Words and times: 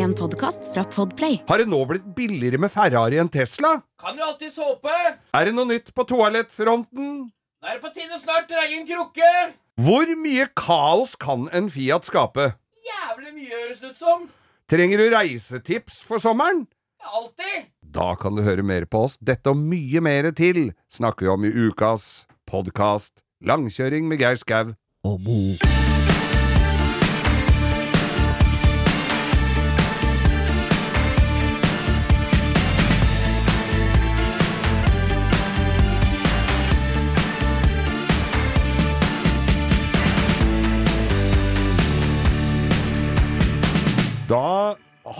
En 0.00 0.14
podkast 0.16 0.70
fra 0.72 0.80
Podplay. 0.88 1.42
Har 1.48 1.60
det 1.60 1.66
nå 1.68 1.78
blitt 1.88 2.06
billigere 2.16 2.60
med 2.62 2.72
Ferrari 2.72 3.18
enn 3.20 3.28
Tesla? 3.32 3.74
Kan 4.00 4.16
jo 4.16 4.28
alltids 4.30 4.56
håpe. 4.56 4.94
Er 5.36 5.48
det 5.48 5.52
noe 5.52 5.68
nytt 5.68 5.90
på 5.92 6.06
toalettfronten? 6.08 7.10
Nå 7.28 7.68
er 7.68 7.76
det 7.76 7.82
på 7.84 7.90
tide 7.92 8.16
snart 8.22 8.48
dreie 8.48 8.78
inn 8.78 8.86
krukke. 8.88 9.32
Hvor 9.80 10.08
mye 10.22 10.46
kaos 10.56 11.12
kan 11.20 11.50
en 11.52 11.68
Fiat 11.72 12.08
skape? 12.08 12.54
Jævlig 12.86 13.34
mye 13.36 13.52
høres 13.52 13.82
ut 13.84 14.00
som. 14.00 14.24
Trenger 14.72 15.02
du 15.02 15.10
reisetips 15.12 16.00
for 16.06 16.22
sommeren? 16.22 16.64
Alltid. 17.04 17.68
Da 17.84 18.14
kan 18.20 18.38
du 18.38 18.44
høre 18.46 18.64
mer 18.64 18.88
på 18.88 19.04
oss. 19.04 19.18
Dette 19.20 19.52
og 19.52 19.60
mye 19.60 20.00
mer 20.04 20.30
til 20.32 20.70
snakker 20.96 21.28
vi 21.28 21.34
om 21.34 21.44
i 21.44 21.52
ukas 21.68 22.24
podkast 22.48 23.20
Langkjøring 23.44 24.08
med 24.08 24.24
Geir 24.24 24.40
Skau 24.40 24.72
og 25.04 25.20
Bo. 25.26 25.42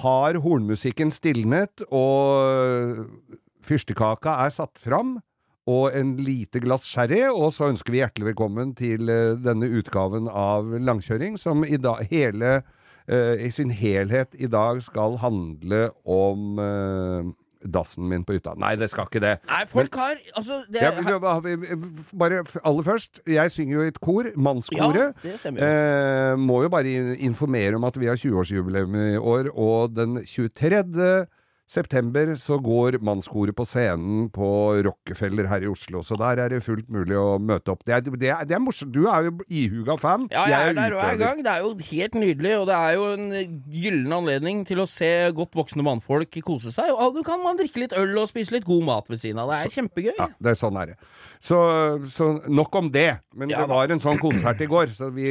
Har 0.03 0.39
hornmusikken 0.45 1.13
stilnet, 1.15 1.85
og 1.91 3.07
fyrstekaka 3.67 4.37
er 4.47 4.55
satt 4.55 4.81
fram, 4.81 5.19
og 5.71 5.95
en 5.95 6.15
lite 6.25 6.63
glass 6.63 6.89
sherry, 6.89 7.23
og 7.29 7.53
så 7.55 7.69
ønsker 7.71 7.93
vi 7.93 8.01
hjertelig 8.01 8.33
velkommen 8.33 8.73
til 8.79 9.11
eh, 9.13 9.37
denne 9.39 9.69
utgaven 9.69 10.27
av 10.27 10.73
Langkjøring, 10.81 11.37
som 11.39 11.63
i, 11.67 11.77
dag, 11.77 12.03
hele, 12.11 12.61
uh, 13.11 13.35
i 13.37 13.51
sin 13.55 13.71
helhet 13.75 14.35
i 14.35 14.49
dag 14.51 14.81
skal 14.83 15.19
handle 15.21 15.91
om 16.09 16.59
eh, 16.65 17.31
dassen 17.69 18.09
min 18.09 18.25
på 18.25 18.33
hytta. 18.37 18.55
Nei, 18.57 18.75
det 18.77 18.89
skal 18.91 19.05
ikke 19.09 19.21
det. 19.21 19.35
Nei, 19.49 19.65
folk 19.69 19.95
har 19.95 20.17
Altså, 20.37 20.63
det 20.71 20.81
bare- 21.21 21.57
bare 22.13 22.45
aller 22.65 22.83
først, 22.83 23.21
jeg 23.27 23.51
synger 23.51 23.75
jo 23.75 23.83
i 23.83 23.89
et 23.89 24.01
kor, 24.01 24.25
mannskoret. 24.37 25.15
Ja, 25.25 25.29
det 25.31 25.41
stemmer. 25.41 25.61
Eh, 25.61 26.37
må 26.37 26.63
jo 26.63 26.69
bare 26.69 27.17
informere 27.19 27.75
om 27.77 27.85
at 27.85 27.97
vi 28.01 28.07
har 28.07 28.17
20-årsjubileum 28.17 28.97
i 29.15 29.17
år, 29.19 29.51
og 29.57 29.95
den 29.95 30.25
23. 30.25 31.27
september 31.71 32.33
så 32.41 32.59
går 32.59 32.99
mannskoret 33.07 33.55
på 33.55 33.63
scenen 33.69 34.27
på 34.35 34.49
Rockefeller 34.87 35.47
her 35.51 35.63
i 35.63 35.69
Oslo, 35.71 36.03
så 36.03 36.19
der 36.19 36.43
er 36.43 36.51
det 36.51 36.65
fullt 36.67 36.89
mulig 36.91 37.15
å 37.15 37.39
møte 37.39 37.71
opp. 37.71 37.85
Det 37.87 37.95
er, 37.95 38.03
det 38.11 38.33
er, 38.33 38.43
det 38.49 38.57
er 38.57 38.63
morsomt. 38.63 38.91
Du 38.95 39.07
er 39.07 39.29
jo 39.29 39.37
ihuga 39.47 39.95
fan. 40.01 40.27
Ja, 40.35 40.49
jeg 40.51 40.73
er 40.73 40.79
der 40.79 40.97
og 40.97 41.03
er 41.05 41.13
i 41.13 41.15
utøver. 41.15 41.23
gang. 41.23 41.45
Det 41.47 41.53
er 41.53 41.63
jo 41.63 41.71
helt 41.93 42.19
nydelig, 42.19 42.55
og 42.59 42.67
det 42.71 42.79
er 42.81 42.97
jo 42.99 43.07
en 43.15 43.61
gyllen 43.71 44.17
anledning 44.19 44.65
til 44.67 44.83
å 44.83 44.89
se 44.91 45.11
godt 45.37 45.55
voksne 45.61 45.87
mannfolk 45.87 46.41
kose 46.45 46.75
seg. 46.75 46.91
Og 46.91 47.15
du 47.21 47.23
kan 47.27 47.39
man 47.45 47.59
drikke 47.61 47.85
litt 47.85 47.95
øl 47.97 48.19
og 48.19 48.31
spise 48.33 48.57
litt 48.57 48.67
god 48.67 48.85
mat 48.91 49.11
ved 49.13 49.23
siden 49.23 49.39
av. 49.43 49.55
Det 49.55 49.71
er 49.71 49.77
kjempegøy. 49.79 50.15
Ja, 50.19 50.29
det 50.43 50.55
er 50.57 50.59
sånn 50.59 50.79
er 50.81 50.93
det. 50.93 50.99
Så, 51.41 51.57
så 52.13 52.33
nok 52.51 52.75
om 52.83 52.91
det. 52.93 53.09
Men 53.39 53.53
Ja 53.53 53.63
det 53.63 53.71
var 53.71 53.93
en 53.93 54.01
sånn 54.03 54.19
konsert 54.21 54.61
i 54.65 54.69
går, 54.69 54.91
så 54.97 55.11
vi 55.15 55.29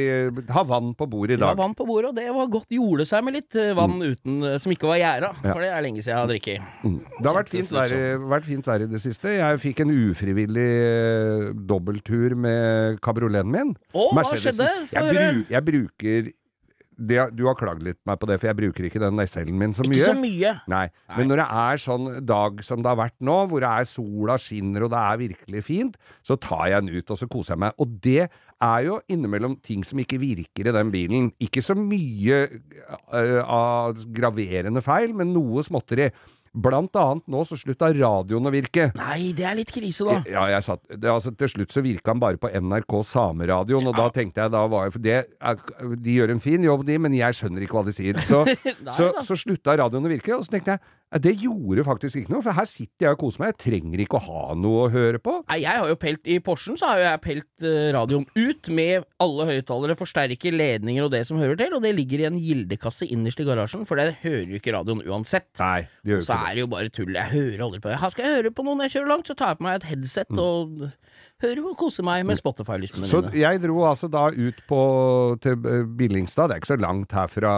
har 0.48 0.66
vann 0.68 0.92
på 0.98 1.06
bordet 1.10 1.36
i 1.36 1.40
dag. 1.40 1.52
Vi 1.52 1.58
dag. 1.58 1.60
vann 1.60 1.76
på 1.76 1.86
bordet, 1.88 2.12
og 2.12 2.16
det 2.18 2.28
var 2.34 2.50
godt 2.50 2.72
gjorde 2.74 3.06
seg 3.08 3.24
med 3.26 3.36
litt 3.36 3.58
eh, 3.58 3.72
vann 3.76 3.98
uten, 4.00 4.40
eh, 4.46 4.58
som 4.62 4.72
ikke 4.72 4.88
var 4.88 5.00
gjæra. 5.02 5.32
For 5.42 5.62
det 5.62 5.70
er 5.74 5.84
lenge 5.84 6.04
siden 6.04 6.29
jeg 6.36 6.56
i. 6.56 6.58
Mm. 6.84 6.98
Det 7.18 7.28
har 7.28 7.36
vært 7.36 7.52
fint, 7.52 7.72
vær, 7.74 7.94
vært 8.32 8.48
fint 8.48 8.70
vær 8.70 8.84
i 8.84 8.88
det 8.90 9.00
siste. 9.02 9.32
Jeg 9.36 9.62
fikk 9.62 9.84
en 9.84 9.94
ufrivillig 9.94 10.68
eh, 10.86 11.46
dobbelttur 11.70 12.36
med 12.38 13.00
kabrioleten 13.04 13.54
min. 13.54 13.72
Å, 13.92 14.10
hva 14.16 14.26
skjedde? 14.32 14.68
Jeg, 14.92 15.16
bru, 15.16 15.42
jeg 15.50 15.66
bruker 15.70 16.30
det, 17.00 17.18
Du 17.36 17.46
har 17.48 17.56
klagd 17.58 17.82
litt 17.84 17.98
på 18.00 18.10
meg 18.10 18.20
på 18.20 18.28
det, 18.28 18.38
for 18.40 18.50
jeg 18.50 18.58
bruker 18.58 18.86
ikke 18.88 19.02
den 19.02 19.22
Excelen 19.22 19.58
min 19.60 19.74
så 19.76 19.86
mye. 19.86 19.98
Ikke 19.98 20.12
så 20.12 20.20
mye. 20.20 20.52
Nei. 20.70 20.84
Men 21.16 21.30
når 21.30 21.42
det 21.42 21.48
er 21.62 21.82
sånn 21.84 22.10
dag 22.28 22.62
som 22.66 22.84
det 22.84 22.92
har 22.92 23.00
vært 23.00 23.16
nå, 23.24 23.38
hvor 23.50 23.64
det 23.64 23.70
er 23.70 23.88
sola 23.88 24.36
skinner 24.40 24.86
og 24.86 24.92
det 24.92 25.00
er 25.00 25.22
virkelig 25.24 25.64
fint, 25.66 25.98
så 26.26 26.36
tar 26.40 26.66
jeg 26.72 26.86
den 26.86 27.00
ut 27.00 27.14
og 27.14 27.20
så 27.20 27.30
koser 27.30 27.56
jeg 27.56 27.64
meg. 27.64 27.76
Og 27.80 27.96
det 28.04 28.28
er 28.60 28.82
jo 28.84 28.98
innimellom 29.10 29.56
ting 29.64 29.84
som 29.86 30.00
ikke 30.02 30.20
virker 30.20 30.68
i 30.68 30.74
den 30.76 30.92
bilen. 30.92 31.30
Ikke 31.40 31.64
så 31.64 31.76
mye 31.78 32.42
øh, 32.46 33.40
av 33.44 34.04
graverende 34.12 34.84
feil, 34.84 35.16
men 35.16 35.32
noe 35.34 35.64
småtteri. 35.64 36.10
Blant 36.50 36.96
annet 36.98 37.28
nå 37.30 37.44
så 37.46 37.54
slutta 37.54 37.92
radioen 37.94 38.48
å 38.48 38.50
virke. 38.50 38.88
Nei, 38.98 39.30
det 39.38 39.44
er 39.46 39.54
litt 39.60 39.70
krise, 39.70 40.02
da. 40.08 40.16
Ja, 40.26 40.48
jeg 40.50 40.64
satt, 40.66 40.82
det, 40.90 41.06
altså, 41.12 41.30
til 41.38 41.52
slutt 41.52 41.74
så 41.74 41.82
virka 41.84 42.10
han 42.10 42.22
bare 42.22 42.40
på 42.42 42.50
NRK 42.50 42.96
Sameradioen, 43.06 43.86
og 43.86 43.94
da 43.94 44.08
tenkte 44.14 44.42
jeg 44.42 44.50
da 44.50 44.64
var 44.70 44.88
jeg 44.88 44.96
For 44.96 45.04
det 45.04 45.14
er, 45.20 45.60
de 45.94 46.16
gjør 46.16 46.34
en 46.34 46.42
fin 46.42 46.66
jobb, 46.66 46.82
de, 46.88 46.96
men 47.06 47.14
jeg 47.14 47.38
skjønner 47.38 47.66
ikke 47.66 47.78
hva 47.78 47.84
de 47.86 47.94
sier. 47.94 48.18
Så, 48.26 48.42
Nei 48.86 48.96
så, 48.96 49.12
så 49.26 49.38
slutta 49.38 49.78
radioen 49.78 50.08
å 50.08 50.10
virke, 50.10 50.34
og 50.34 50.42
så 50.46 50.56
tenkte 50.56 50.74
jeg 50.74 50.82
ja, 50.82 50.99
det 51.18 51.32
gjorde 51.42 51.82
faktisk 51.82 52.20
ikke 52.20 52.30
noe, 52.30 52.42
for 52.46 52.54
her 52.54 52.68
sitter 52.70 53.08
jeg 53.08 53.16
og 53.16 53.18
koser 53.18 53.42
meg. 53.42 53.48
Jeg 53.50 53.58
trenger 53.64 54.02
ikke 54.04 54.18
å 54.20 54.22
ha 54.28 54.54
noe 54.54 54.84
å 54.84 54.90
høre 54.94 55.18
på. 55.18 55.32
Nei, 55.50 55.56
jeg 55.64 55.80
har 55.80 55.88
jo 55.90 55.96
pelt 55.98 56.28
I 56.30 56.36
Porschen 56.46 56.78
så 56.78 56.92
har 56.92 57.00
jeg 57.02 57.20
pelt 57.24 57.66
eh, 57.66 57.88
radioen 57.96 58.28
ut 58.38 58.70
med 58.78 59.08
alle 59.18 59.48
høyttalere, 59.48 59.96
forsterker, 59.98 60.54
ledninger 60.54 61.08
og 61.08 61.10
det 61.16 61.24
som 61.26 61.40
hører 61.42 61.58
til, 61.58 61.74
og 61.74 61.82
det 61.82 61.90
ligger 61.98 62.22
i 62.22 62.28
en 62.30 62.38
gildekasse 62.38 63.08
innerst 63.10 63.42
i 63.42 63.48
garasjen, 63.48 63.82
for 63.90 63.98
der 63.98 64.14
hører 64.22 64.46
jo 64.54 64.60
ikke 64.60 64.76
radioen 64.78 65.02
uansett. 65.02 65.50
Nei, 65.58 65.88
det 66.06 66.14
gjør 66.14 66.22
Så 66.28 66.30
ikke 66.30 66.38
det. 66.38 66.50
er 66.50 66.54
det 66.60 66.64
jo 66.66 66.70
bare 66.76 66.94
tull. 67.00 67.16
Jeg 67.18 67.34
hører 67.34 67.66
aldri 67.66 67.82
på 67.82 67.90
det. 67.90 67.98
Skal 68.14 68.28
jeg 68.28 68.38
høre 68.38 68.54
på 68.54 68.68
noe 68.68 68.78
når 68.78 68.86
jeg 68.86 68.96
kjører 69.00 69.12
langt, 69.16 69.26
så 69.32 69.38
tar 69.42 69.54
jeg 69.56 69.58
på 69.58 69.66
meg 69.66 69.80
et 69.80 69.88
headset 69.90 70.38
og 70.38 70.86
hører 71.42 71.62
og 71.70 71.76
kose 71.80 72.04
meg 72.06 72.24
med 72.28 72.38
Spotify-listene 72.38 73.08
Så 73.10 73.22
jeg 73.36 73.60
dro 73.62 73.82
altså 73.88 74.08
da 74.12 74.26
ut 74.32 74.58
på, 74.68 74.80
til 75.42 75.56
eh, 75.70 75.84
Billingstad, 76.00 76.50
det 76.50 76.56
er 76.56 76.62
ikke 76.62 76.72
så 76.72 76.78
langt 76.80 77.14
herfra, 77.16 77.52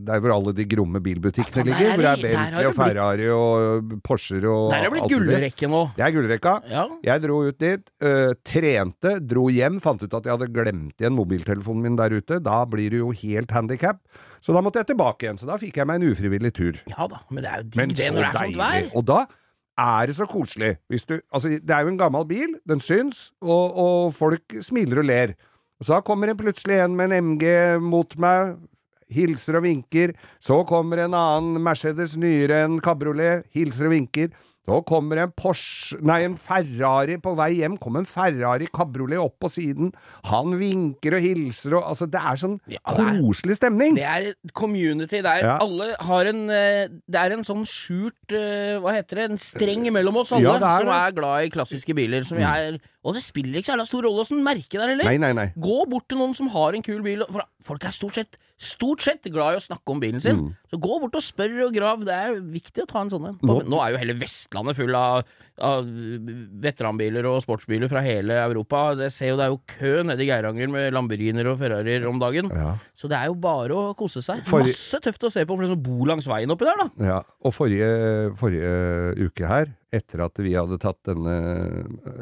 der 0.00 0.22
hvor 0.24 0.34
alle 0.36 0.54
de 0.56 0.66
gromme 0.68 1.02
bilbutikkene 1.04 1.64
Ja, 1.64 1.70
ligger, 1.72 1.92
hvor 1.94 2.06
det 2.06 2.12
er 2.12 2.22
Bentley 2.26 2.70
og 2.70 2.76
Ferrari 2.78 3.28
og 3.34 3.96
Porscher 4.06 4.46
og 4.50 4.70
Der 4.72 4.78
er 4.78 4.86
det 4.88 4.92
blitt 4.96 5.06
alt 5.06 5.14
gullrekke 5.16 5.70
nå. 5.72 5.82
Det 5.96 6.06
er 6.06 6.14
gullrekka. 6.16 6.54
Ja. 6.72 6.86
Jeg 7.06 7.24
dro 7.26 7.40
ut 7.46 7.58
dit, 7.62 7.90
øh, 8.02 8.34
trente, 8.46 9.16
dro 9.20 9.48
hjem, 9.52 9.80
fant 9.84 10.02
ut 10.02 10.16
at 10.16 10.26
jeg 10.26 10.36
hadde 10.36 10.52
glemt 10.54 11.02
igjen 11.02 11.16
mobiltelefonen 11.16 11.86
min 11.86 11.98
der 12.00 12.16
ute. 12.16 12.40
Da 12.44 12.62
blir 12.70 12.92
du 12.94 13.00
jo 13.04 13.10
helt 13.16 13.52
handikap. 13.54 14.00
Så 14.44 14.54
da 14.54 14.62
måtte 14.62 14.82
jeg 14.82 14.92
tilbake 14.92 15.26
igjen. 15.26 15.40
Så 15.40 15.48
da 15.48 15.56
fikk 15.60 15.80
jeg 15.80 15.88
meg 15.88 16.00
en 16.00 16.12
ufrivillig 16.12 16.52
tur. 16.56 16.78
ja 16.86 17.08
da, 17.10 17.22
men 17.30 17.44
det 17.44 17.50
er 17.50 17.64
jo 17.64 17.68
digg 17.74 17.96
det 17.98 18.12
når 18.14 18.22
det 18.22 18.28
er 18.28 18.38
sånt 18.44 18.60
vær. 18.60 18.88
Og 18.96 19.06
da 19.08 19.20
er 19.78 20.08
det 20.08 20.16
så 20.16 20.26
koselig. 20.28 20.76
Du, 20.88 21.18
altså, 21.32 21.48
det 21.48 21.70
er 21.70 21.84
jo 21.84 21.92
en 21.92 22.00
gammel 22.00 22.24
bil, 22.28 22.56
den 22.68 22.80
syns, 22.80 23.30
og, 23.44 23.76
og 23.76 24.14
folk 24.16 24.56
smiler 24.64 25.02
og 25.02 25.08
ler. 25.10 25.34
Og 25.80 25.88
så 25.90 26.00
kommer 26.00 26.30
det 26.30 26.38
plutselig 26.40 26.78
en 26.80 26.96
med 26.96 27.12
en 27.12 27.32
MG 27.34 27.44
mot 27.84 28.16
meg, 28.22 28.56
hilser 29.12 29.58
og 29.60 29.66
vinker. 29.66 30.14
Så 30.42 30.62
kommer 30.68 31.04
en 31.04 31.14
annen 31.16 31.60
Mercedes 31.62 32.16
nyere 32.18 32.64
enn 32.64 32.80
kabriolet, 32.82 33.44
hilser 33.54 33.90
og 33.90 33.94
vinker. 33.94 34.32
Så 34.66 34.80
kommer 34.82 35.20
en 35.22 35.30
Porsche, 35.36 35.94
nei, 36.02 36.24
en 36.26 36.34
Ferrari 36.42 37.16
på 37.22 37.36
vei 37.38 37.52
hjem. 37.60 37.76
Kommer 37.78 38.02
en 38.02 38.08
Ferrari 38.10 38.66
kabriolet 38.74 39.20
opp 39.22 39.36
på 39.44 39.50
siden. 39.54 39.92
Han 40.26 40.56
vinker 40.58 41.14
og 41.18 41.22
hilser 41.22 41.76
og 41.78 41.84
Altså, 41.86 42.08
det 42.10 42.18
er 42.18 42.40
sånn 42.40 42.56
Ja, 42.72 42.80
koselig 42.90 43.58
stemning. 43.60 43.94
Det 43.94 44.02
er 44.02 44.32
community 44.58 45.20
der 45.22 45.44
Ja. 45.44 45.58
alle 45.62 45.94
har 46.00 46.26
en 46.32 46.50
eh, 46.50 46.88
Det 47.06 47.20
er 47.20 47.36
en 47.36 47.44
sånn 47.46 47.62
skjult 47.64 48.34
eh, 48.34 48.80
Hva 48.82 48.96
heter 48.96 49.20
det? 49.22 49.28
En 49.30 49.38
streng 49.38 49.86
mellom 49.94 50.16
oss 50.16 50.32
alle 50.32 50.42
Ja, 50.42 50.56
er 50.56 50.82
som. 50.82 50.90
Mm. 50.90 50.96
er 51.06 51.16
glad 51.20 51.46
i 51.46 51.50
klassiske 51.54 51.94
biler. 51.94 52.26
Som 52.26 52.38
jeg 52.42 52.66
er, 52.72 52.80
og 53.06 53.14
det 53.14 53.22
spiller 53.22 53.60
ikke 53.60 53.70
så 53.70 53.76
jævla 53.76 53.86
stor 53.86 54.02
rolle 54.08 54.24
åssen 54.26 54.42
merke 54.42 54.74
det 54.74 54.82
er 54.82 54.96
heller. 54.96 55.52
Gå 55.54 55.78
bort 55.88 56.08
til 56.08 56.18
noen 56.18 56.34
som 56.34 56.48
har 56.50 56.74
en 56.74 56.82
kul 56.82 57.02
bil. 57.06 57.22
For 57.30 57.46
folk 57.62 57.84
er 57.86 57.94
stort 57.94 58.14
sett, 58.18 58.36
stort 58.56 59.02
sett 59.04 59.26
glad 59.28 59.52
i 59.54 59.58
å 59.58 59.64
snakke 59.64 59.92
om 59.92 59.98
bilen 60.00 60.22
sin. 60.24 60.38
Mm. 60.40 60.52
Så 60.72 60.78
gå 60.80 60.94
bort 61.02 61.16
og 61.18 61.22
spør 61.24 61.66
og 61.66 61.74
grav. 61.76 62.04
Det 62.06 62.14
er 62.16 62.38
viktig 62.40 62.84
å 62.84 62.88
ta 62.88 63.02
en 63.04 63.10
sånn 63.12 63.26
en. 63.28 63.36
Nå, 63.44 63.80
er 63.84 63.92
jo 63.92 64.00
hele 64.00 64.16
Vestlandet 64.16 64.78
full 64.78 64.94
av, 64.96 65.26
av 65.60 65.84
veteranbiler 66.64 67.26
og 67.28 67.42
sportsbiler 67.44 67.90
fra 67.92 68.02
hele 68.04 68.38
Europa. 68.40 68.94
Det 68.98 69.10
ser 69.14 69.32
jo, 69.34 69.36
det 69.40 69.46
er 69.46 69.52
jo 69.52 69.60
kø 69.76 69.92
nede 70.08 70.24
i 70.24 70.28
Geiranger 70.30 70.72
med 70.72 70.96
Lamborghinier 70.96 71.50
og 71.52 71.60
Ferrarier 71.60 72.08
om 72.08 72.20
dagen. 72.22 72.48
Ja. 72.52 72.74
Så 72.96 73.10
det 73.12 73.18
er 73.20 73.30
jo 73.30 73.36
bare 73.44 73.76
å 73.76 73.94
kose 73.98 74.24
seg. 74.24 74.42
Forrige- 74.48 74.72
Masse 74.76 75.02
tøft 75.04 75.28
å 75.28 75.32
se 75.32 75.44
på 75.44 75.54
for 75.56 75.62
de 75.66 75.70
som 75.74 75.82
bor 75.82 76.06
langs 76.08 76.26
veien 76.30 76.50
oppi 76.52 76.66
der, 76.68 76.80
da. 76.80 76.88
Ja, 77.12 77.18
og 77.44 77.54
forrige, 77.54 77.90
forrige 78.40 78.72
uke 79.28 79.46
her, 79.52 79.70
etter 79.96 80.24
at 80.26 80.36
vi 80.42 80.52
hadde 80.56 80.80
tatt 80.82 80.98
denne, 81.08 81.36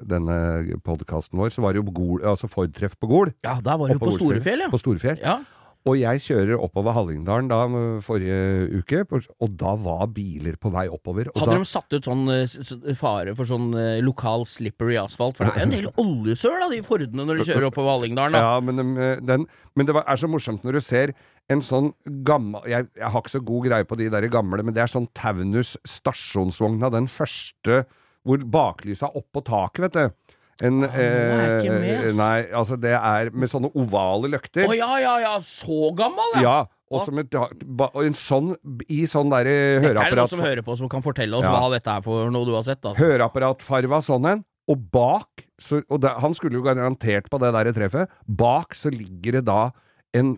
denne 0.07 0.37
podkasten 0.85 1.39
vår, 1.41 1.55
så 1.55 1.65
var 1.65 1.75
det 1.75 1.83
jo 1.83 1.91
Gol, 1.95 2.21
altså 2.27 2.51
Ford-treff 2.51 2.99
på 3.01 3.09
Gol. 3.11 3.33
Ja, 3.47 3.57
da 3.65 3.79
var 3.81 3.89
det 3.89 3.97
jo 3.99 4.03
på 4.05 4.11
Golsfjell. 4.13 4.35
Storefjell, 4.35 4.65
ja. 4.67 4.71
På 4.73 4.81
Storefjell. 4.83 5.21
ja. 5.23 5.39
Og 5.85 5.99
jeg 6.01 6.21
kjører 6.25 6.61
oppover 6.65 6.95
Hallingdalen 6.97 7.51
da 7.51 7.59
eh, 7.69 7.99
forrige 8.05 8.39
uke, 8.81 9.03
og 9.13 9.57
da 9.61 9.75
var 9.85 10.07
biler 10.17 10.57
på 10.61 10.73
vei 10.73 10.87
oppover. 10.89 11.29
Hadde 11.37 11.53
da, 11.53 11.59
de 11.61 11.69
satt 11.69 11.93
ut 11.93 12.09
sånn 12.09 12.23
eh, 12.33 12.95
fare 12.97 13.35
for 13.37 13.49
sånn 13.49 13.69
eh, 13.77 13.99
lokal 14.05 14.47
slippery 14.49 14.97
asfalt? 15.03 15.37
For 15.37 15.45
det 15.45 15.53
er 15.53 15.61
jo 15.61 15.69
en 15.69 15.75
del 15.75 15.91
oljesøl 16.01 16.65
av 16.65 16.73
de 16.73 16.81
Fordene 16.85 17.29
når 17.29 17.43
de 17.43 17.47
kjører 17.51 17.69
oppover 17.69 17.99
Hallingdalen. 17.99 18.39
da. 18.39 18.47
ja, 18.47 18.65
men, 18.65 19.27
den, 19.29 19.45
men 19.77 19.91
det 19.91 19.97
var, 19.99 20.09
er 20.09 20.21
så 20.21 20.31
morsomt 20.33 20.65
når 20.65 20.81
du 20.81 20.85
ser 20.89 21.13
en 21.53 21.61
sånn 21.61 21.91
gammel 22.25 22.65
jeg, 22.71 22.89
jeg 22.97 23.11
har 23.13 23.21
ikke 23.21 23.35
så 23.35 23.43
god 23.45 23.67
greie 23.69 23.85
på 23.89 23.99
de 24.01 24.09
der 24.15 24.29
gamle, 24.33 24.65
men 24.65 24.73
det 24.77 24.87
er 24.87 24.95
sånn 24.95 25.11
Taunus 25.13 25.75
stasjonsvogna, 25.85 26.89
den 26.95 27.11
første 27.13 27.83
hvor 28.25 28.41
baklyset 28.49 29.05
er 29.11 29.19
oppå 29.21 29.43
taket, 29.45 29.85
vet 29.85 29.97
du. 29.99 30.21
En, 30.63 30.85
Ah, 30.85 30.95
er 30.95 31.61
ikke 31.61 31.73
med, 31.81 31.89
eh, 31.91 32.07
ass. 32.09 32.17
nei, 32.17 32.43
altså 32.55 32.77
det 32.81 32.93
er 32.95 33.31
med 33.35 33.49
sånne 33.51 33.73
ovale 33.75 34.31
løkter. 34.31 34.69
Å 34.69 34.77
ja, 34.77 34.93
ja, 35.03 35.19
ja, 35.25 35.33
så 35.41 35.91
gammel, 35.99 36.37
ja! 36.37 36.43
Ja, 36.43 36.57
Og 36.95 37.01
som 37.07 37.19
et, 37.19 37.35
en 37.35 38.15
sånn, 38.15 38.55
i 38.89 39.03
sånn 39.11 39.31
derre 39.33 39.81
Dette 39.83 39.99
er 40.05 40.11
det 40.11 40.19
noen 40.21 40.29
som 40.31 40.41
hører 40.45 40.63
på, 40.63 40.77
som 40.79 40.89
kan 40.89 41.03
fortelle 41.03 41.35
oss 41.35 41.43
Ja. 41.45 41.51
hva 41.59 41.71
dette 41.73 41.91
er 41.91 42.03
for 42.03 42.31
noe 42.31 42.45
du 42.47 42.53
har 42.55 42.63
sett. 42.63 42.85
Altså. 42.85 43.03
Høreapparatfarva 43.03 43.99
sånn 44.05 44.27
en, 44.31 44.45
og 44.69 44.91
bak 44.93 45.43
så, 45.59 45.83
Og 45.91 46.01
det, 46.01 46.11
han 46.21 46.33
skulle 46.35 46.55
jo 46.55 46.63
garantert 46.63 47.29
på 47.31 47.39
det 47.41 47.51
der 47.53 47.73
treffet. 47.73 48.09
Bak 48.29 48.75
så 48.75 48.91
ligger 48.95 49.33
det 49.41 49.45
da 49.47 49.73
en 50.15 50.35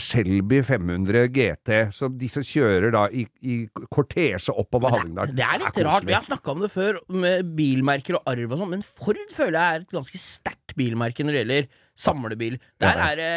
Shelby 0.00 0.60
500 0.66 1.28
GT, 1.30 1.70
så 1.94 2.08
disse 2.18 2.42
kjører 2.46 2.90
da 2.94 3.04
i, 3.14 3.24
i 3.46 3.58
kortesje 3.92 4.54
oppover 4.58 4.96
Hallingdal. 4.96 5.34
Det 5.36 5.46
er 5.46 5.62
litt 5.62 5.78
er 5.78 5.88
rart. 5.88 6.06
Vi 6.08 6.16
har 6.16 6.26
snakka 6.26 6.54
om 6.54 6.64
det 6.64 6.72
før, 6.74 6.98
med 7.14 7.52
bilmerker 7.58 8.18
og 8.18 8.32
arv 8.32 8.56
og 8.56 8.62
sånn, 8.62 8.72
men 8.74 8.84
Ford 8.86 9.20
føler 9.32 9.58
jeg 9.58 9.78
er 9.78 9.84
et 9.84 9.96
ganske 9.98 10.22
sterkt 10.22 10.76
bilmerke 10.78 11.26
når 11.26 11.36
det 11.36 11.42
gjelder 11.44 11.70
samlebil. 12.02 12.58
Der 12.82 13.02
er 13.06 13.18
det 13.20 13.32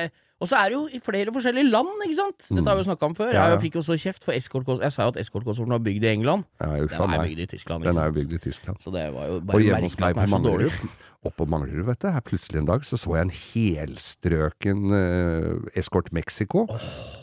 Og 0.46 0.50
så 0.52 0.60
er 0.62 0.70
det 0.70 0.76
jo 0.78 0.84
i 0.94 1.00
flere 1.02 1.32
forskjellige 1.34 1.72
land, 1.74 1.88
ikke 2.06 2.18
sant? 2.20 2.44
Dette 2.52 2.70
har 2.70 2.78
vi 2.78 2.84
jo 2.84 2.88
snakka 2.92 3.08
om 3.10 3.16
før. 3.18 3.32
Mm. 3.32 3.34
Ja, 3.34 3.46
ja. 3.48 3.56
Jeg 3.56 3.62
fikk 3.64 3.78
jo 3.80 3.82
så 3.88 3.96
kjeft 3.98 4.28
for. 4.28 4.36
Jeg 4.38 4.94
sa 4.94 5.08
jo 5.08 5.14
at 5.16 5.18
eskortkonsolen 5.24 5.74
var 5.74 5.82
bygd 5.88 6.06
i 6.06 6.12
England. 6.12 6.46
Ja, 6.62 6.68
Den 6.92 7.16
er 7.16 7.24
bygd 7.26 7.42
i 7.42 7.48
Tyskland. 7.56 7.82
Den 7.82 7.96
ikke 7.96 8.04
er 8.04 8.06
jo 8.06 8.14
sant? 8.14 8.20
bygd 8.20 8.36
i 8.38 8.42
Tyskland. 8.44 8.84
Så 8.84 8.94
det 8.94 9.06
var 9.16 9.32
jo 9.32 9.40
Og 9.40 9.48
bare 9.50 9.64
hjemme 9.66 9.82
hos 9.88 9.98
meg 9.98 10.14
på 10.14 10.22
den 10.22 10.28
er. 10.28 10.34
Manglerud, 10.36 10.94
oppå 11.32 11.48
Manglerud, 11.50 11.86
vet 11.90 12.02
du, 12.04 12.08
her 12.14 12.26
plutselig 12.30 12.62
en 12.62 12.70
dag 12.70 12.86
så 12.86 13.00
så 13.02 13.18
jeg 13.18 13.26
en 13.26 13.34
helstrøken 13.40 14.86
uh, 14.94 15.80
Escort 15.82 16.14
Mexico. 16.14 16.68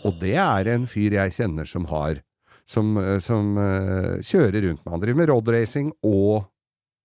Og 0.03 0.19
det 0.19 0.35
er 0.35 0.73
en 0.75 0.89
fyr 0.91 1.15
jeg 1.21 1.39
kjenner 1.39 1.69
som 1.69 1.87
har 1.95 2.25
Som, 2.73 2.95
eh, 2.97 3.19
som 3.19 3.57
uh, 3.59 4.23
kjører 4.23 4.63
rundt 4.63 4.85
med. 4.85 4.93
Han 4.93 5.01
driver 5.03 5.19
med 5.19 5.29
roadracing 5.29 5.89
og 6.07 6.45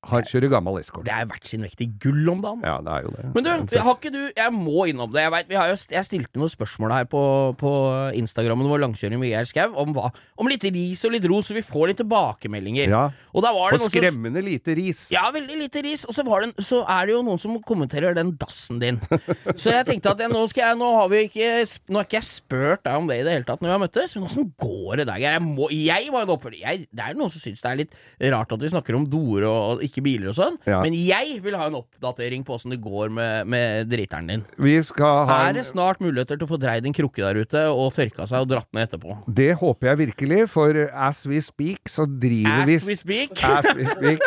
har, 0.08 0.26
kjører 0.28 0.52
gammel 0.52 0.80
Escort. 0.82 1.06
Det 1.08 1.14
er 1.14 1.28
verdt 1.30 1.50
sin 1.50 1.64
vekt 1.66 1.82
i 1.84 1.90
gull 2.02 2.30
om 2.32 2.42
dagen. 2.44 2.64
Ja, 2.66 2.78
det 2.84 2.94
er 2.94 3.06
jo 3.06 3.14
det. 3.16 3.26
Men 3.36 3.48
du, 3.48 3.78
har 3.78 3.98
ikke 3.98 4.12
du 4.14 4.22
Jeg 4.38 4.54
må 4.56 4.88
innom 4.90 5.12
det. 5.14 5.24
Jeg, 5.26 5.34
vet, 5.34 5.50
vi 5.52 5.60
har 5.60 5.72
jo, 5.72 5.78
jeg 5.94 6.08
stilte 6.08 6.42
noen 6.42 6.52
spørsmål 6.52 6.94
her 6.96 7.08
på, 7.12 7.22
på 7.60 7.72
Instagrammen 8.20 8.70
vår 8.72 8.84
Langkjøring 8.86 9.22
med 9.22 9.32
Geir 9.32 9.50
Skau 9.50 9.76
om, 9.80 9.96
om 9.98 10.52
litt 10.52 10.66
ris 10.68 11.04
og 11.08 11.16
litt 11.16 11.28
ros, 11.30 11.50
så 11.50 11.58
vi 11.58 11.66
får 11.66 11.92
litt 11.92 12.02
tilbakemeldinger. 12.02 12.92
Ja, 12.92 13.04
Og 13.34 13.46
da 13.46 13.54
var 13.56 13.76
det 13.76 13.82
For 13.84 13.94
skremmende 13.94 14.42
som 14.42 14.50
lite 14.50 14.78
ris. 14.78 15.04
Ja, 15.14 15.28
veldig 15.34 15.60
lite 15.64 15.84
ris. 15.86 16.06
Og 16.08 16.16
så, 16.16 16.26
var 16.28 16.46
det, 16.46 16.66
så 16.66 16.84
er 16.84 17.10
det 17.10 17.16
jo 17.18 17.24
noen 17.28 17.42
som 17.42 17.58
kommenterer 17.68 18.18
den 18.18 18.34
dassen 18.40 18.82
din. 18.84 19.02
Så 19.58 19.72
jeg 19.74 19.86
tenkte 19.88 20.12
at 20.14 20.22
jeg, 20.22 20.30
nå 20.32 20.44
skal 20.50 20.70
jeg 20.70 20.78
Nå 20.78 20.88
har 20.94 21.08
vi 21.12 21.24
ikke 21.28 21.48
Nå 21.90 22.00
har 22.00 22.06
ikke 22.08 22.18
jeg 22.20 22.28
spurt 22.28 22.84
deg 22.86 23.00
om 23.00 23.08
det 23.10 23.20
i 23.20 23.24
det 23.26 23.34
hele 23.34 23.48
tatt 23.48 23.62
når 23.64 23.70
vi 23.70 23.74
har 23.74 23.82
møttes, 23.82 24.14
men 24.16 24.28
åssen 24.28 24.50
går 24.60 25.02
det 25.02 25.08
der? 25.10 25.22
Jeg, 25.24 25.42
må, 25.44 25.70
jeg 25.74 26.12
var 26.14 26.26
en 26.26 26.34
oppfølger. 26.36 26.84
Det 26.86 27.04
er 27.04 27.18
noen 27.18 27.34
som 27.34 27.44
syns 27.44 27.64
det 27.64 27.72
er 27.72 27.80
litt 27.82 27.98
rart 28.34 28.54
at 28.54 28.64
vi 28.64 28.72
snakker 28.72 28.98
om 28.98 29.08
doer 29.10 29.48
og, 29.48 29.58
og 29.78 29.86
ikke 29.86 29.97
biler 30.06 30.32
og 30.32 30.36
sånn, 30.38 30.58
Ja. 30.68 30.82
men 30.84 30.94
jeg 30.94 31.42
vil 31.44 31.56
ha 31.60 31.68
en 31.68 31.78
oppdatering 31.80 32.44
på 32.48 32.56
åssen 32.56 32.72
det 32.74 32.80
går 32.84 33.10
med, 33.14 33.48
med 33.48 33.90
driteren 33.90 34.28
din. 34.28 34.46
Vi 34.58 34.76
skal 34.84 35.26
ha 35.28 35.38
Er 35.50 35.54
det 35.60 35.66
snart 35.66 36.00
muligheter 36.04 36.38
til 36.38 36.48
å 36.48 36.52
få 36.52 36.60
dreid 36.62 36.86
en 36.86 36.94
krukke 36.94 37.22
der 37.24 37.42
ute 37.44 37.64
og 37.72 37.94
tørka 37.96 38.28
seg 38.28 38.42
og 38.46 38.50
dratt 38.52 38.70
ned 38.74 38.88
etterpå? 38.90 39.18
Det 39.34 39.52
håper 39.60 39.88
jeg 39.92 40.02
virkelig, 40.06 40.42
for 40.50 40.74
as 40.94 41.26
we 41.26 41.40
speak, 41.42 41.88
så 41.90 42.06
driver 42.08 42.64
As 42.64 42.70
vi 42.70 42.94
we 42.94 42.96
speak. 42.96 43.44
As 43.58 43.66
we 43.76 43.86
speak, 43.86 44.20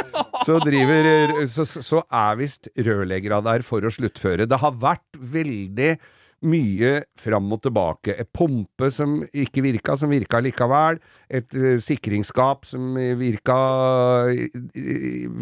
så, 0.47 0.59
driver, 0.65 1.47
så, 1.47 1.65
så 1.67 2.03
er 2.11 2.37
visst 2.41 2.69
rørleggera 2.77 3.43
der 3.45 3.63
for 3.67 3.81
å 3.85 3.93
sluttføre. 3.93 4.47
Det 4.51 4.59
har 4.63 4.73
vært 4.81 5.21
veldig 5.21 5.99
mye 6.47 6.93
fram 7.21 7.51
og 7.53 7.63
tilbake. 7.67 8.15
Et 8.17 8.29
pumpe 8.33 8.91
som 8.95 9.19
ikke 9.29 9.65
virka, 9.65 9.97
som 10.01 10.13
virka 10.13 10.41
likevel. 10.43 11.01
Et 11.29 11.57
uh, 11.57 11.77
sikringsskap 11.83 12.69
som 12.69 12.95
virka 13.21 13.59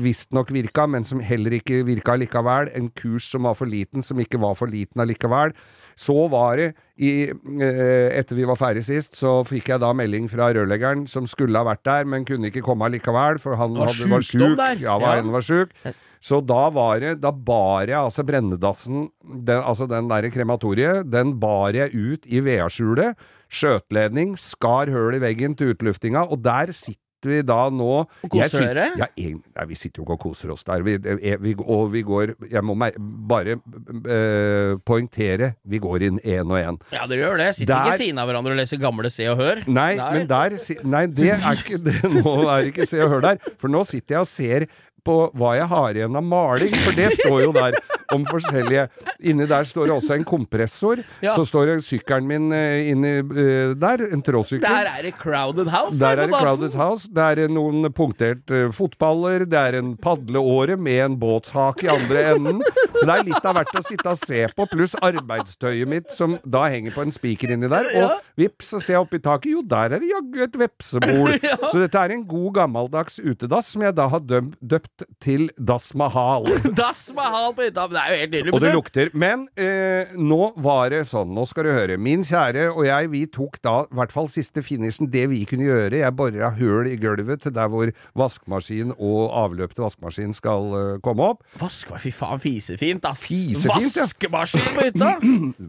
Visstnok 0.02 0.52
virka, 0.54 0.86
men 0.90 1.06
som 1.08 1.22
heller 1.24 1.58
ikke 1.58 1.84
virka 1.88 2.18
likevel. 2.18 2.72
En 2.76 2.90
kurs 2.90 3.28
som 3.30 3.48
var 3.48 3.58
for 3.58 3.70
liten, 3.70 4.02
som 4.02 4.18
ikke 4.20 4.40
var 4.42 4.58
for 4.58 4.70
liten 4.70 5.04
allikevel. 5.04 5.54
Så 5.98 6.14
var 6.30 6.56
det, 6.60 6.68
i, 7.02 7.26
eh, 7.30 8.08
etter 8.18 8.36
vi 8.38 8.44
var 8.46 8.54
ferdig 8.58 8.84
sist, 8.86 9.16
så 9.18 9.40
fikk 9.46 9.72
jeg 9.72 9.82
da 9.82 9.88
melding 9.98 10.28
fra 10.30 10.52
rørleggeren 10.54 11.08
som 11.10 11.26
skulle 11.26 11.58
ha 11.58 11.66
vært 11.66 11.82
der, 11.88 12.06
men 12.06 12.26
kunne 12.28 12.52
ikke 12.52 12.62
komme 12.62 12.86
allikevel, 12.86 13.40
for 13.42 13.58
han 13.58 13.74
var 13.74 13.90
hadde, 13.90 14.10
var 14.12 14.22
sjuk. 14.22 14.78
Ja, 14.78 14.98
var, 15.02 15.16
Ja. 15.18 15.32
var 15.34 15.42
sjuk. 15.42 15.74
Så 16.22 16.40
da 16.46 16.68
var 16.74 17.00
det, 17.02 17.16
da 17.22 17.30
bar 17.32 17.86
jeg 17.86 17.98
altså 17.98 18.24
brennedassen, 18.26 19.08
den, 19.22 19.62
altså 19.62 19.88
den 19.90 20.08
der 20.10 20.30
krematoriet, 20.34 21.10
den 21.10 21.34
bar 21.38 21.74
jeg 21.74 21.90
ut 21.94 22.26
i 22.26 22.40
vedskjulet, 22.46 23.18
skjøtledning, 23.50 24.36
skar 24.38 24.90
høl 24.92 25.14
i 25.18 25.22
veggen 25.22 25.56
til 25.58 25.74
utluftinga, 25.74 26.26
og 26.30 26.42
der 26.44 26.72
sitter 26.72 27.02
vi 27.26 27.40
da 27.42 27.68
nå 27.74 27.88
Og 28.06 28.30
koser 28.30 28.62
dere? 28.68 28.84
Ja, 29.00 29.06
nei, 29.18 29.64
vi 29.66 29.74
sitter 29.74 29.98
jo 30.00 30.04
ikke 30.06 30.14
og 30.14 30.20
koser 30.28 30.52
oss 30.54 30.62
der. 30.64 30.84
Vi, 30.86 30.94
eh, 31.02 31.36
vi, 31.42 31.54
og 31.58 31.90
vi 31.92 32.02
går 32.06 32.34
Jeg 32.52 32.62
må 32.62 32.76
bare 32.78 33.56
øh, 33.58 34.78
poengtere, 34.86 35.54
vi 35.66 35.78
går 35.82 36.04
inn 36.08 36.20
én 36.22 36.46
og 36.46 36.58
én. 36.60 36.78
Ja, 36.94 37.06
dere 37.10 37.24
gjør 37.26 37.38
det. 37.42 37.48
Sitter 37.56 37.74
Der- 37.74 37.90
ikke 37.90 37.98
siden 38.04 38.18
av 38.22 38.28
hverandre 38.30 38.52
og 38.54 38.60
leser 38.60 38.78
gamle 38.82 39.10
Se 39.10 39.26
og 39.28 39.36
Hør. 39.42 39.64
Nei, 39.66 39.94
men 39.96 40.26
der 40.30 40.58
Nei, 40.84 41.06
det 41.06 41.30
er 41.34 41.48
ikke 41.58 41.80
det. 41.84 41.98
Nå 42.22 42.36
er 42.48 42.70
ikke 42.70 42.86
Se 42.86 43.00
og 43.02 43.10
Hør 43.16 43.20
der. 43.20 43.38
For 43.58 43.68
nå 43.72 43.84
sitter 43.88 44.18
jeg 44.18 44.20
og 44.20 44.28
ser 44.28 44.68
på 45.08 45.14
hva 45.38 45.54
jeg 45.56 45.68
har 45.70 45.94
igjen 45.96 46.16
av 46.18 46.24
maling, 46.26 46.72
for 46.84 46.92
det 46.98 47.12
står 47.16 47.42
jo 47.46 47.52
der 47.54 47.76
om 48.14 48.24
forskjellige 48.28 48.88
Inni 49.28 49.48
der 49.50 49.66
står 49.66 49.88
det 49.88 49.94
også 49.96 50.14
en 50.14 50.24
kompressor. 50.26 51.00
Ja. 51.24 51.32
Så 51.34 51.42
står 51.48 51.72
det 51.72 51.76
sykkelen 51.86 52.28
min 52.28 52.52
eh, 52.54 52.90
inni 52.92 53.16
eh, 53.18 53.72
der, 53.78 54.04
en 54.14 54.22
tråsykkel. 54.22 54.62
Der 54.62 54.86
er 54.92 55.02
det 55.08 55.14
Crowded 55.18 55.70
House. 55.72 55.98
Der 55.98 56.14
på 56.14 56.22
er 56.22 56.22
det 56.22 56.28
dassen. 56.32 56.46
Crowded 56.46 56.76
House. 56.78 57.10
Det 57.10 57.24
er 57.26 57.50
noen 57.50 57.88
punktert 57.94 58.52
fotballer. 58.76 59.42
Det 59.50 59.58
er 59.58 59.80
en 59.80 59.96
padleåre 59.98 60.76
med 60.78 61.00
en 61.04 61.16
båtshake 61.18 61.88
i 61.88 61.90
andre 61.92 62.22
enden. 62.34 62.62
Så 62.94 63.02
det 63.02 63.16
er 63.16 63.26
litt 63.26 63.48
av 63.50 63.58
hvert 63.58 63.74
å 63.74 63.82
sitte 63.86 64.14
og 64.14 64.22
se 64.22 64.44
på, 64.54 64.68
pluss 64.70 64.94
arbeidstøyet 65.02 65.90
mitt 65.90 66.14
som 66.14 66.38
da 66.46 66.64
henger 66.70 66.94
på 66.94 67.04
en 67.06 67.14
spiker 67.14 67.54
inni 67.54 67.70
der. 67.70 67.90
Ja. 67.94 68.06
Og 68.06 68.40
vips, 68.44 68.72
så 68.72 68.82
ser 68.82 68.98
jeg 68.98 69.08
oppi 69.08 69.22
taket. 69.24 69.50
Jo, 69.56 69.64
der 69.66 69.96
er 69.98 70.02
det 70.02 70.12
jaggu 70.12 70.42
et 70.46 70.60
vepsebol. 70.64 71.36
Ja. 71.48 71.54
Så 71.70 71.78
dette 71.80 72.00
er 72.02 72.12
en 72.12 72.24
god 72.28 72.50
gammeldags 72.56 73.16
utedass 73.22 73.70
som 73.72 73.82
jeg 73.84 73.94
da 73.96 74.08
har 74.10 74.20
døpt 74.20 75.04
til 75.22 75.46
Das 75.56 75.92
Mahal. 75.96 76.44
Dass 76.78 77.06
Mahal 77.16 77.54
på 77.56 77.64
hytta. 77.64 77.86
Det 77.98 78.04
er 78.04 78.14
jo 78.14 78.20
helt 78.22 78.34
nydelig. 78.34 78.54
Og 78.54 78.62
det 78.62 78.72
lukter. 78.74 79.10
Men 79.18 79.44
eh, 79.58 80.12
nå 80.14 80.52
var 80.62 80.92
det 80.92 81.02
sånn, 81.10 81.32
nå 81.34 81.44
skal 81.50 81.66
du 81.66 81.72
høre. 81.74 81.98
Min 82.00 82.22
kjære 82.26 82.68
og 82.70 82.84
jeg, 82.86 83.10
vi 83.14 83.24
tok 83.34 83.58
da 83.64 83.74
i 83.88 83.98
hvert 83.98 84.14
fall 84.14 84.30
siste 84.30 84.62
finishen, 84.64 85.10
det 85.10 85.24
vi 85.32 85.42
kunne 85.48 85.66
gjøre. 85.66 85.98
Jeg 85.98 86.16
bora 86.18 86.52
hull 86.58 86.90
i 86.90 86.96
gulvet 87.00 87.42
til 87.44 87.54
der 87.56 87.70
hvor 87.72 87.90
vaskemaskin 88.18 88.94
og 88.94 89.34
avløp 89.42 89.74
til 89.74 89.86
vaskemaskin 89.88 90.36
skal 90.36 90.70
uh, 90.74 90.94
komme 91.04 91.32
opp. 91.34 91.44
Vask 91.58 91.90
fy 91.98 92.14
faen, 92.14 92.40
fisefint, 92.42 93.06
ass. 93.08 93.26
Fisefint, 93.26 93.98
ja. 93.98 94.06
Vaskemaskin 94.06 94.72
på 94.76 94.88
hytta! 94.88 95.12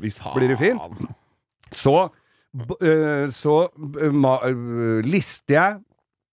Visst 0.03 0.23
blir 0.35 0.53
det 0.53 0.59
fint. 0.61 1.05
Så, 1.73 1.95
eh, 2.81 3.29
så 3.33 3.55
uh, 3.69 4.33
eh, 4.45 5.05
lister 5.05 5.55
jeg, 5.55 5.79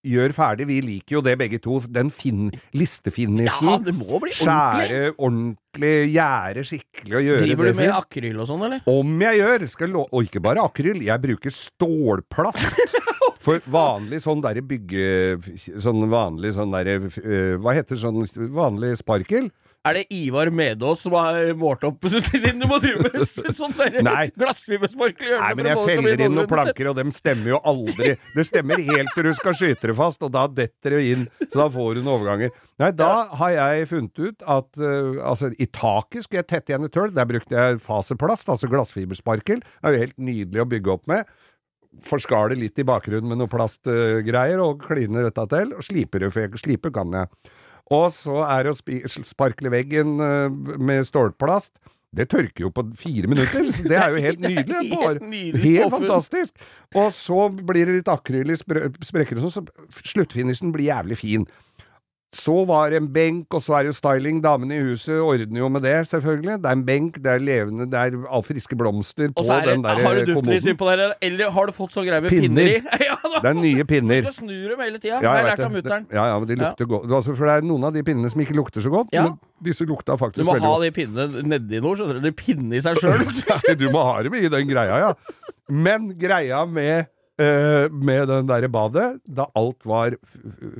gjør 0.06 0.34
ferdig. 0.36 0.68
Vi 0.70 0.78
liker 0.84 1.18
jo 1.18 1.22
det 1.26 1.36
begge 1.40 1.60
to. 1.62 1.80
Den 1.92 2.12
fin, 2.14 2.48
listefinishen. 2.76 3.70
Ja, 3.72 3.78
det 3.82 3.94
må 3.96 4.20
bli 4.22 4.32
ordentlig. 4.32 4.38
Skjære 4.40 5.00
ordentlig, 5.16 5.94
gjære 6.14 6.66
skikkelig 6.70 7.18
og 7.18 7.26
gjøre 7.26 7.44
Driver 7.44 7.70
du 7.70 7.80
med 7.80 7.92
akryl 7.96 8.40
og 8.44 8.50
sånn, 8.50 8.64
eller? 8.68 8.86
Om 8.90 9.26
jeg 9.26 9.42
gjør! 9.42 9.66
Skal 9.76 9.98
og 10.02 10.18
ikke 10.22 10.42
bare 10.44 10.64
akryl, 10.64 11.02
jeg 11.04 11.24
bruker 11.26 11.54
stålplast. 11.54 12.96
For 13.46 13.62
vanlig 13.70 14.22
sånn 14.24 14.42
derre 14.42 14.62
bygge... 14.66 15.36
Sånn 15.82 16.08
vanlig 16.10 16.56
sånn 16.56 16.72
derre 16.74 16.96
øh, 17.06 17.54
Hva 17.62 17.76
heter 17.76 18.00
sånn 18.00 18.24
vanlig 18.56 18.96
sparkel? 18.98 19.52
Er 19.86 20.00
det 20.00 20.04
Ivar 20.10 20.50
Medås 20.50 21.04
som 21.04 21.14
har 21.14 21.52
målt 21.58 21.84
opp 21.86 22.06
siden 22.10 22.58
du 22.62 22.66
må 22.68 22.78
drive 22.82 23.06
med 23.06 23.54
sånn 23.54 23.74
Nei. 24.06 24.26
glassfibersparkel 24.34 25.36
Nei, 25.36 25.50
men 25.58 25.68
jeg 25.70 25.82
feller 25.86 26.22
inn 26.26 26.34
noen 26.34 26.50
planker, 26.50 26.90
og 26.90 26.98
dem 26.98 27.12
stemmer 27.14 27.52
jo 27.54 27.60
aldri. 27.66 28.14
Det 28.34 28.46
stemmer 28.48 28.82
helt 28.82 29.12
til 29.14 29.28
du 29.28 29.32
skal 29.36 29.56
skyte 29.58 29.92
det 29.92 29.96
fast, 29.98 30.22
og 30.26 30.32
da 30.34 30.46
detter 30.50 30.96
det 30.96 31.02
inn. 31.12 31.26
Så 31.44 31.60
da 31.60 31.68
får 31.72 31.98
du 31.98 32.02
noen 32.02 32.14
overganger. 32.16 32.54
Nei, 32.82 32.90
da 32.96 33.10
har 33.38 33.52
jeg 33.54 33.88
funnet 33.92 34.22
ut 34.22 34.46
at 34.56 34.70
uh, 34.80 35.20
altså, 35.30 35.52
i 35.54 35.68
taket 35.70 36.26
skulle 36.26 36.42
jeg 36.42 36.50
tette 36.50 36.72
igjen 36.72 36.88
et 36.88 36.98
hull. 36.98 37.12
Der 37.16 37.28
brukte 37.28 37.56
jeg 37.56 37.82
faseplast, 37.84 38.50
altså 38.52 38.70
glassfibersparkel. 38.72 39.62
Det 39.62 39.90
er 39.90 39.96
jo 39.96 40.02
helt 40.06 40.18
nydelig 40.18 40.64
å 40.64 40.70
bygge 40.72 40.96
opp 40.96 41.06
med. 41.10 41.30
Forskale 42.06 42.58
litt 42.58 42.76
i 42.82 42.84
bakgrunnen 42.86 43.30
med 43.30 43.40
noe 43.40 43.50
plastgreier, 43.50 44.60
og 44.60 44.82
kline 44.84 45.24
dette 45.28 45.46
til. 45.54 45.72
Og 45.78 45.86
sliper 45.86 46.26
sliper 46.60 46.92
kan 46.94 47.14
jeg. 47.16 47.54
Og 47.94 48.08
så 48.16 48.40
er 48.48 48.66
det 48.66 48.72
å 48.74 49.10
sparkle 49.28 49.70
veggen 49.70 50.16
øh, 50.20 50.48
med 50.82 51.06
stålplast. 51.06 51.70
Det 52.16 52.28
tørker 52.32 52.64
jo 52.64 52.70
på 52.72 52.82
fire 52.96 53.28
minutter, 53.28 53.66
så 53.68 53.82
det 53.90 53.98
er 54.00 54.14
jo 54.14 54.22
helt 54.24 54.40
nydelig. 54.46 54.88
Helt 54.96 55.22
nydelig 55.28 55.72
helt 55.76 55.92
fantastisk. 55.92 56.54
Og 56.96 57.10
så 57.14 57.48
blir 57.52 57.84
det 57.90 57.98
litt 57.98 58.08
akryl 58.10 58.50
i 58.54 58.56
spre- 58.56 58.88
sprekker 59.04 59.42
sånn, 59.42 59.52
så 59.68 60.02
sluttfinishen 60.14 60.72
blir 60.74 60.88
jævlig 60.88 61.18
fin. 61.20 61.44
Så 62.36 62.54
var 62.68 62.90
det 62.92 62.98
en 63.00 63.06
benk, 63.12 63.54
og 63.56 63.62
så 63.64 63.78
er 63.78 63.86
det 63.86 63.92
jo 63.94 63.96
styling. 63.96 64.42
Damene 64.44 64.76
i 64.76 64.82
huset 64.90 65.16
ordner 65.22 65.60
jo 65.62 65.68
med 65.72 65.84
det, 65.86 65.94
selvfølgelig. 66.10 66.56
Det 66.62 66.68
er 66.68 66.76
en 66.76 66.82
benk, 66.84 67.16
det 67.24 67.30
er 67.32 67.44
levende, 67.44 67.86
det 67.92 68.00
er 68.02 68.16
all 68.28 68.44
friske 68.44 68.76
blomster 68.76 69.30
på 69.32 69.44
det, 69.46 69.56
den 69.70 69.84
der 69.84 69.96
kommoden. 69.96 70.06
har 70.06 70.14
du 70.18 70.20
duftlys 70.20 70.34
kommoden. 70.34 70.68
innpå 70.74 70.90
der, 70.90 71.14
eller 71.28 71.50
har 71.56 71.70
du 71.70 71.72
fått 71.78 71.94
så 71.96 72.04
greie 72.04 72.20
med 72.20 72.30
Pinner. 72.34 72.48
pinner 72.48 72.74
i? 72.74 73.06
ja, 73.08 73.16
da, 73.22 73.40
Det 73.40 73.52
er 73.52 73.58
nye 73.62 73.86
pinner. 73.88 74.20
Du 74.26 74.28
skal 74.28 74.38
snu 74.42 74.68
dem 74.72 74.84
hele 74.84 75.00
tida, 75.00 75.22
Ja, 75.22 75.32
jeg 75.32 75.46
jeg 75.46 75.48
lært 75.48 75.64
av 75.64 75.72
mutter'n. 75.78 76.06
Ja, 76.12 76.26
ja, 76.32 76.36
men 76.42 76.48
de 76.52 76.58
lukter 76.60 76.90
godt. 76.92 77.08
Altså, 77.20 77.36
for 77.40 77.48
det 77.48 77.56
er 77.56 77.66
noen 77.70 77.88
av 77.88 77.96
de 77.96 78.04
pinnene 78.10 78.34
som 78.34 78.44
ikke 78.44 78.58
lukter 78.60 78.84
så 78.84 78.92
godt, 78.92 79.16
Ja. 79.16 79.22
men 79.30 79.38
disse 79.64 79.88
lukta 79.88 80.16
Du 80.36 80.44
må 80.44 80.58
ha 80.60 80.76
de 80.84 80.92
pinnene 80.92 81.42
nedi 81.46 81.80
noe, 81.80 81.96
skjønner 81.96 82.20
du. 82.20 82.28
De 82.28 82.32
pinner 82.36 82.76
i 82.76 82.84
seg 82.84 83.00
sjøl. 83.00 83.24
du 83.80 83.88
må 83.94 84.04
ha 84.04 84.22
dem 84.22 84.34
i 84.34 84.48
den 84.52 84.68
greia, 84.68 85.00
ja. 85.08 85.12
Men 85.72 86.12
greia 86.20 86.66
med, 86.68 87.08
uh, 87.40 87.88
med 87.88 88.28
den 88.28 88.46
derre 88.46 88.68
badet, 88.68 89.20
da 89.24 89.48
alt 89.56 89.80
var 89.88 90.20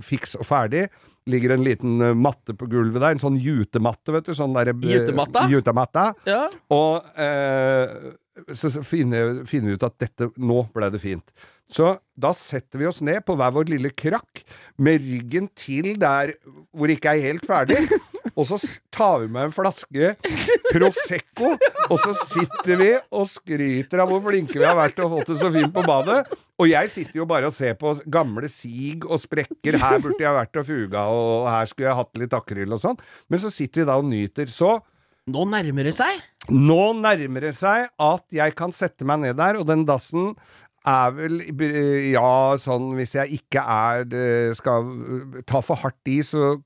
fiks 0.04 0.36
og 0.36 0.44
ferdig 0.44 0.88
Ligger 1.26 1.56
en 1.56 1.64
liten 1.66 2.00
eh, 2.00 2.14
matte 2.14 2.54
på 2.54 2.68
gulvet 2.70 3.02
der, 3.02 3.16
en 3.16 3.22
sånn 3.22 3.40
jutematte, 3.42 4.14
vet 4.14 4.28
du. 4.28 4.34
Sånn 4.38 4.54
derre 4.54 4.76
Jutematta? 4.86 5.46
Jutematta. 5.50 6.06
Ja. 6.28 6.44
Og 6.74 7.08
eh, 7.18 8.14
så, 8.52 8.70
så 8.70 8.84
finner, 8.86 9.42
finner 9.48 9.72
vi 9.72 9.78
ut 9.78 9.86
at 9.86 9.96
dette 10.02 10.30
Nå 10.36 10.66
ble 10.74 10.90
det 10.92 11.00
fint. 11.02 11.24
Så 11.72 11.96
da 12.14 12.30
setter 12.36 12.78
vi 12.78 12.86
oss 12.86 13.00
ned 13.02 13.24
på 13.26 13.34
hver 13.36 13.50
vår 13.56 13.70
lille 13.72 13.90
krakk, 13.90 14.44
med 14.78 15.02
ryggen 15.02 15.48
til 15.58 15.96
der 15.98 16.36
hvor 16.70 16.86
det 16.86 16.98
ikke 17.00 17.16
er 17.16 17.24
helt 17.32 17.46
ferdig. 17.48 17.80
Og 18.36 18.44
så 18.50 18.58
tar 18.92 19.22
vi 19.22 19.28
med 19.32 19.46
en 19.48 19.52
flaske 19.54 20.10
Prosecco, 20.72 21.54
og 21.88 22.00
så 22.02 22.10
sitter 22.18 22.76
vi 22.80 22.88
og 23.14 23.22
skryter 23.30 24.02
av 24.02 24.10
hvor 24.10 24.20
flinke 24.26 24.58
vi 24.58 24.66
har 24.66 24.76
vært 24.76 24.98
og 25.04 25.14
fått 25.14 25.30
det 25.30 25.36
så 25.40 25.48
fint 25.54 25.72
på 25.72 25.84
badet. 25.86 26.18
Og 26.60 26.68
jeg 26.68 26.90
sitter 26.92 27.20
jo 27.22 27.26
bare 27.30 27.48
og 27.48 27.54
ser 27.56 27.76
på 27.80 27.94
gamle 28.12 28.50
sig 28.52 28.98
og 29.06 29.22
sprekker. 29.22 29.78
Her 29.80 30.02
burde 30.04 30.20
jeg 30.20 30.36
vært 30.36 30.60
og 30.60 30.68
fuga, 30.68 31.06
og 31.08 31.48
her 31.48 31.70
skulle 31.70 31.88
jeg 31.88 31.98
hatt 32.02 32.20
litt 32.20 32.36
akryl 32.36 32.76
og 32.76 32.82
sånn. 32.82 33.00
Men 33.32 33.40
så 33.46 33.52
sitter 33.54 33.84
vi 33.84 33.88
da 33.88 33.96
og 34.02 34.10
nyter. 34.10 34.52
Så 34.52 34.74
Nå 35.32 35.42
nærmer 35.50 35.88
det 35.88 35.96
seg. 35.96 36.20
nå 36.52 36.82
nærmer 37.00 37.48
det 37.48 37.54
seg 37.58 37.88
at 37.98 38.24
jeg 38.30 38.52
kan 38.58 38.70
sette 38.76 39.06
meg 39.08 39.24
ned 39.24 39.40
der, 39.40 39.56
og 39.58 39.64
den 39.66 39.82
dassen 39.88 40.34
er 40.86 41.12
vel 41.16 41.40
Ja, 42.12 42.56
sånn 42.60 42.92
hvis 42.98 43.14
jeg 43.16 43.40
ikke 43.40 43.62
er 43.62 44.06
eh, 44.14 44.54
Skal 44.56 44.86
eh, 44.86 45.42
ta 45.48 45.62
for 45.64 45.82
hardt 45.82 46.10
i, 46.12 46.20
så 46.26 46.56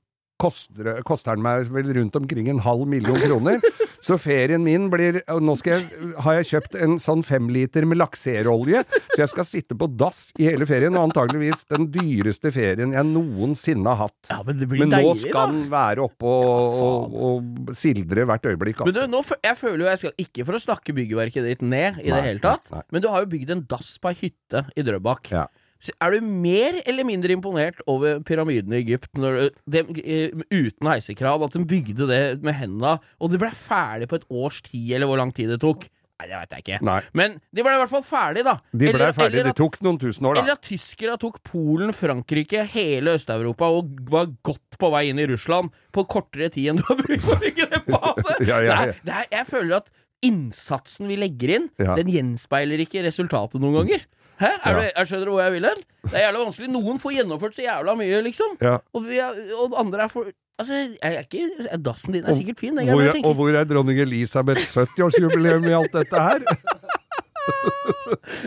koster, 0.41 0.89
koster 1.07 1.37
den 1.37 1.45
meg 1.45 1.69
vel 1.73 1.91
rundt 1.99 2.17
omkring 2.17 2.49
en 2.51 2.61
halv 2.65 2.87
million 2.89 3.19
kroner. 3.21 3.61
Så 4.01 4.17
ferien 4.17 4.63
min 4.65 4.87
blir 4.89 5.19
Nå 5.41 5.53
jeg, 5.65 5.83
har 6.25 6.39
jeg 6.39 6.47
kjøpt 6.49 6.77
en 6.81 6.95
sånn 7.01 7.21
femliter 7.25 7.85
med 7.85 7.99
lakserolje, 8.01 8.81
så 9.13 9.19
jeg 9.21 9.31
skal 9.31 9.47
sitte 9.47 9.77
på 9.77 9.87
dass 9.99 10.23
i 10.41 10.47
hele 10.49 10.65
ferien, 10.69 10.95
og 10.97 11.11
antageligvis 11.11 11.65
den 11.69 11.87
dyreste 11.93 12.51
ferien 12.55 12.95
jeg 12.95 13.07
noensinne 13.11 13.93
har 13.93 14.07
hatt. 14.07 14.17
Ja, 14.31 14.39
Men 14.47 14.59
det 14.59 14.69
blir 14.71 14.83
Men 14.83 14.93
nå 14.95 15.01
deilig, 15.03 15.29
skal 15.29 15.53
den 15.53 15.63
være 15.71 16.05
oppe 16.07 16.31
og, 16.31 16.81
og, 16.87 17.15
og 17.27 17.73
sildre 17.77 18.25
hvert 18.29 18.49
øyeblikk, 18.49 18.81
Men 18.85 18.95
du, 18.95 19.01
altså. 19.03 19.11
nå, 19.13 19.23
jeg 19.45 19.59
føler 19.61 19.85
jo 19.85 19.89
jeg 19.91 20.01
skal 20.03 20.25
Ikke 20.25 20.47
for 20.47 20.57
å 20.57 20.63
snakke 20.65 20.95
byggverket 20.97 21.47
ditt 21.47 21.61
ned 21.65 22.01
i 22.01 22.09
Nei, 22.09 22.15
det 22.15 22.23
hele 22.25 22.43
tatt, 22.43 22.65
nei, 22.71 22.81
nei. 22.81 22.87
men 22.95 23.05
du 23.05 23.09
har 23.13 23.25
jo 23.25 23.31
bygd 23.35 23.53
en 23.55 23.65
dass 23.69 23.93
på 24.01 24.11
ei 24.11 24.17
hytte 24.25 24.65
i 24.75 24.85
Drøbak. 24.87 25.29
Ja. 25.33 25.45
Er 26.01 26.11
du 26.13 26.21
mer 26.21 26.81
eller 26.85 27.03
mindre 27.07 27.33
imponert 27.33 27.79
over 27.89 28.19
pyramidene 28.27 28.77
i 28.77 28.83
Egypt 28.83 29.09
når 29.17 29.49
de, 29.65 29.79
eh, 30.03 30.29
uten 30.53 30.87
heisekrav, 30.91 31.41
at 31.47 31.53
de 31.57 31.63
bygde 31.65 32.05
det 32.07 32.41
med 32.43 32.53
henda, 32.53 32.99
og 33.19 33.31
det 33.33 33.39
ble 33.41 33.49
ferdig 33.49 34.07
på 34.11 34.19
et 34.21 34.27
års 34.29 34.61
tid, 34.61 34.91
eller 34.93 35.07
hvor 35.09 35.17
lang 35.17 35.33
tid 35.33 35.49
det 35.49 35.59
tok? 35.63 35.87
Nei, 36.21 36.27
det 36.29 36.37
veit 36.37 36.51
jeg 36.53 36.61
ikke. 36.61 36.77
Nei. 36.85 36.99
Men 37.17 37.39
de 37.49 37.63
ble 37.65 37.71
i 37.73 37.79
hvert 37.81 37.89
fall 37.89 38.03
ferdig, 38.05 38.43
da. 38.45 38.59
De 38.77 38.91
ble 38.91 38.93
Eller- 38.93 39.11
ferdig. 39.17 39.39
eller 39.39 39.43
Det 39.49 39.55
at- 39.55 39.61
tok 39.63 39.79
noen 39.81 39.97
tusen 39.97 40.21
år, 40.29 40.35
da. 40.35 40.41
Eller 40.43 40.51
at 40.53 40.61
tyskere 40.61 41.17
tok 41.17 41.39
Polen, 41.43 41.89
Frankrike, 41.97 42.61
hele 42.69 43.15
Øst-Europa 43.17 43.65
og 43.65 43.89
var 44.07 44.27
godt 44.45 44.77
på 44.77 44.91
vei 44.93 45.09
inn 45.09 45.17
i 45.17 45.25
Russland 45.25 45.71
på 45.91 46.05
kortere 46.07 46.51
tid 46.53 46.69
enn 46.69 46.77
du 46.77 46.83
har 46.85 46.95
brukt 47.01 47.25
på 47.25 47.33
å 47.33 47.39
bygge 47.41 47.69
det 47.73 47.81
badet. 47.89 48.37
Ja, 48.47 48.59
ja, 48.61 48.61
ja. 48.61 48.75
Nei, 48.75 48.85
er, 48.85 48.95
det 49.03 49.27
jeg 49.31 49.47
føler 49.49 49.75
at 49.81 49.89
innsatsen 50.23 51.07
vi 51.09 51.17
legger 51.17 51.55
inn, 51.55 51.69
den 51.81 52.11
gjenspeiler 52.13 52.77
ikke 52.85 53.01
resultatet 53.03 53.59
noen 53.59 53.81
ganger. 53.81 54.05
Hæ? 54.41 54.51
Er 54.51 54.71
Ja. 54.71 54.75
du, 54.77 54.91
er, 54.95 55.05
skjønner 55.09 55.25
du 55.29 55.33
hvor 55.35 55.43
jeg 55.45 55.55
vil 55.55 55.67
hen? 55.69 55.81
Det 56.07 56.13
er 56.17 56.23
jævla 56.27 56.43
vanskelig. 56.45 56.69
Noen 56.73 57.01
får 57.01 57.17
gjennomført 57.19 57.57
så 57.57 57.65
jævla 57.67 57.95
mye, 57.99 58.21
liksom. 58.25 58.55
Ja. 58.61 58.77
Og, 58.93 59.05
vi 59.05 59.21
er, 59.21 59.41
og 59.57 59.75
andre 59.79 60.07
er 60.07 60.13
for 60.13 60.31
Altså, 60.61 60.75
jeg 60.77 61.15
er 61.15 61.23
ikke 61.25 61.77
Dassen 61.81 62.13
din 62.13 62.25
er 62.27 62.35
sikkert 62.37 62.59
fin, 62.61 62.75
det 62.77 62.83
er 62.85 62.93
Hvor, 62.93 63.29
og 63.31 63.33
hvor 63.39 63.55
er 63.57 63.63
dronning 63.65 63.97
Elisabeths 64.03 64.75
70-årsjubileum 64.77 65.65
i 65.65 65.73
alt 65.73 65.95
dette 65.95 66.21
her? 66.21 66.43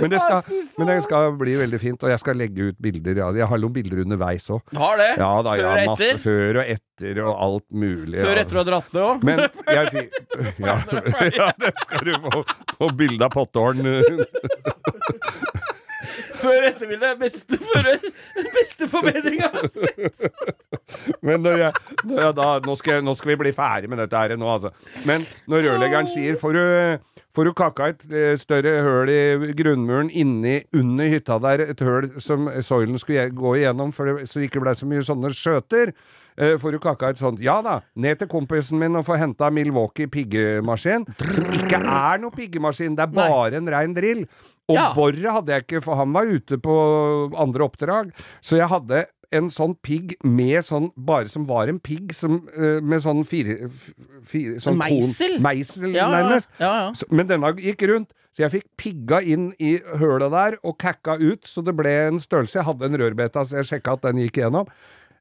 men, 0.00 0.10
det 0.12 0.20
skal, 0.22 0.42
men 0.78 0.88
det 0.90 0.96
skal 1.06 1.32
bli 1.38 1.56
veldig 1.58 1.80
fint, 1.82 2.04
og 2.06 2.12
jeg 2.12 2.22
skal 2.22 2.38
legge 2.38 2.68
ut 2.70 2.78
bilder. 2.82 3.18
Ja. 3.24 3.30
Jeg 3.34 3.48
har 3.50 3.62
noen 3.64 3.74
bilder 3.74 4.04
underveis 4.04 4.46
òg. 4.52 4.62
Har 4.78 5.00
det. 5.00 5.10
Ja 5.18 5.30
da, 5.46 5.56
ja, 5.58 5.64
Før 5.64 5.74
og 5.74 5.90
masse 5.90 6.08
etter. 6.10 6.22
før 6.24 6.60
og 6.60 6.72
etter 6.76 7.22
og 7.24 7.42
alt 7.48 7.66
mulig. 7.84 8.18
Før, 8.20 8.34
ja. 8.36 8.44
etter 8.44 8.54
å 8.54 8.62
ha 8.62 8.66
dratt 8.70 8.94
det 8.94 9.04
òg. 9.08 9.26
Men 9.26 9.44
jeg 9.44 10.08
ja, 10.62 10.76
ja, 11.40 11.48
det 11.64 11.74
skal 11.82 12.06
du 12.06 12.14
få, 12.28 12.44
få 12.78 12.92
bilde 13.02 13.26
av 13.26 13.34
pottåren. 13.34 13.82
Før 16.40 16.68
og 16.68 16.94
er 17.02 17.16
Beste, 17.20 17.58
før- 17.58 18.00
beste 18.54 18.88
forbedringa. 18.90 19.50
Men 21.24 21.42
når 21.44 21.58
jeg, 21.58 21.72
når 22.04 22.20
jeg 22.26 22.36
da 22.38 22.48
nå 22.64 22.76
skal, 22.78 22.98
jeg, 22.98 23.04
nå 23.06 23.14
skal 23.18 23.32
vi 23.34 23.38
bli 23.44 23.52
ferdig 23.56 23.90
med 23.92 24.00
dette 24.02 24.20
her 24.20 24.36
nå, 24.40 24.48
altså. 24.56 24.70
Men 25.08 25.24
når 25.50 25.66
rørleggeren 25.68 26.10
sier 26.10 26.36
får 26.40 26.58
du, 26.58 26.64
får 27.34 27.48
du 27.48 27.52
kakka 27.58 27.88
et 27.94 28.04
eh, 28.12 28.34
større 28.40 28.74
høl 28.86 29.10
i 29.12 29.52
grunnmuren 29.58 30.10
inni 30.12 30.58
under 30.76 31.10
hytta 31.12 31.38
der, 31.42 31.64
et 31.74 31.80
høl 31.84 32.10
som 32.22 32.50
soilen 32.64 33.00
skulle 33.00 33.28
gå 33.34 33.56
igjennom 33.62 33.94
for 33.96 34.10
det, 34.12 34.28
så 34.30 34.38
det 34.42 34.50
ikke 34.50 34.62
ble 34.64 34.76
så 34.78 34.88
mye 34.90 35.04
sånne 35.06 35.32
skjøter. 35.34 35.94
eh, 36.38 36.56
Får 36.60 36.76
du 36.76 36.80
kakka 36.82 37.12
et 37.14 37.20
sånt 37.22 37.42
Ja 37.42 37.60
da, 37.64 37.80
ned 37.96 38.20
til 38.22 38.30
kompisen 38.30 38.78
min 38.82 38.96
og 39.00 39.06
få 39.08 39.18
henta 39.20 39.50
Milwaukee 39.54 40.06
piggemaskin. 40.10 41.06
Som 41.34 41.52
ikke 41.58 41.80
er 41.80 42.22
noe 42.22 42.34
piggemaskin, 42.34 42.96
det 42.98 43.08
er 43.08 43.14
Nei. 43.14 43.28
bare 43.30 43.60
en 43.62 43.70
rein 43.78 43.94
drill. 43.96 44.26
Og 44.68 44.76
Ja. 44.78 44.92
boret 44.96 45.20
hadde 45.30 45.52
jeg 45.52 45.66
ikke, 45.66 45.82
for 45.84 45.96
han 45.96 46.12
var 46.12 46.24
ute 46.24 46.56
på 46.58 46.74
andre 47.36 47.64
oppdrag. 47.68 48.12
Så 48.40 48.56
jeg 48.56 48.68
hadde 48.70 49.06
en 49.32 49.48
sånn 49.50 49.74
pigg 49.82 50.14
med 50.22 50.62
sånn 50.64 50.92
Bare 50.96 51.26
som 51.28 51.44
var 51.44 51.66
en 51.68 51.80
pigg 51.80 52.12
eh, 52.14 52.80
med 52.80 53.00
sånn 53.02 53.24
fire, 53.26 53.68
fire 54.24 54.60
sånn 54.62 54.78
meisel? 54.78 55.34
Kon, 55.36 55.42
meisel, 55.42 55.94
Ja, 55.94 56.08
nærmest. 56.08 56.48
ja, 56.60 56.72
ja. 56.86 56.92
Så, 56.92 57.04
men 57.10 57.26
denne 57.26 57.50
gikk 57.58 57.82
rundt. 57.90 58.12
Så 58.34 58.42
jeg 58.48 58.50
fikk 58.50 58.66
pigga 58.76 59.20
inn 59.22 59.52
i 59.62 59.76
høla 59.78 60.28
der 60.30 60.56
og 60.64 60.78
kakka 60.78 61.18
ut, 61.20 61.44
så 61.46 61.62
det 61.64 61.76
ble 61.76 61.90
en 62.08 62.18
størrelse. 62.18 62.54
Jeg 62.58 62.64
hadde 62.66 62.82
en 62.88 62.96
rørbeta, 62.98 63.44
så 63.46 63.60
jeg 63.62 63.68
sjekka 63.80 63.92
at 63.94 64.02
den 64.02 64.16
gikk 64.24 64.40
igjennom. 64.40 64.66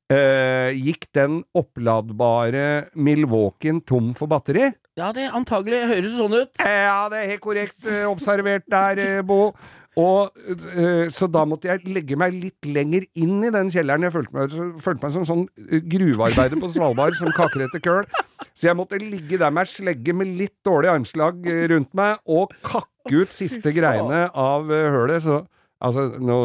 Eh, 0.09 0.71
gikk 0.73 1.05
den 1.13 1.43
oppladbare 1.55 2.89
Milwaukeeen 2.95 3.83
tom 3.85 4.13
for 4.17 4.27
batteri? 4.27 4.71
Ja, 4.93 5.07
det 5.15 5.29
antagelig 5.33 5.79
høres 5.89 6.17
sånn 6.19 6.35
ut. 6.37 6.51
Ja, 6.61 7.07
det 7.09 7.23
er 7.23 7.31
helt 7.31 7.41
korrekt 7.41 7.87
eh, 7.89 8.03
observert 8.05 8.67
der, 8.69 8.99
eh, 9.01 9.21
Bo. 9.25 9.55
Og, 9.97 10.35
eh, 10.73 11.07
så 11.13 11.25
da 11.29 11.43
måtte 11.49 11.69
jeg 11.69 11.85
legge 11.89 12.17
meg 12.17 12.33
litt 12.37 12.65
lenger 12.65 13.05
inn 13.17 13.39
i 13.45 13.51
den 13.53 13.71
kjelleren. 13.73 14.05
Jeg 14.05 14.13
følte 14.13 14.37
meg, 14.37 14.53
følte 14.85 15.05
meg 15.05 15.15
som 15.15 15.25
sånn 15.29 15.43
gruvearbeider 15.89 16.61
på 16.61 16.69
Svalbard 16.73 17.17
som 17.17 17.33
kaker 17.33 17.65
etter 17.65 17.81
køl. 17.81 18.05
Så 18.53 18.69
jeg 18.69 18.77
måtte 18.77 19.01
ligge 19.01 19.39
der 19.41 19.53
med 19.53 19.65
ei 19.65 19.71
slegge 19.73 20.13
med 20.17 20.33
litt 20.37 20.55
dårlig 20.65 20.91
armslag 20.93 21.41
rundt 21.71 21.93
meg 21.97 22.21
og 22.29 22.53
kakke 22.65 23.23
ut 23.23 23.33
siste 23.33 23.73
greiene 23.73 24.27
av 24.29 24.69
hølet. 24.69 25.25
Så 25.25 25.41
altså, 25.83 26.05
nå 26.23 26.37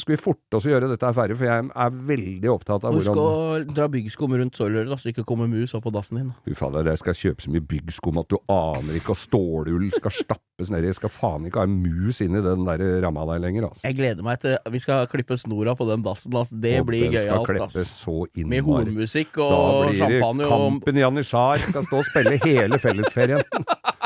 skal 0.00 0.14
vi 0.14 0.18
forte 0.20 0.58
oss 0.58 0.66
å 0.68 0.70
gjøre 0.72 0.88
dette 0.92 1.10
ferdig, 1.16 1.36
for 1.40 1.48
jeg 1.48 1.66
er 1.74 1.96
veldig 2.10 2.50
opptatt 2.52 2.86
av 2.86 2.94
hvordan 2.94 3.16
Du 3.16 3.20
skal 3.20 3.66
dra 3.76 3.88
byggskum 3.92 4.36
rundt 4.40 4.58
såløret, 4.58 4.92
så 4.94 5.08
det 5.08 5.14
ikke 5.16 5.26
kommer 5.28 5.50
mus 5.50 5.74
opp 5.76 5.84
på 5.88 5.92
dassen 5.94 6.20
din. 6.20 6.30
Fy 6.46 6.56
fader, 6.58 6.86
jeg 6.92 7.02
skal 7.02 7.18
kjøpe 7.18 7.46
så 7.46 7.52
mye 7.54 7.66
byggskum 7.72 8.20
at 8.22 8.30
du 8.32 8.38
aner 8.52 8.98
ikke, 9.00 9.14
og 9.16 9.20
stålull 9.20 9.88
skal 9.96 10.14
stappes 10.14 10.72
nedi. 10.72 10.94
Skal 10.96 11.12
faen 11.12 11.46
ikke 11.50 11.62
ha 11.62 11.68
en 11.68 11.76
mus 11.82 12.22
inni 12.24 12.42
den 12.44 12.64
der 12.68 12.84
ramma 13.04 13.26
der 13.32 13.42
lenger, 13.44 13.68
altså. 13.70 13.84
Jeg 13.86 13.98
gleder 13.98 14.26
meg 14.26 14.40
til 14.44 14.56
Vi 14.72 14.82
skal 14.82 15.06
klippe 15.12 15.36
snora 15.40 15.76
på 15.76 15.88
den 15.90 16.02
dassen. 16.06 16.34
altså. 16.34 16.56
Det 16.56 16.78
Og 16.80 16.86
blir 16.86 17.10
gøyalt. 17.12 17.50
altså. 17.66 18.16
Med 18.46 18.62
hornmusikk 18.66 19.38
og 19.42 19.92
champagne 19.98 20.46
og 20.46 20.56
Kampen 20.56 20.96
i 20.96 21.04
Janitsjar 21.04 21.58
skal 21.66 21.84
stå 21.86 22.02
og 22.02 22.08
spille 22.10 22.38
hele 22.44 22.78
fellesferien. 22.82 23.42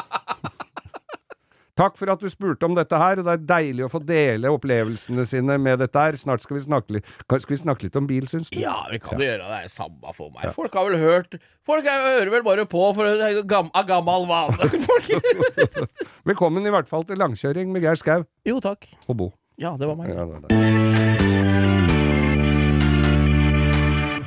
Takk 1.80 1.96
for 1.96 2.10
at 2.12 2.20
du 2.20 2.28
spurte 2.28 2.66
om 2.68 2.74
dette 2.76 2.98
her, 3.00 3.22
og 3.22 3.24
det 3.24 3.34
er 3.38 3.44
deilig 3.48 3.86
å 3.86 3.88
få 3.88 4.02
dele 4.04 4.50
opplevelsene 4.52 5.24
sine 5.28 5.56
med 5.62 5.80
dette 5.80 5.96
her. 5.96 6.18
Snart 6.20 6.44
skal 6.44 6.58
vi 6.58 6.64
snakke 6.66 6.96
litt, 6.98 7.08
skal 7.24 7.54
vi 7.54 7.60
snakke 7.62 7.86
litt 7.88 7.96
om 7.96 8.08
bil, 8.10 8.26
syns 8.28 8.50
du? 8.52 8.58
Ja, 8.60 8.74
vi 8.92 9.00
kan 9.00 9.16
jo 9.16 9.24
gjøre 9.24 9.46
det. 9.46 9.48
Det 9.48 9.70
er 9.70 9.72
samme 9.72 10.12
for 10.16 10.28
meg. 10.34 10.50
Folk 10.56 10.76
har 10.76 10.90
vel 10.90 11.00
hørt 11.00 11.38
Folk 11.70 11.86
er- 11.88 12.04
hører 12.18 12.30
vel 12.36 12.42
bare 12.44 12.66
på 12.68 12.84
for 12.96 13.44
gam, 13.48 13.70
av 13.72 13.86
gammel 13.88 14.26
vane. 14.28 14.70
Velkommen 16.30 16.66
i 16.66 16.72
hvert 16.74 16.88
fall 16.90 17.04
til 17.08 17.20
langkjøring 17.20 17.72
med 17.72 17.84
Geir 17.86 17.96
Skau 18.00 18.24
Jo, 18.48 18.60
takk. 18.60 18.88
og 19.08 19.16
Bo. 19.16 19.32
Ja, 19.60 19.76
det 19.80 19.88
var 19.88 19.96
meg. 19.96 20.12
Ja, 20.12 20.24
det 20.24 20.48
det. 20.48 21.09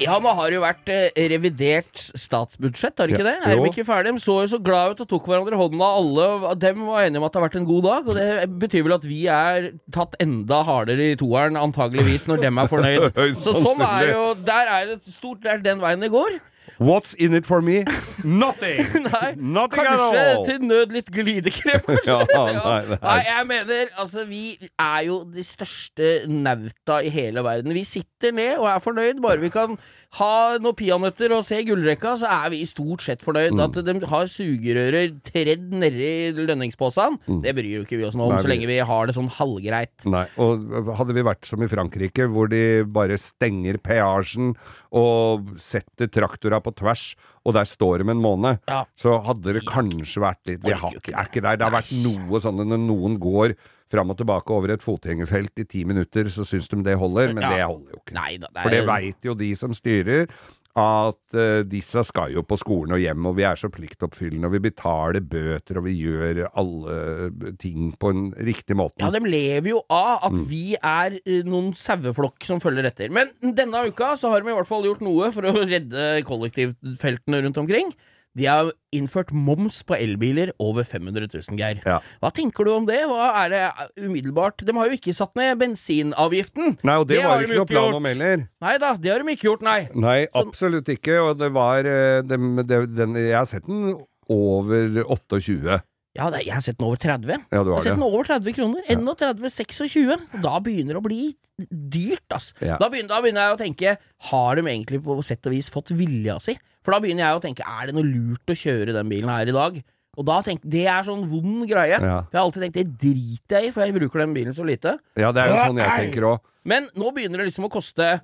Ja, 0.03 0.17
nå 0.23 0.33
har 0.37 0.51
det 0.51 0.57
jo 0.57 0.63
vært 0.63 0.91
eh, 0.93 1.23
revidert 1.33 2.03
statsbudsjett, 2.19 2.95
har 2.99 3.09
det 3.09 3.17
ikke 3.17 3.27
det? 3.27 3.35
Er 3.41 3.59
de 3.59 3.71
ikke 3.71 3.85
ferdige? 3.87 4.15
De 4.17 4.23
så 4.23 4.37
jo 4.43 4.51
så 4.53 4.59
glad 4.63 4.93
ut 4.95 5.03
og 5.05 5.09
tok 5.13 5.29
hverandre 5.31 5.57
i 5.57 5.61
hånda. 5.61 5.89
Alle 6.03 6.27
av 6.51 6.57
dem 6.61 6.85
var 6.89 7.07
enige 7.07 7.21
om 7.21 7.27
at 7.27 7.33
det 7.33 7.41
har 7.41 7.47
vært 7.47 7.59
en 7.61 7.67
god 7.69 7.83
dag, 7.87 8.09
og 8.11 8.19
det 8.19 8.29
betyr 8.63 8.87
vel 8.87 8.97
at 8.97 9.07
vi 9.09 9.21
er 9.31 9.69
tatt 9.95 10.17
enda 10.23 10.61
hardere 10.67 11.11
i 11.13 11.19
toeren, 11.19 11.59
antageligvis, 11.59 12.27
når 12.31 12.43
dem 12.45 12.61
er 12.63 12.71
fornøyd. 12.71 13.21
Så 13.43 13.55
sånn 13.57 13.81
er 13.85 14.11
jo 14.13 14.23
Der 14.45 14.69
er 14.79 14.89
det 14.93 14.99
stort 15.09 15.43
Det 15.43 15.51
er 15.51 15.63
den 15.63 15.81
veien 15.83 16.03
det 16.03 16.11
går. 16.13 16.39
What's 16.83 17.13
in 17.15 17.33
it 17.37 17.45
for 17.47 17.61
me? 17.61 17.83
Nothing! 18.23 18.83
Nei, 19.07 19.29
Nothing 19.37 19.87
at 19.87 19.99
kanskje 19.99 20.25
til 20.49 20.67
nød 20.67 20.95
litt 20.97 21.11
glidekrem. 21.15 21.87
Ja, 22.09 22.19
nei, 22.27 22.53
nei. 22.57 22.97
Nei, 22.99 23.17
jeg 23.29 23.47
mener 23.47 23.91
Altså, 24.01 24.25
vi 24.27 24.43
er 24.81 25.01
jo 25.07 25.21
de 25.31 25.43
største 25.47 26.13
nauta 26.27 26.99
i 27.05 27.11
hele 27.13 27.43
verden. 27.45 27.73
Vi 27.75 27.85
sitter 27.87 28.35
ned 28.35 28.57
og 28.59 28.67
er 28.73 28.81
fornøyd. 28.83 29.21
Bare 29.23 29.39
vi 29.41 29.51
kan 29.53 29.77
ha 30.19 30.59
noen 30.61 30.75
peanøtter 30.77 31.31
og 31.33 31.41
se 31.47 31.57
gullrekka, 31.65 32.11
så 32.21 32.27
er 32.29 32.51
vi 32.53 32.59
stort 32.69 33.01
sett 33.05 33.23
fornøyd. 33.25 33.55
Mm. 33.55 33.61
At 33.65 33.79
de 33.87 33.95
har 34.11 34.29
sugerører 34.29 35.15
tredd 35.25 35.71
nedi 35.73 36.11
lønningsposen, 36.37 37.17
det 37.41 37.55
bryr 37.57 37.79
jo 37.79 37.85
ikke 37.85 37.97
vi 37.97 38.05
oss 38.09 38.17
noe 38.19 38.27
om, 38.29 38.33
Mm. 38.33 38.41
Så 38.43 38.49
lenge 38.49 38.67
vi 38.69 38.77
har 38.81 39.07
det 39.07 39.13
sånn 39.15 39.29
halvgreit. 39.29 40.05
Nei, 40.09 40.23
og 40.41 40.89
hadde 40.97 41.13
vi 41.17 41.23
vært 41.25 41.45
som 41.45 41.61
i 41.61 41.69
Frankrike, 41.69 42.25
hvor 42.33 42.49
de 42.51 42.81
bare 42.85 43.17
stenger 43.21 43.77
peasjen 43.81 44.53
og 44.93 45.53
setter 45.61 46.09
traktora 46.13 46.59
på 46.65 46.72
tvers, 46.75 47.15
og 47.45 47.53
der 47.53 47.65
står 47.69 48.03
de 48.03 48.09
en 48.11 48.21
måned, 48.23 48.59
Ja. 48.67 48.83
så 48.95 49.17
hadde 49.25 49.53
det 49.53 49.65
kanskje 49.65 50.21
vært 50.23 50.41
litt 50.47 50.63
Vi 50.63 50.71
har, 50.71 50.91
er 50.93 51.25
ikke 51.27 51.41
der. 51.41 51.57
Det 51.57 51.61
har 51.67 51.71
vært 51.81 51.91
noe 52.03 52.39
sånn 52.39 52.55
når 52.63 52.77
noen 52.87 53.17
går 53.19 53.55
fram 53.91 54.09
og 54.09 54.17
tilbake 54.17 54.49
over 54.49 54.71
et 54.73 54.81
fotgjengerfelt 54.81 55.59
i 55.59 55.65
ti 55.69 55.83
minutter, 55.85 56.25
så 56.25 56.41
syns 56.47 56.67
de 56.69 56.81
det 56.83 56.97
holder, 56.97 57.33
men 57.33 57.43
Ja. 57.43 57.49
det 57.55 57.65
holder 57.65 57.91
jo 57.93 57.99
ikke. 58.05 58.13
Nei 58.17 58.37
da, 58.37 58.47
det 58.47 58.57
er 58.57 58.63
For 58.63 58.69
det 58.69 58.85
veit 58.87 59.21
jo 59.23 59.33
de 59.35 59.53
som 59.55 59.71
styrer. 59.73 60.27
At 60.73 61.35
uh, 61.37 61.61
disse 61.69 62.01
skal 62.07 62.31
jo 62.33 62.41
på 62.41 62.57
skolen 62.57 62.95
og 62.95 63.01
hjem, 63.03 63.27
og 63.29 63.35
vi 63.37 63.43
er 63.45 63.59
så 63.59 63.69
pliktoppfyllende, 63.69 64.47
og 64.49 64.55
vi 64.55 64.61
betaler 64.63 65.21
bøter, 65.21 65.77
og 65.77 65.85
vi 65.85 65.93
gjør 65.99 66.39
alle 66.49 67.53
ting 67.61 67.91
på 68.01 68.09
en 68.09 68.23
riktig 68.41 68.77
måte. 68.79 68.97
Ja, 69.03 69.11
de 69.13 69.21
lever 69.21 69.69
jo 69.75 69.83
av 69.93 70.23
Mm. 70.23 70.25
at 70.31 70.49
vi 70.49 70.63
er 70.79 71.19
eh, 71.25 71.43
noen 71.45 71.73
saueflokk 71.77 72.45
som 72.47 72.61
følger 72.63 72.87
etter. 72.89 73.11
Men 73.13 73.29
denne 73.41 73.85
uka 73.89 74.15
så 74.17 74.31
har 74.33 74.41
de 74.41 74.49
i 74.49 74.57
hvert 74.57 74.69
fall 74.69 74.85
gjort 74.87 75.03
noe 75.05 75.29
for 75.35 75.45
å 75.45 75.53
redde 75.61 76.23
kollektivfeltene 76.25 77.43
rundt 77.45 77.57
omkring. 77.61 77.93
De 78.33 78.47
har 78.49 78.71
innført 78.93 79.29
moms 79.33 79.83
på 79.85 79.93
elbiler 79.93 80.51
over 80.61 80.85
500 80.87 81.27
000, 81.29 81.57
Geir. 81.59 81.83
Ja. 81.85 81.99
Hva 82.23 82.31
tenker 82.33 82.65
du 82.65 82.71
om 82.73 82.87
det? 82.89 83.03
Hva 83.09 83.29
er 83.43 83.53
det 83.53 83.61
eh, 83.67 83.91
umiddelbart 84.07 84.63
De 84.65 84.73
har 84.73 84.89
jo 84.89 84.97
ikke 84.97 85.13
satt 85.13 85.35
ned 85.37 85.59
bensinavgiften. 85.61 86.79
Nei, 86.81 86.97
og 86.97 87.07
det, 87.09 87.19
Det 87.19 87.27
var 87.29 87.43
jo 87.43 87.49
ikke 87.49 87.61
noe 87.61 87.69
plan 87.69 87.99
om 87.99 88.09
heller. 88.09 88.47
Nei 88.65 88.75
da, 88.81 88.95
det 88.97 89.13
har 89.13 89.21
de 89.21 89.37
ikke 89.37 89.49
gjort, 89.51 89.65
nei. 89.67 89.79
Nei, 89.93 90.19
absolutt 90.39 90.89
ikke. 90.89 91.19
Og 91.21 91.37
det 91.41 91.51
var 91.53 91.85
det, 91.85 91.97
det, 92.31 92.83
den, 92.97 93.17
Jeg 93.21 93.37
har 93.37 93.49
sett 93.49 93.69
den 93.69 93.93
over 94.33 95.03
28. 95.05 95.81
Ja, 96.13 96.27
det, 96.29 96.43
jeg 96.45 96.53
har 96.53 96.61
sett 96.61 96.77
den 96.77 96.89
over 96.89 96.99
30. 97.01 97.45
Ja, 97.53 97.61
du 97.61 97.71
Jeg 97.71 97.77
har 97.77 97.85
sett 97.85 97.97
den 97.97 98.05
over 98.05 98.27
30 98.29 98.57
kroner. 98.57 98.83
31,26. 98.89 100.09
Og 100.09 100.43
Da 100.43 100.59
begynner 100.61 100.97
det 100.97 101.01
å 101.01 101.05
bli 101.05 101.23
dyrt, 101.69 102.25
altså. 102.33 102.57
Ja. 102.61 102.77
Da, 102.81 102.89
begynner, 102.89 103.13
da 103.13 103.21
begynner 103.21 103.47
jeg 103.47 103.55
å 103.55 103.61
tenke 103.61 103.95
Har 104.29 104.57
de 104.57 104.65
egentlig 104.65 105.03
på 105.05 105.17
sett 105.25 105.45
og 105.49 105.53
vis 105.53 105.69
fått 105.73 105.93
vilja 105.97 106.39
si? 106.41 106.57
For 106.83 106.91
da 106.95 106.99
begynner 107.03 107.23
jeg 107.25 107.39
å 107.39 107.43
tenke 107.43 107.63
Er 107.65 107.87
det 107.87 107.95
noe 107.95 108.03
lurt 108.07 108.51
å 108.51 108.55
kjøre 108.59 108.93
den 108.93 109.09
bilen 109.09 109.29
her 109.31 109.47
i 109.47 109.55
dag? 109.55 109.81
Og 110.17 110.25
da 110.27 110.41
tenk, 110.45 110.61
Det 110.61 110.83
er 110.85 111.01
sånn 111.07 111.23
vond 111.31 111.63
greie. 111.69 111.95
Ja. 111.97 112.19
For 112.27 112.35
Jeg 112.35 112.39
har 112.39 112.43
alltid 112.45 112.63
tenkt 112.67 112.75
det 112.77 112.97
driter 113.01 113.57
jeg 113.61 113.67
i, 113.67 113.71
for 113.73 113.81
jeg 113.85 113.95
bruker 113.95 114.19
den 114.21 114.33
bilen 114.35 114.53
så 114.53 114.65
lite. 114.67 114.97
Ja, 115.17 115.31
det 115.33 115.41
er 115.41 115.53
jo 115.55 115.63
sånn 115.63 115.79
jeg 115.81 115.89
tenker 116.11 116.27
òg. 116.29 116.43
Men 116.69 116.85
nå 116.95 117.09
begynner 117.15 117.41
det 117.41 117.47
liksom 117.49 117.65
å 117.65 117.71
koste 117.73 118.21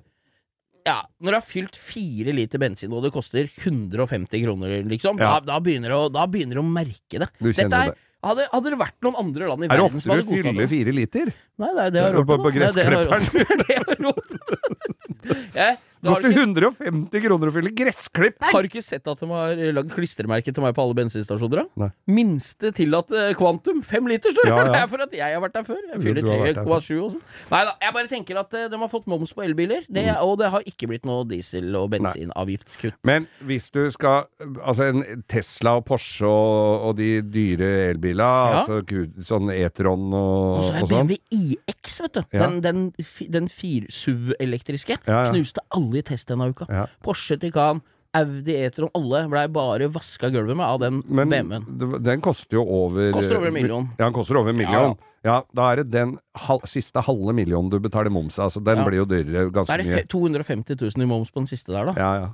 ja, 0.86 1.02
Når 1.20 1.34
du 1.34 1.36
har 1.36 1.44
fylt 1.44 1.76
fire 1.76 2.32
liter 2.32 2.58
bensin 2.62 2.92
og 2.96 3.02
det 3.04 3.10
koster 3.12 3.50
150 3.60 4.44
kroner, 4.46 4.78
liksom, 4.88 5.18
Ja. 5.20 5.34
da, 5.40 5.40
da, 5.54 5.58
begynner 5.60 5.90
å, 5.92 6.06
da 6.12 6.24
begynner 6.26 6.56
du 6.56 6.62
å 6.62 6.70
merke 6.72 7.18
det. 7.20 7.28
Du 7.38 7.50
kjenner 7.52 7.68
Dette 7.68 7.82
er, 7.82 7.90
det. 7.90 7.98
hadde, 8.24 8.46
hadde 8.54 8.70
det 8.72 8.78
vært 8.80 8.96
noen 9.04 9.18
andre 9.20 9.48
land 9.50 9.62
i 9.62 9.68
Er 9.68 9.76
verden 9.76 10.00
som 10.00 10.10
ofte 10.14 10.16
hadde 10.16 10.24
du 10.24 10.30
det? 10.30 10.44
fyller 10.46 10.62
det 10.64 10.70
fire 10.72 10.92
liter? 10.96 11.32
Nei, 11.60 11.68
det 11.76 11.84
er 11.84 11.90
det 11.90 12.00
jeg 12.00 12.06
har 12.06 12.16
råd 12.16 12.26
På- 12.26 12.38
på 12.38 12.48
nå. 12.48 12.52
Det 12.54 12.64
er 12.64 12.72
det 12.72 13.08
gressklipperen. 13.10 13.24
Det 13.60 13.68
er 13.68 13.76
jeg 13.76 13.84
har 13.84 15.76
Det 16.00 16.08
du 16.08 16.14
koster 16.14 16.32
150 16.32 17.22
kroner 17.26 17.50
å 17.50 17.52
fylle 17.54 17.70
gressklipp! 17.76 18.36
har 18.40 18.62
du 18.64 18.68
ikke 18.70 18.82
sett 18.84 19.06
at 19.10 19.20
de 19.20 19.26
har 19.28 19.54
lagd 19.76 19.90
klistremerke 19.92 20.52
til 20.54 20.64
meg 20.64 20.74
på 20.76 20.82
alle 20.84 20.96
bensinstasjoner? 20.96 21.60
da? 21.60 21.84
Nei. 21.84 21.90
Minste 22.08 22.70
tillatte 22.76 23.26
kvantum. 23.36 23.82
Fem 23.84 24.08
liter, 24.08 24.32
står 24.32 24.48
det. 24.48 24.54
Ja, 24.54 24.62
ja. 24.64 24.72
Det 24.76 24.80
er 24.80 24.88
for 24.94 25.04
at 25.04 25.12
jeg 25.18 25.34
har 25.36 25.42
vært 25.44 25.56
der 25.58 25.66
før. 25.68 25.80
Jeg 25.92 26.00
fyller 26.06 26.22
du 26.24 26.30
har 26.30 26.40
vært 26.46 26.60
3,7 26.64 27.00
og 27.04 27.10
sånn. 27.16 27.24
Nei 27.50 27.60
da, 27.68 27.74
jeg 27.84 27.94
bare 27.98 28.10
tenker 28.14 28.40
at 28.40 28.54
eh, 28.56 28.68
de 28.72 28.80
har 28.80 28.90
fått 28.92 29.06
moms 29.12 29.32
på 29.36 29.44
elbiler, 29.44 29.84
det, 29.88 30.06
Mm. 30.10 30.16
og 30.24 30.38
det 30.40 30.48
har 30.50 30.62
ikke 30.66 30.88
blitt 30.88 31.04
noe 31.04 31.26
diesel- 31.28 31.76
og 31.76 31.90
bensinavgiftskutt. 31.92 32.96
Men 33.04 33.26
hvis 33.44 33.68
du 33.74 33.82
skal 33.92 34.24
Altså 34.64 34.86
en 34.90 35.22
Tesla 35.28 35.76
og 35.78 35.84
Porsche 35.88 36.24
og, 36.26 36.88
og 36.88 36.96
de 36.98 37.20
dyre 37.22 37.68
elbilene, 37.90 38.24
Ja. 38.24 38.62
altså 38.64 38.80
sånn 39.26 39.50
E-tron 39.52 40.08
og, 40.16 40.58
Og 40.60 40.64
så 40.64 40.72
er 40.74 40.80
sånn 40.86 40.88
BMW 41.10 41.18
iX, 41.30 42.00
vet 42.06 42.12
du. 42.16 42.22
Ja. 42.32 42.46
Den, 42.46 42.60
den, 42.64 42.82
den 43.36 43.48
fir-SUV-elektriske. 43.52 44.96
Ja, 45.06 45.24
ja. 45.26 45.32
Knuste 45.32 45.60
alle 45.76 45.89
i 45.98 46.02
test 46.02 46.28
denne 46.28 46.48
uka. 46.50 46.66
Ja. 46.68 46.86
Porsche 47.02 47.36
Taycan, 47.40 47.80
Audi 48.14 48.56
E-tron, 48.58 48.90
alle 48.94 49.28
blei 49.30 49.46
bare 49.48 49.86
vaska 49.88 50.30
gulvet 50.30 50.56
med 50.56 50.66
av 50.66 50.80
den 50.80 51.02
BMW-en. 51.02 52.02
den 52.02 52.20
koster 52.20 52.56
jo 52.58 52.64
over 52.66 53.12
Koster 53.12 53.36
over 53.36 53.46
en 53.46 53.52
million. 53.54 53.88
Ja, 53.98 54.04
den 54.06 54.12
koster 54.12 54.36
over 54.36 54.50
en 54.50 54.56
million. 54.56 54.96
Ja, 55.22 55.42
da 55.54 55.72
er 55.72 55.76
det 55.82 55.90
den 55.92 56.18
halv, 56.34 56.60
siste 56.66 57.00
halve 57.04 57.32
millionen 57.36 57.70
du 57.70 57.78
betaler 57.78 58.10
moms 58.10 58.38
av. 58.38 58.44
Altså, 58.48 58.64
den 58.64 58.78
Ja. 58.78 58.84
blir 58.84 58.96
jo 58.96 59.04
dyrere 59.04 59.50
Da 59.52 59.60
ganske 59.60 59.74
er 59.74 59.76
det 59.78 59.86
mye. 59.86 60.06
250 60.08 60.76
000 60.80 61.02
i 61.02 61.06
moms 61.06 61.30
på 61.30 61.40
den 61.40 61.46
siste 61.46 61.70
der, 61.72 61.84
da. 61.84 61.94
Ja, 61.96 62.14
ja. 62.20 62.28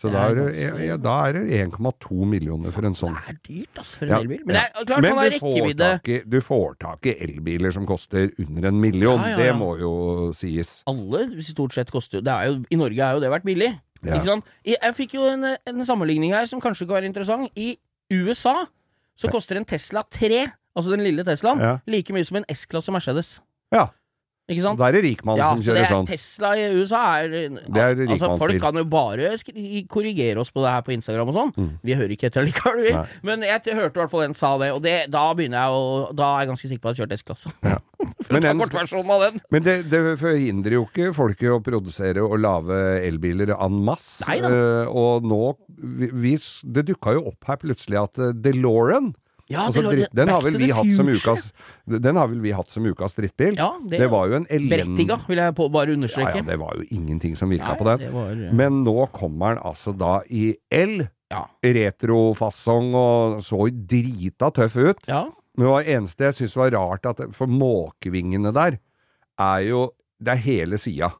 Så 0.00 0.08
da 0.10 0.22
er 0.32 0.38
ja, 0.80 0.96
da 0.96 1.14
er 1.28 1.36
det 1.36 1.58
1,2 1.68 2.24
millioner 2.26 2.72
for 2.74 2.88
en 2.88 2.96
sånn. 2.96 3.14
Det 3.20 3.34
er 3.34 3.38
dyrt, 3.44 3.80
ass, 3.82 3.92
for 4.00 4.08
en 4.08 4.14
Ja, 4.14 4.20
elbil. 4.24 4.40
Men 4.48 4.56
det 4.56 4.62
er 4.62 4.86
klart, 4.88 5.04
Men 5.04 5.18
du 5.18 5.38
får, 5.42 5.74
tak 5.82 6.08
i, 6.08 6.18
du 6.32 6.38
får 6.42 6.76
tak 6.80 7.08
i 7.10 7.14
elbiler 7.26 7.76
som 7.76 7.86
koster 7.86 8.32
under 8.40 8.68
en 8.70 8.80
million. 8.80 9.20
Ja, 9.20 9.36
Det 9.38 9.50
må 9.58 9.74
jo 9.78 9.92
sies. 10.36 10.80
Alle 10.90 11.26
stort 11.44 11.76
sett 11.76 11.92
koster 11.92 12.20
jo 12.20 12.24
er 12.24 12.56
I 12.72 12.80
Norge 12.80 13.04
har 13.04 13.18
jo 13.18 13.22
det 13.22 13.30
vært 13.30 13.46
billig. 13.46 13.70
Ikke 14.02 14.24
sant? 14.26 14.48
Jeg, 14.66 14.94
fikk 14.98 15.14
jo 15.14 15.28
en, 15.30 15.44
en 15.54 15.86
sammenligning 15.86 16.32
her 16.34 16.48
som 16.50 16.60
kanskje 16.62 16.88
kan 16.88 16.98
være 16.98 17.10
interessant. 17.12 17.52
I 17.54 17.76
USA 18.10 18.64
så 19.18 19.30
koster 19.30 19.60
en 19.60 19.68
Tesla 19.68 20.02
3, 20.10 20.46
altså 20.74 20.96
den 20.96 21.04
lille 21.04 21.24
Teslaen, 21.26 21.60
like 21.86 22.14
mye 22.16 22.26
som 22.26 22.40
en 22.40 22.48
S-klasse 22.50 22.94
Mercedes. 22.94 23.36
Ja. 23.72 23.90
Ikke 24.52 24.64
sant? 24.64 24.80
Da 24.80 24.88
er 24.88 24.98
det 24.98 25.02
rikmannen 25.06 25.42
Ja, 25.42 25.50
som 25.50 25.60
det 25.62 25.68
kjører 25.68 25.82
er 25.82 25.92
sånn. 25.92 26.08
Tesla 26.10 26.52
i 26.56 26.66
USA 26.76 27.02
er 27.22 27.36
er 27.42 28.02
Altså, 28.12 28.32
folk 28.40 28.58
kan 28.62 28.78
jo 28.78 28.84
bare 28.92 29.32
korrigere 29.92 30.42
oss 30.42 30.52
på 30.54 30.64
det 30.64 30.74
her 30.74 30.84
på 30.86 30.94
Instagram 30.96 31.32
og 31.32 31.38
sånn. 31.38 31.52
Mm. 31.56 31.70
Vi 31.82 31.96
hører 31.98 32.16
ikke 32.16 32.30
etter 32.30 32.46
likevel, 32.46 32.82
vi. 32.86 32.94
Men 33.26 33.46
jeg 33.46 33.64
hørte 33.78 33.96
i 33.96 34.02
hvert 34.02 34.12
fall 34.12 34.26
en 34.26 34.36
sa 34.38 34.54
det, 34.60 34.72
og 34.74 34.82
det, 34.84 34.96
da 35.12 35.24
begynner 35.36 35.62
jeg 35.62 35.78
å 35.78 35.82
Da 36.16 36.28
er 36.34 36.44
jeg 36.44 36.52
ganske 36.52 36.70
sikker 36.70 36.82
på 36.82 36.92
at 36.92 36.98
jeg 36.98 37.04
har 37.04 37.08
kjørt 37.08 37.18
S-klasse. 37.20 37.54
For 38.22 38.34
Men 38.34 38.42
å 38.42 38.46
ta 38.48 38.52
kortversjonen 38.58 39.12
av 39.14 39.24
den. 39.26 39.40
Men 39.54 39.64
det, 39.66 39.76
det 39.90 40.00
forhindrer 40.20 40.76
jo 40.76 40.84
ikke 40.88 41.12
folk 41.16 41.42
i 41.42 41.50
å 41.52 41.58
produsere 41.64 42.22
og 42.24 42.38
lage 42.42 42.78
elbiler 43.02 43.54
en 43.54 43.78
masse. 43.86 44.22
Nei 44.26 44.38
da. 44.42 44.50
Eh, 44.50 44.90
og 44.90 45.26
nå 45.26 45.40
vi, 45.78 46.10
vi, 46.10 46.36
Det 46.62 46.86
dukka 46.90 47.16
jo 47.16 47.26
opp 47.32 47.50
her 47.50 47.60
plutselig 47.62 48.00
at 48.02 48.22
eh, 48.22 48.34
DeLorean 48.44 49.12
Ja, 49.52 49.66
altså, 49.68 49.82
det 49.92 50.08
den, 50.16 50.30
har 50.32 50.42
vel 50.44 50.58
vi 50.60 50.70
hatt 50.74 50.92
som 50.96 51.08
ukas, 51.12 51.50
den 51.86 52.18
har 52.20 52.30
vel 52.32 52.40
vi 52.44 52.54
hatt 52.56 52.72
som 52.72 52.86
ukas 52.88 53.16
drittbil? 53.18 53.58
Ja, 53.60 53.70
det, 53.84 54.00
det 54.00 54.08
var 54.12 54.30
jo 54.30 54.38
en 54.40 54.46
elend... 54.48 54.72
Berettiga, 54.72 55.18
vil 55.28 55.42
jeg 55.42 55.56
på, 55.58 55.68
bare 55.74 55.96
understreke. 55.96 56.40
ja, 56.40 56.46
det 56.48 56.58
var 56.62 56.78
jo 56.80 56.86
ingenting 56.90 57.36
som 57.38 57.52
virka 57.52 57.74
Nei, 57.74 57.78
på 57.80 57.88
den. 57.90 58.06
var, 58.16 58.32
eh, 58.32 58.56
Men 58.62 58.82
nå 58.86 58.96
kommer 59.14 59.56
den 59.56 59.64
altså 59.72 59.94
da 59.96 60.16
i 60.30 60.50
L. 60.72 61.04
Ja. 61.32 61.46
Retrofasong 61.64 62.92
og 62.98 63.38
så 63.44 63.66
drita 63.72 64.50
tøff 64.52 64.76
ut. 64.80 65.06
ja. 65.08 65.26
Men 65.52 65.66
det 65.66 65.72
var 65.72 65.88
eneste 65.94 66.24
jeg 66.24 66.36
syntes 66.38 66.54
var 66.56 66.70
rart, 66.72 67.06
at 67.10 67.18
for 67.36 67.50
måkevingene 67.50 68.54
der 68.56 68.78
er 69.40 69.58
jo 69.66 69.90
Det 70.22 70.32
er 70.32 70.40
hele 70.46 70.78
sida. 70.78 71.10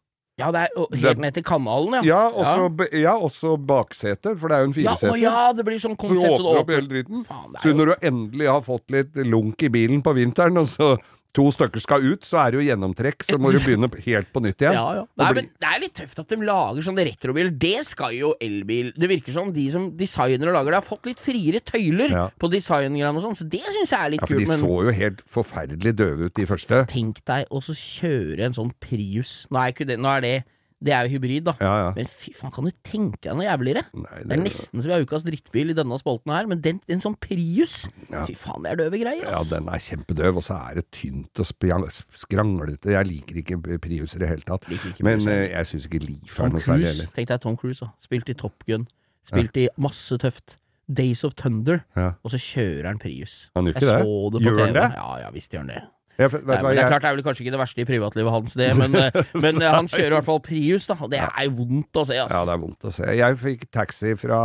Ja, 0.42 0.50
det 0.54 0.64
er 0.66 0.98
helt 1.06 1.22
ned 1.22 1.36
til 1.38 1.46
kanalen, 1.46 1.96
ja. 2.00 2.02
Ja, 2.10 2.22
også, 2.28 2.88
ja. 2.92 3.00
ja, 3.06 3.56
bakseter, 3.72 4.36
for 4.40 4.50
det 4.52 4.58
er 4.58 4.66
jo 4.66 4.70
en 4.70 4.76
Ja, 4.76 4.94
fireseter. 4.96 5.14
å 5.14 5.20
ja, 5.22 5.52
det 5.56 5.66
blir 5.68 5.80
sånn 5.82 5.96
Så 5.96 6.02
du 6.02 6.14
konsept 6.16 6.36
så 6.36 6.42
åpner 6.42 6.62
opp 6.64 6.74
hele 6.74 6.90
driten. 6.90 7.24
Faen, 7.28 7.56
Så 7.62 7.74
når 7.78 7.92
du 7.92 8.06
endelig 8.10 8.48
har 8.50 8.62
fått 8.66 8.94
litt 8.94 9.16
lunk 9.22 9.62
i 9.62 9.72
bilen 9.72 10.02
på 10.04 10.14
vinteren, 10.18 10.58
og 10.58 10.66
så 10.70 10.96
to 11.32 11.46
stykker 11.54 11.80
skal 11.80 12.04
ut, 12.04 12.26
så 12.28 12.38
er 12.42 12.52
det 12.52 12.58
jo 12.60 12.64
gjennomtrekk, 12.68 13.24
så 13.24 13.38
må 13.40 13.52
du 13.54 13.58
begynne 13.62 13.88
helt 14.04 14.28
på 14.34 14.42
nytt 14.44 14.60
igjen. 14.60 14.74
ja, 14.76 14.86
ja. 14.98 15.04
Nei, 15.16 15.30
men 15.38 15.48
det 15.62 15.68
er 15.70 15.80
litt 15.80 15.94
tøft 15.96 16.18
at 16.20 16.28
de 16.28 16.36
lager 16.44 16.84
sånne 16.84 17.06
retrobiler. 17.08 17.50
Det 17.56 17.86
skal 17.88 18.12
jo 18.18 18.34
elbil 18.42 18.92
Det 18.98 19.08
virker 19.08 19.32
som 19.32 19.52
de 19.52 19.64
som 19.72 19.90
designer 19.96 20.52
og 20.52 20.58
lager 20.58 20.74
det, 20.76 20.80
har 20.82 20.88
fått 20.90 21.06
litt 21.08 21.22
friere 21.22 21.60
tøyler 21.64 22.10
Ja. 22.12 22.26
på 22.38 22.50
designgreiene 22.52 23.16
og 23.16 23.22
sånn, 23.24 23.38
så 23.38 23.48
det 23.48 23.62
syns 23.64 23.90
jeg 23.94 23.98
er 24.00 24.10
litt 24.12 24.20
Ja, 24.20 24.26
for 24.26 24.38
de. 24.38 24.46
Men 24.52 24.60
så 24.60 24.78
jo 24.84 24.96
helt 25.00 25.22
forferdelig 25.26 25.96
døve 25.96 26.28
ut, 26.28 26.34
de 26.34 26.44
første. 26.46 26.86
tenk 26.92 27.24
deg 27.24 27.46
å 27.50 27.62
så 27.64 27.72
kjøre 27.72 28.44
en 28.44 28.52
sånn 28.52 28.72
Prius. 28.80 29.46
Nå 29.50 29.58
er, 29.66 29.72
det, 29.72 29.98
nå 29.98 30.08
er 30.16 30.20
det 30.20 30.36
Det 30.82 30.94
er 30.94 31.06
jo 31.06 31.12
hybrid, 31.14 31.44
da. 31.46 31.54
Ja, 31.62 31.72
ja. 31.78 31.90
Men 31.94 32.08
fy 32.10 32.32
faen, 32.34 32.52
kan 32.54 32.66
du 32.66 32.72
tenke 32.86 33.20
deg 33.28 33.36
noe 33.38 33.46
jævligere? 33.46 33.84
Nei, 33.94 34.22
Det 34.22 34.36
er 34.36 34.42
nesten 34.42 34.82
så 34.82 34.90
vi 34.90 34.94
har 34.96 35.04
ukas 35.06 35.26
drittbil 35.26 35.70
i 35.70 35.76
denne 35.78 35.98
spalten 36.00 36.32
her, 36.34 36.48
men 36.50 36.62
den, 36.64 36.80
en 36.90 37.02
sånn 37.04 37.14
Prius 37.22 37.84
Ja. 38.10 38.24
Fy 38.26 38.34
faen, 38.38 38.64
det 38.66 38.72
er 38.72 38.80
døve 38.82 38.98
greier, 39.02 39.28
Ja, 39.30 39.42
den 39.46 39.70
er 39.70 39.82
kjempedøv, 39.82 40.40
og 40.42 40.46
så 40.46 40.58
er 40.70 40.80
det 40.80 40.88
tynt 40.94 41.38
og 41.38 41.46
skranglete. 41.46 42.96
Jeg 42.96 43.08
liker 43.08 43.38
ikke 43.42 43.60
Prius 43.82 44.16
i 44.16 44.22
det 44.24 44.32
hele 44.32 44.46
tatt. 44.48 44.66
Men 45.00 45.22
uh, 45.22 45.46
jeg. 45.46 45.70
syns 45.70 45.86
ikke 45.86 46.02
Leaf 46.02 46.40
er 46.40 46.50
noe 46.50 46.64
særlig 46.64 46.90
heller. 46.90 47.12
Tenk 47.14 47.30
deg 47.30 47.44
Tom 47.44 47.56
Cruise, 47.60 47.80
da. 47.84 47.92
Spilt 48.02 48.32
i 48.32 48.36
Top 48.38 48.66
Gun. 48.66 48.88
Spilt 49.28 49.56
i 49.62 49.68
masse 49.80 50.18
tøft. 50.18 50.58
Days 50.92 51.22
of 51.24 51.36
Thunder. 51.38 51.84
Og 52.26 52.34
så 52.34 52.40
kjører 52.42 52.90
han 52.90 52.98
Prius. 53.00 53.50
Han 53.56 53.70
gjør 53.70 53.78
Jeg 53.78 53.86
det? 53.86 53.98
det 54.34 54.42
Gjør 54.44 54.58
han 54.66 54.74
det? 54.76 54.88
Ja, 54.98 55.10
ja 55.22 55.30
visst 55.32 55.54
gjør 55.54 55.64
han 55.64 55.70
det. 55.72 55.82
Vet 56.20 56.34
du 56.34 56.42
Nei, 56.44 56.58
men 56.60 56.76
det 56.76 56.82
er 56.82 56.90
klart 56.92 57.04
det 57.04 57.10
er 57.10 57.16
vel 57.16 57.24
kanskje 57.24 57.44
ikke 57.44 57.54
det 57.54 57.60
verste 57.62 57.82
i 57.82 57.86
privatlivet 57.88 58.34
hans, 58.34 58.56
det, 58.58 58.68
men, 58.76 58.96
eh, 59.00 59.16
men 59.44 59.62
eh, 59.62 59.72
han 59.72 59.88
kjører 59.88 60.10
i 60.10 60.16
hvert 60.18 60.28
fall 60.28 60.42
Prius, 60.44 60.86
da. 60.90 60.96
Det 61.12 61.20
er 61.24 61.52
vondt 61.56 62.00
å 62.02 62.04
se, 62.08 62.18
ass. 62.20 62.34
ja, 62.34 62.42
det 62.48 62.54
er 62.54 62.62
vondt 62.62 62.88
å 62.88 62.92
se. 62.92 63.08
Jeg 63.16 63.38
fikk 63.40 63.66
taxi 63.72 64.14
fra 64.20 64.40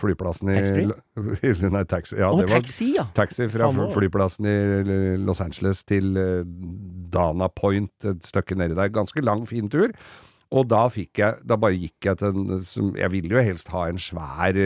flyplassen 0.00 0.52
i 0.52 0.58
Taxfree? 0.58 1.70
Nei, 1.76 1.84
taxi. 1.88 2.18
Ja, 2.20 2.30
oh, 2.30 2.40
det 2.40 2.50
var 2.50 2.60
taxi, 2.60 2.90
ja. 2.98 3.06
taxi 3.16 3.48
fra 3.52 3.70
flyplassen 3.94 4.48
i 4.50 4.56
Los 5.24 5.40
Angeles 5.44 5.84
til 5.88 6.12
Dana 7.10 7.48
Point, 7.48 7.94
et 8.04 8.26
stykke 8.28 8.58
nedi 8.60 8.76
der. 8.76 8.92
Ganske 8.92 9.24
lang, 9.24 9.46
fin 9.48 9.70
tur. 9.72 9.94
Og 10.50 10.66
da 10.66 10.84
fikk 10.90 11.20
jeg 11.20 11.46
Da 11.46 11.54
bare 11.60 11.78
gikk 11.78 12.08
jeg 12.08 12.18
til 12.18 12.34
en 12.34 12.64
som, 12.66 12.88
Jeg 12.98 13.12
ville 13.12 13.36
jo 13.36 13.42
helst 13.44 13.70
ha 13.70 13.84
en 13.86 14.00
svær 14.02 14.56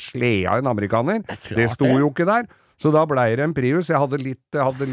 slede 0.00 0.48
av 0.48 0.62
en 0.62 0.70
amerikaner. 0.72 1.20
Det, 1.26 1.56
Det 1.56 1.68
sto 1.74 1.90
jo 1.92 2.08
ikke 2.10 2.28
der. 2.28 2.48
Så 2.82 2.92
da 2.92 3.06
blei 3.08 3.30
det 3.38 3.44
en 3.46 3.54
Prius. 3.56 3.88
Jeg 3.88 4.00
hadde 4.02 4.20
litt 4.20 4.56
Jeg 4.56 4.64
hadde 4.66 4.88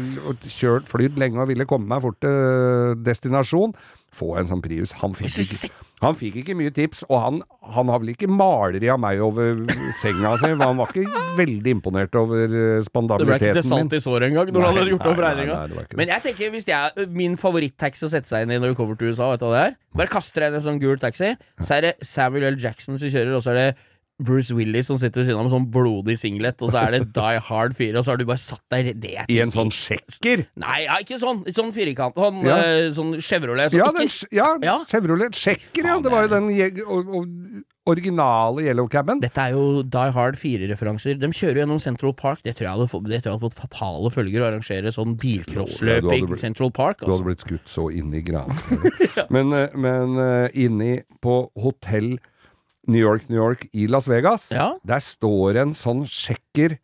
kjørt 0.48 0.88
flydd 0.88 1.18
lenge 1.20 1.42
og 1.42 1.50
ville 1.50 1.66
komme 1.68 1.90
meg 1.90 2.04
fort 2.04 2.20
til 2.24 2.94
destinasjon. 3.04 3.74
Få 4.14 4.36
en 4.40 4.48
sånn 4.48 4.64
Prius. 4.64 4.94
Han 5.02 5.16
fikk 5.18 5.42
ikke 5.44 5.72
han 6.04 6.16
fikk 6.18 6.40
ikke 6.42 6.56
mye 6.58 6.72
tips, 6.74 7.04
og 7.08 7.20
han, 7.22 7.38
han 7.74 7.90
har 7.92 8.00
vel 8.02 8.10
ikke 8.12 8.28
maleri 8.28 8.90
av 8.92 8.98
meg 9.00 9.22
over 9.24 9.62
senga 10.00 10.34
si, 10.40 10.50
for 10.50 10.64
han 10.66 10.80
var 10.80 10.90
ikke 10.92 11.22
veldig 11.38 11.74
imponert 11.78 12.18
over 12.18 12.56
spandabiliteten 12.84 13.30
min. 13.30 13.30
Det 13.30 13.30
ble 13.30 13.38
ikke 13.38 13.60
til 13.60 13.68
salt 13.70 13.96
i 13.96 14.02
såret 14.04 14.28
engang 14.28 14.52
når 14.52 14.66
han 14.66 14.78
hadde 14.80 14.92
gjort 14.92 15.06
opp 15.06 15.22
nei, 15.22 15.22
nei, 15.22 15.46
regninga. 15.46 15.86
det. 15.88 15.98
Men 16.00 16.12
jeg 16.12 16.26
tenker, 16.26 16.52
hvis 16.56 16.68
jeg 16.68 17.08
min 17.22 17.38
favorittaxi 17.40 18.08
å 18.08 18.12
sette 18.12 18.32
seg 18.32 18.44
inn 18.44 18.52
i 18.56 18.60
når 18.60 18.74
vi 18.74 18.78
kommer 18.82 19.00
til 19.00 19.14
USA, 19.14 19.30
vet 19.32 19.40
du 19.40 19.48
hva 19.48 19.54
det 19.54 19.64
er? 19.70 19.78
Bare 20.02 20.12
kaster 20.12 20.44
deg 20.44 20.52
inn 20.52 20.58
i 20.58 20.60
en 20.60 20.66
sånn 20.68 20.82
gul 20.82 21.00
taxi, 21.00 21.32
så 21.62 21.78
er 21.78 21.88
det 21.88 21.94
Samuel 22.04 22.50
L. 22.50 22.60
Jackson 22.60 23.00
som 23.00 23.14
kjører, 23.14 23.36
og 23.38 23.46
så 23.46 23.54
er 23.54 23.60
det 23.62 23.68
Bruce 24.22 24.54
Willis 24.54 24.86
som 24.86 24.98
sitter 24.98 25.22
ved 25.22 25.26
siden 25.26 25.40
av 25.40 25.48
med 25.48 25.52
sånn 25.56 25.70
blodig 25.74 26.14
singlet, 26.20 26.60
og 26.62 26.70
så 26.70 26.84
er 26.86 26.90
det 26.98 27.12
Die 27.18 27.40
Hard 27.48 27.74
4, 27.76 27.98
og 27.98 28.04
så 28.06 28.12
har 28.14 28.16
du 28.20 28.24
bare 28.28 28.38
satt 28.38 28.62
deg 28.70 28.92
det 29.02 29.24
I 29.28 29.40
en 29.42 29.50
sånn 29.50 29.72
sjekker? 29.74 30.46
Nei, 30.62 30.84
ja, 30.84 31.00
ikke 31.02 31.18
sånn. 31.18 31.42
Sånn 31.50 31.72
firkant. 31.74 32.14
Sånn, 32.14 32.42
Ja. 32.46 32.58
eh, 32.62 32.90
sånn 32.94 33.16
Chevrolet. 33.18 33.72
Sånn, 33.74 33.82
Ja, 33.82 33.90
den, 33.92 34.08
ja, 34.30 34.48
Ja. 34.62 34.76
Chevrolet 34.86 35.34
Sjekker, 35.34 35.84
ja. 35.84 35.98
Det 35.98 36.10
var 36.12 36.28
jo 36.28 36.34
den 36.36 36.50
og, 36.86 37.08
og, 37.14 37.62
originale 37.86 38.62
yellow 38.64 38.86
caben. 38.88 39.20
Dette 39.20 39.36
er 39.42 39.50
jo 39.52 39.82
Die 39.82 40.10
Hard 40.14 40.38
4-referanser. 40.40 41.18
De 41.20 41.28
kjører 41.36 41.60
gjennom 41.64 41.80
Central 41.82 42.14
Park. 42.16 42.40
Det 42.42 42.54
tror 42.56 42.64
jeg 42.64 42.72
hadde, 42.78 42.88
fått- 42.88 43.10
jeg 43.12 43.20
hadde 43.26 43.42
fått 43.42 43.58
fatale 43.58 44.10
følger 44.14 44.40
å 44.40 44.46
arrangere 44.48 44.88
sånn 44.94 45.12
Ja, 45.18 45.20
bilcrossløp 45.20 46.08
i 46.14 46.36
Central 46.40 46.70
Park. 46.70 47.00
Du 47.00 47.06
hadde 47.06 47.18
Altså. 47.18 47.26
blitt 47.26 47.44
skutt 47.44 47.66
så 47.68 47.90
inn 47.92 48.14
i 48.14 48.22
granskauen. 48.22 49.28
Men, 49.34 49.52
eh, 49.52 49.68
men 49.76 50.16
eh, 50.18 50.48
inni 50.54 51.02
på 51.20 51.50
hotell 51.60 52.14
New 52.86 53.00
York, 53.00 53.28
New 53.30 53.38
York 53.40 53.68
i 53.72 53.86
Las 53.86 54.06
Vegas, 54.10 54.50
Ja. 54.52 54.74
der 54.84 55.00
står 55.00 55.56
en 55.62 55.72
sånn 55.74 56.04
sjekker 56.06 56.78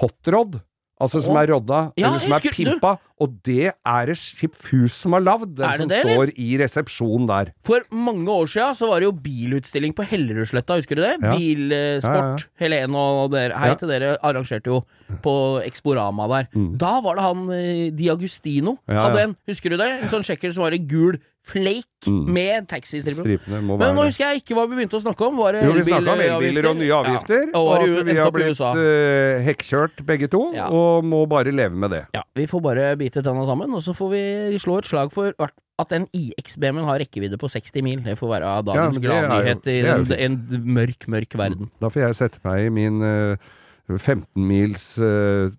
hotrod. 0.00 0.60
Altså 1.00 1.22
som 1.24 1.32
er 1.40 1.46
rodda, 1.48 1.94
Ja, 1.96 2.10
eller 2.10 2.20
som 2.20 2.32
er 2.36 2.40
pimpa, 2.52 2.90
du-. 2.98 3.06
Og 3.24 3.42
det 3.42 3.70
er 3.72 4.06
det 4.10 4.16
Skipfus 4.20 4.92
som 4.92 5.14
har 5.16 5.22
lagd, 5.24 5.54
den 5.56 5.78
som 5.78 5.88
det, 5.88 6.00
står 6.04 6.32
i 6.36 6.58
resepsjonen 6.60 7.24
der. 7.26 7.52
For 7.64 7.80
mange 7.90 8.28
år 8.28 8.44
siden 8.52 8.76
så 8.76 8.88
var 8.90 9.00
det 9.00 9.08
jo 9.08 9.12
bilutstilling 9.16 9.94
på 9.96 10.04
Hellerudsletta, 10.04 10.76
husker 10.76 10.96
du 10.96 11.02
det? 11.06 11.14
Ja. 11.24 11.32
Bilsport. 11.32 12.44
Ja, 12.44 12.52
Helene 12.60 13.00
og 13.00 13.30
dere, 13.32 13.56
hei 13.56 13.72
til 13.80 13.88
dere, 13.88 14.18
arrangerte 14.20 14.68
jo 14.74 14.82
på 15.24 15.34
Exporama 15.64 16.28
der. 16.28 16.48
Da 16.76 17.00
var 17.00 17.16
det 17.16 17.24
han 17.24 17.48
Di 17.96 18.10
Agustino 18.12 18.76
hadde 18.86 19.24
en, 19.24 19.36
husker 19.48 19.70
du 19.72 19.78
det? 19.80 19.88
En 20.02 20.12
sånn 20.12 20.24
sjekker 20.24 20.52
som 20.52 20.64
var 20.68 20.76
i 20.76 20.84
gul 20.84 21.16
flake 21.46 22.10
med 22.10 22.68
taxistripene. 22.70 23.60
Men 23.64 23.94
nå 23.96 24.04
husker 24.06 24.30
jeg 24.30 24.42
ikke 24.42 24.56
hva 24.58 24.66
vi 24.68 24.78
begynte 24.78 24.98
å 24.98 25.02
snakke 25.02 25.26
om. 25.26 25.38
Var 25.40 25.56
det 25.56 25.62
Jo, 25.64 25.72
vi 25.78 25.84
snakka 25.86 26.14
om 26.14 26.22
elbiler 26.26 26.68
og 26.70 26.76
nye 26.80 26.98
avgifter, 26.98 27.46
Ja. 27.48 27.58
Og, 27.58 27.70
og 27.70 27.86
at 28.00 28.06
vi 28.10 28.18
har 28.18 28.34
blitt 28.34 28.60
uh, 28.60 28.82
eh, 28.82 29.40
hekkjørt 29.48 30.04
begge 30.06 30.30
to, 30.32 30.42
Ja. 30.56 30.68
og 30.68 31.04
må 31.04 31.24
bare 31.30 31.52
leve 31.54 31.74
med 31.74 31.94
det. 31.96 32.04
Ja, 32.16 32.22
vi 32.36 32.46
får 32.50 32.64
bare 32.64 32.92
bite 33.00 33.24
tenna 33.24 33.46
sammen, 33.48 33.72
og 33.74 33.82
så 33.82 33.96
får 33.96 34.14
vi 34.14 34.22
slå 34.62 34.78
et 34.78 34.90
slag 34.90 35.12
for 35.12 35.34
at 35.40 35.88
den 35.88 36.06
IX-BM-en 36.12 36.84
har 36.84 37.00
rekkevidde 37.00 37.38
på 37.40 37.48
60 37.48 37.82
mil. 37.82 38.02
Det 38.04 38.18
får 38.20 38.34
være 38.36 38.50
dagens 38.68 39.00
Ja, 39.00 39.06
gladnyhet 39.06 39.70
i 39.72 39.78
en, 39.88 40.04
en 40.12 40.68
mørk, 40.76 41.08
mørk 41.08 41.38
verden. 41.40 41.70
Da 41.80 41.88
får 41.88 42.04
jeg 42.04 42.20
sette 42.20 42.44
meg 42.44 42.68
i 42.68 42.74
min 42.74 43.00
uh, 43.00 43.50
15 43.98 44.46
mils 44.46 44.98
eh, 44.98 45.50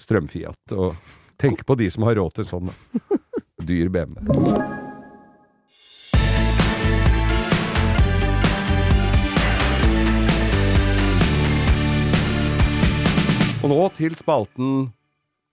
strømfiat 0.00 0.74
og 0.74 0.96
tenke 1.40 1.64
på 1.64 1.78
de 1.78 1.90
som 1.92 2.08
har 2.08 2.18
råd 2.20 2.40
til 2.40 2.50
sånn 2.50 2.72
dyr 3.68 3.92
BMW. 3.92 4.89
Og 13.60 13.68
nå 13.68 13.80
til 13.92 14.14
spalten 14.16 14.88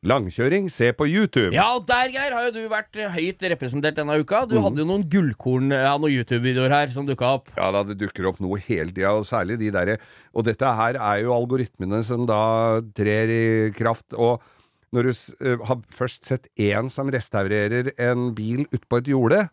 Langkjøring, 0.08 0.70
se 0.72 0.91
på 0.96 1.08
YouTube. 1.10 1.50
Ja, 1.52 1.65
og 1.76 1.88
der, 1.89 2.08
Geir, 2.13 2.32
har 2.32 2.46
jo 2.46 2.52
du 2.54 2.70
vært 2.72 2.96
høyt 3.12 3.41
representert 3.52 3.98
denne 3.98 4.15
uka. 4.22 4.43
Mm. 4.46 4.52
Du 4.52 4.56
hadde 4.63 4.80
jo 4.80 4.86
noen 4.88 5.04
gullkorn 5.12 5.74
av 5.76 5.98
noen 6.00 6.13
YouTube-videoer 6.13 6.72
her 6.72 6.93
som 6.93 7.08
dukka 7.10 7.32
opp. 7.39 7.50
Ja 7.58 7.67
da, 7.76 7.82
det 7.84 7.98
dukker 8.00 8.30
opp 8.30 8.39
noe 8.39 8.62
hele 8.63 8.93
tida, 8.93 9.12
og 9.17 9.28
særlig 9.28 9.58
de 9.60 9.74
derre 9.76 9.98
Og 10.38 10.46
dette 10.48 10.70
her 10.80 10.96
er 11.02 11.26
jo 11.26 11.34
algoritmene 11.36 12.00
som 12.08 12.24
da 12.30 12.80
trer 12.96 13.34
i 13.34 13.43
kraft. 13.76 14.15
Og 14.15 14.39
når 14.96 15.10
du 15.10 15.13
eh, 15.43 15.67
har 15.67 15.84
først 15.98 16.30
sett 16.30 16.48
én 16.56 16.93
som 16.93 17.12
restaurerer 17.12 17.91
en 17.98 18.30
bil 18.38 18.63
utpå 18.72 19.02
et 19.02 19.12
jorde, 19.12 19.48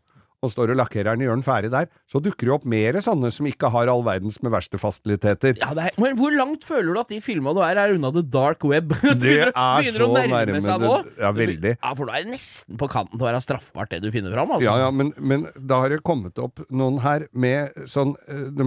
og 0.44 0.52
står 0.52 0.72
og 0.74 0.78
lakkerer 0.82 1.14
den 1.14 1.24
gjør 1.26 1.38
den 1.38 1.44
ferdig 1.46 1.70
der, 1.72 1.88
så 2.10 2.20
dukker 2.22 2.48
det 2.48 2.54
opp 2.58 2.66
mer 2.68 2.98
sånne 3.04 3.30
som 3.34 3.48
ikke 3.48 3.70
har 3.74 3.90
all 3.92 4.04
verdens 4.06 4.38
med 4.44 4.52
verste 4.54 4.78
fasiliteter. 4.80 5.56
Ja, 5.60 5.72
er, 5.74 5.94
men 6.00 6.18
hvor 6.20 6.34
langt 6.36 6.66
føler 6.68 6.92
du 6.94 7.00
at 7.00 7.10
de 7.12 7.20
filma 7.24 7.54
du 7.56 7.62
er, 7.64 7.80
er 7.80 7.94
unna 7.96 8.12
the 8.14 8.22
dark 8.24 8.64
web? 8.68 8.92
Det 9.04 9.16
begynner, 9.20 9.52
er 9.54 9.82
begynner 9.82 10.04
å 10.04 10.08
så 10.10 10.16
nærme 10.18 10.34
nærme 10.34 10.60
seg 10.64 10.80
det- 10.84 10.88
nå. 10.90 10.96
ja, 11.24 11.30
veldig. 11.40 11.74
Ja, 11.80 11.92
for 11.96 12.10
da 12.10 12.18
er 12.18 12.26
det 12.26 12.34
nesten 12.34 12.78
på 12.80 12.88
kanten 12.92 13.16
til 13.18 13.24
å 13.24 13.28
være 13.30 13.42
straffbart, 13.44 13.90
det 13.94 14.02
du 14.04 14.10
finner 14.14 14.34
fram. 14.34 14.52
Altså. 14.56 14.66
Ja, 14.68 14.76
ja, 14.84 14.90
men, 14.94 15.12
men 15.18 15.46
da 15.56 15.80
har 15.84 15.92
det 15.94 16.02
kommet 16.06 16.38
opp 16.42 16.60
noen 16.70 17.00
her 17.04 17.26
med 17.32 17.74
sånn 17.90 18.14
eh, 18.28 18.46
Det 18.54 18.66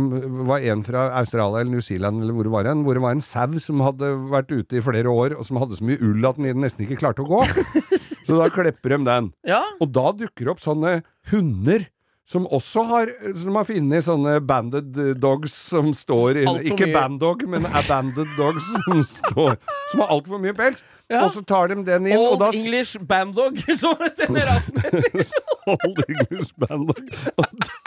var 0.49 0.65
en 0.73 0.83
fra 0.87 1.07
Australia 1.21 1.61
eller 1.61 1.71
New 1.77 1.83
Zealand 1.83 2.23
eller 2.23 2.35
hvor 2.37 2.47
det 2.47 2.53
var 2.57 2.71
en, 2.71 2.83
hvor 2.87 2.97
det 2.97 3.03
var 3.05 3.15
en 3.17 3.23
sau 3.23 3.59
som 3.63 3.81
hadde 3.85 4.09
vært 4.31 4.49
ute 4.51 4.79
i 4.79 4.83
flere 4.83 5.11
år, 5.11 5.37
og 5.37 5.45
som 5.47 5.59
hadde 5.61 5.77
så 5.77 5.85
mye 5.87 6.01
ull 6.03 6.25
at 6.27 6.39
den 6.41 6.59
nesten 6.63 6.83
ikke 6.87 6.97
klarte 6.99 7.23
å 7.23 7.29
gå. 7.29 7.43
Så 8.27 8.37
da 8.39 8.49
klepper 8.53 8.97
de 8.97 9.03
den. 9.07 9.29
Ja. 9.47 9.61
Og 9.81 9.89
da 9.95 10.11
dukker 10.19 10.45
det 10.45 10.53
opp 10.57 10.63
sånne 10.63 10.99
hunder. 11.31 11.87
Som 12.27 12.43
også 12.51 12.81
har 12.89 13.07
Som 13.39 13.55
har 13.55 13.63
funnet 13.63 14.03
sånne 14.03 14.33
banded 14.43 14.97
dogs 15.23 15.53
som 15.55 15.93
står 15.95 16.41
inne 16.41 16.57
Ikke 16.67 16.83
mye. 16.89 16.93
banddog, 16.97 17.45
men 17.47 17.63
abandoned 17.71 18.33
dogs 18.35 18.67
som 18.83 18.99
står 19.07 19.53
Som 19.93 20.01
har 20.03 20.11
altfor 20.11 20.41
mye 20.43 20.51
pels. 20.57 20.83
Ja. 21.07 21.21
Og 21.23 21.31
så 21.37 21.39
tar 21.47 21.69
de 21.71 21.77
den 21.87 22.09
inn, 22.11 22.17
og 22.19 22.33
Old 22.33 22.41
da 22.41 22.49
English 22.51 22.99
Bandog, 23.07 23.61
som 23.79 23.95
denne 24.19 24.43
rasen 24.49 24.81
heter. 24.83 25.29
Old 25.71 26.01
English 26.03 26.51
Bandog. 26.59 26.99
Og 27.39 27.55
da, 27.63 27.77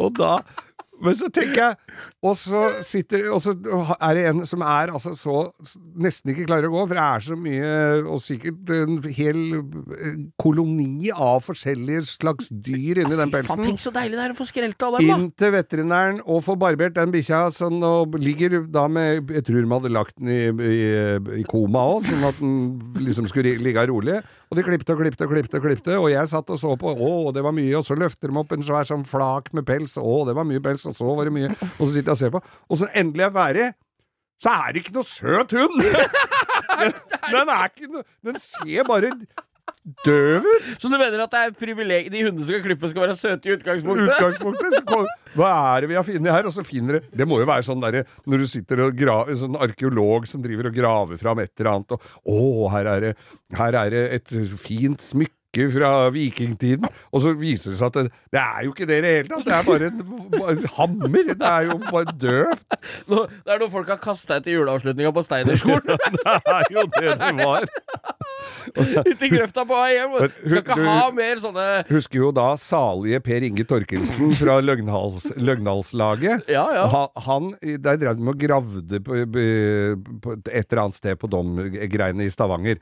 og 0.00 0.16
da 0.16 0.30
Men 1.02 1.16
så 1.18 1.28
tenker 1.34 1.58
jeg 1.58 1.76
Og 2.22 2.36
så 2.38 2.60
sitter 2.86 3.24
Og 3.34 3.40
så 3.42 3.52
er 3.98 4.14
det 4.18 4.24
en 4.30 4.42
som 4.46 4.62
er 4.66 4.92
altså 4.94 5.12
så 5.18 5.36
Nesten 5.98 6.32
ikke 6.32 6.46
klarer 6.48 6.68
å 6.68 6.72
gå, 6.76 6.84
for 6.86 6.98
det 6.98 7.04
er 7.04 7.24
så 7.26 7.38
mye 7.38 7.72
Og 8.06 8.20
sikkert 8.22 8.72
en 8.76 8.98
hel 9.16 9.40
eh, 9.58 10.20
koloni 10.42 11.10
av 11.12 11.42
forskjellige 11.46 12.04
slags 12.12 12.50
dyr 12.52 13.02
inni 13.02 13.18
den 13.18 13.32
Fy 13.32 13.40
faen, 13.40 13.46
pelsen. 13.48 13.64
tenk 13.66 13.82
så 13.82 13.92
deilig 13.94 14.18
det 14.18 14.24
er 14.28 14.34
å 14.34 14.38
få 14.38 14.46
skrelt 14.48 14.86
av 14.86 14.98
dem, 14.98 15.08
da. 15.10 15.16
Inn 15.18 15.28
til 15.42 15.54
veterinæren 15.56 16.20
og 16.22 16.42
få 16.46 16.56
barbert 16.60 16.94
den 16.96 17.12
bikkja, 17.14 17.42
sånn, 17.54 17.80
og 17.86 18.16
ligger 18.22 18.60
da 18.72 18.86
med 18.92 19.30
Jeg 19.34 19.46
tror 19.48 19.60
de 19.64 19.72
hadde 19.74 19.92
lagt 19.94 20.16
den 20.20 20.30
i, 20.32 20.40
i, 20.50 21.40
i 21.42 21.44
koma 21.48 21.82
òg, 21.96 22.06
sånn 22.08 22.26
at 22.28 22.38
den 22.40 22.56
liksom 23.02 23.26
skulle 23.30 23.56
ligge 23.62 23.86
rolig. 23.90 24.20
Og 24.52 24.58
de 24.58 24.62
klipte 24.66 24.92
og 24.92 24.98
klipte 25.00 25.24
og 25.24 25.30
klipte, 25.32 25.56
og 25.56 25.64
klipte, 25.64 25.94
og 25.96 26.10
jeg 26.12 26.28
satt 26.28 26.50
og 26.52 26.58
så 26.60 26.74
på. 26.76 26.90
Å, 26.92 27.12
det 27.32 27.40
var 27.40 27.54
mye. 27.56 27.72
Og 27.78 27.86
så 27.88 27.96
løfter 27.96 28.28
de 28.28 28.36
opp 28.36 28.50
en 28.52 28.66
svær 28.66 28.84
sånn 28.84 29.06
flak 29.08 29.48
med 29.56 29.64
pels. 29.64 29.94
Å, 29.96 30.16
det 30.28 30.34
var 30.36 30.44
mye 30.44 30.60
pels. 30.60 30.84
Og 30.90 30.96
så 30.98 31.08
var 31.08 31.24
det 31.24 31.32
mye. 31.32 31.48
Og 31.78 31.86
så 31.86 31.88
sitter 31.94 32.10
jeg 32.10 32.12
og 32.12 32.20
ser 32.20 32.34
på. 32.34 32.42
Og 32.68 32.80
så 32.82 32.90
endelig 33.00 33.24
er 33.24 33.32
ferdig, 33.38 33.70
så 34.42 34.52
er 34.58 34.74
det 34.74 34.82
ikke 34.82 34.94
noe 34.98 35.08
søt 35.08 35.56
hund! 35.56 35.80
Den, 36.72 36.94
den 37.30 37.50
er 37.52 37.68
ikke 37.68 37.88
noe 37.90 38.02
Den 38.24 38.38
ser 38.40 38.86
bare 38.88 39.10
døv 40.06 40.46
ut! 40.46 40.68
Så 40.78 40.90
du 40.90 40.94
mener 40.96 41.24
at 41.24 41.32
det 41.32 41.40
er 41.42 41.54
privileg 41.58 42.08
de 42.12 42.22
hundene 42.22 42.44
som 42.44 42.52
skal 42.52 42.64
klippe, 42.66 42.90
skal 42.92 43.04
være 43.06 43.18
søte 43.18 43.50
i 43.50 43.54
utgangspunktet? 43.56 44.12
utgangspunktet. 44.14 44.78
Kom, 44.88 45.08
hva 45.38 45.50
er 45.74 45.84
det 45.84 45.90
vi 45.92 45.98
har 45.98 46.06
funnet 46.06 46.34
her? 46.36 46.46
Og 46.48 46.54
så 46.54 46.64
finner 46.66 46.98
det 46.98 47.02
Det 47.18 47.26
må 47.28 47.38
jo 47.40 47.48
være 47.48 47.66
sånn 47.66 47.82
derre 47.82 48.04
når 48.28 48.42
du 48.44 48.48
sitter 48.50 48.82
og 48.86 48.96
graver 48.98 49.38
Sånn 49.38 49.58
arkeolog 49.58 50.26
som 50.30 50.42
driver 50.44 50.70
og 50.70 50.76
graver 50.76 51.20
fram 51.20 51.42
et 51.42 51.52
eller 51.58 51.70
annet, 51.76 51.94
og 51.94 52.32
å, 52.32 52.66
her 52.74 52.90
er 52.94 53.06
det, 53.08 53.12
her 53.58 53.78
er 53.84 53.94
det 53.94 54.02
et 54.18 54.34
fint 54.60 55.02
smykke 55.02 55.66
fra 55.74 55.88
vikingtiden, 56.14 56.86
og 57.12 57.20
så 57.20 57.34
viser 57.36 57.74
det 57.74 57.78
seg 57.80 57.90
at 57.90 57.96
det, 57.98 58.20
det 58.32 58.40
er 58.40 58.62
jo 58.64 58.70
ikke 58.72 58.86
det 58.88 58.96
i 58.96 59.02
det 59.04 59.10
hele 59.18 59.28
tatt. 59.28 59.44
Det 59.44 59.56
er 59.58 59.66
bare 59.66 59.90
en, 59.90 59.98
bare 60.32 60.54
en 60.54 60.70
hammer. 60.78 61.26
Det 61.28 61.50
er 61.50 61.66
jo 61.68 61.76
bare 61.90 62.14
døvt. 62.22 62.62
Det 63.10 63.52
er 63.52 63.60
noe 63.60 63.72
folk 63.74 63.92
har 63.92 64.00
kasta 64.00 64.38
etter 64.40 64.54
juleavslutninga 64.54 65.12
på 65.12 65.24
Steinerskolen. 65.26 65.92
Det 66.22 66.56
er 66.56 66.72
jo 66.72 66.86
det 66.94 67.18
det 67.20 67.32
var. 67.42 67.68
Uti 69.12 69.28
grøfta 69.32 69.64
på 69.68 69.76
vei 69.78 69.92
hjem. 69.96 70.16
Skal 70.42 70.58
ikke 70.62 70.76
Du- 70.78 70.84
ha 70.86 71.10
mer 71.14 71.40
sånne 71.42 71.66
Husker 71.90 72.18
jo 72.22 72.30
da 72.36 72.48
salige 72.60 73.20
Per 73.24 73.46
Inge 73.48 73.64
Torkelsen 73.68 74.32
fra 74.38 74.58
Løgnhals, 74.64 75.30
Løgnhalslaget. 75.36 76.44
Ja, 76.56 76.66
ja. 76.74 76.86
Han, 76.92 77.08
han, 77.26 77.50
der 77.62 77.96
drev 78.00 78.18
de 78.18 78.28
og 78.32 78.38
gravde 78.40 79.00
på, 79.04 79.22
på 80.24 80.34
et 80.38 80.66
eller 80.72 80.82
annet 80.86 80.98
sted 80.98 81.16
på 81.20 81.30
Dom-greiene 81.32 82.26
i 82.26 82.32
Stavanger. 82.32 82.80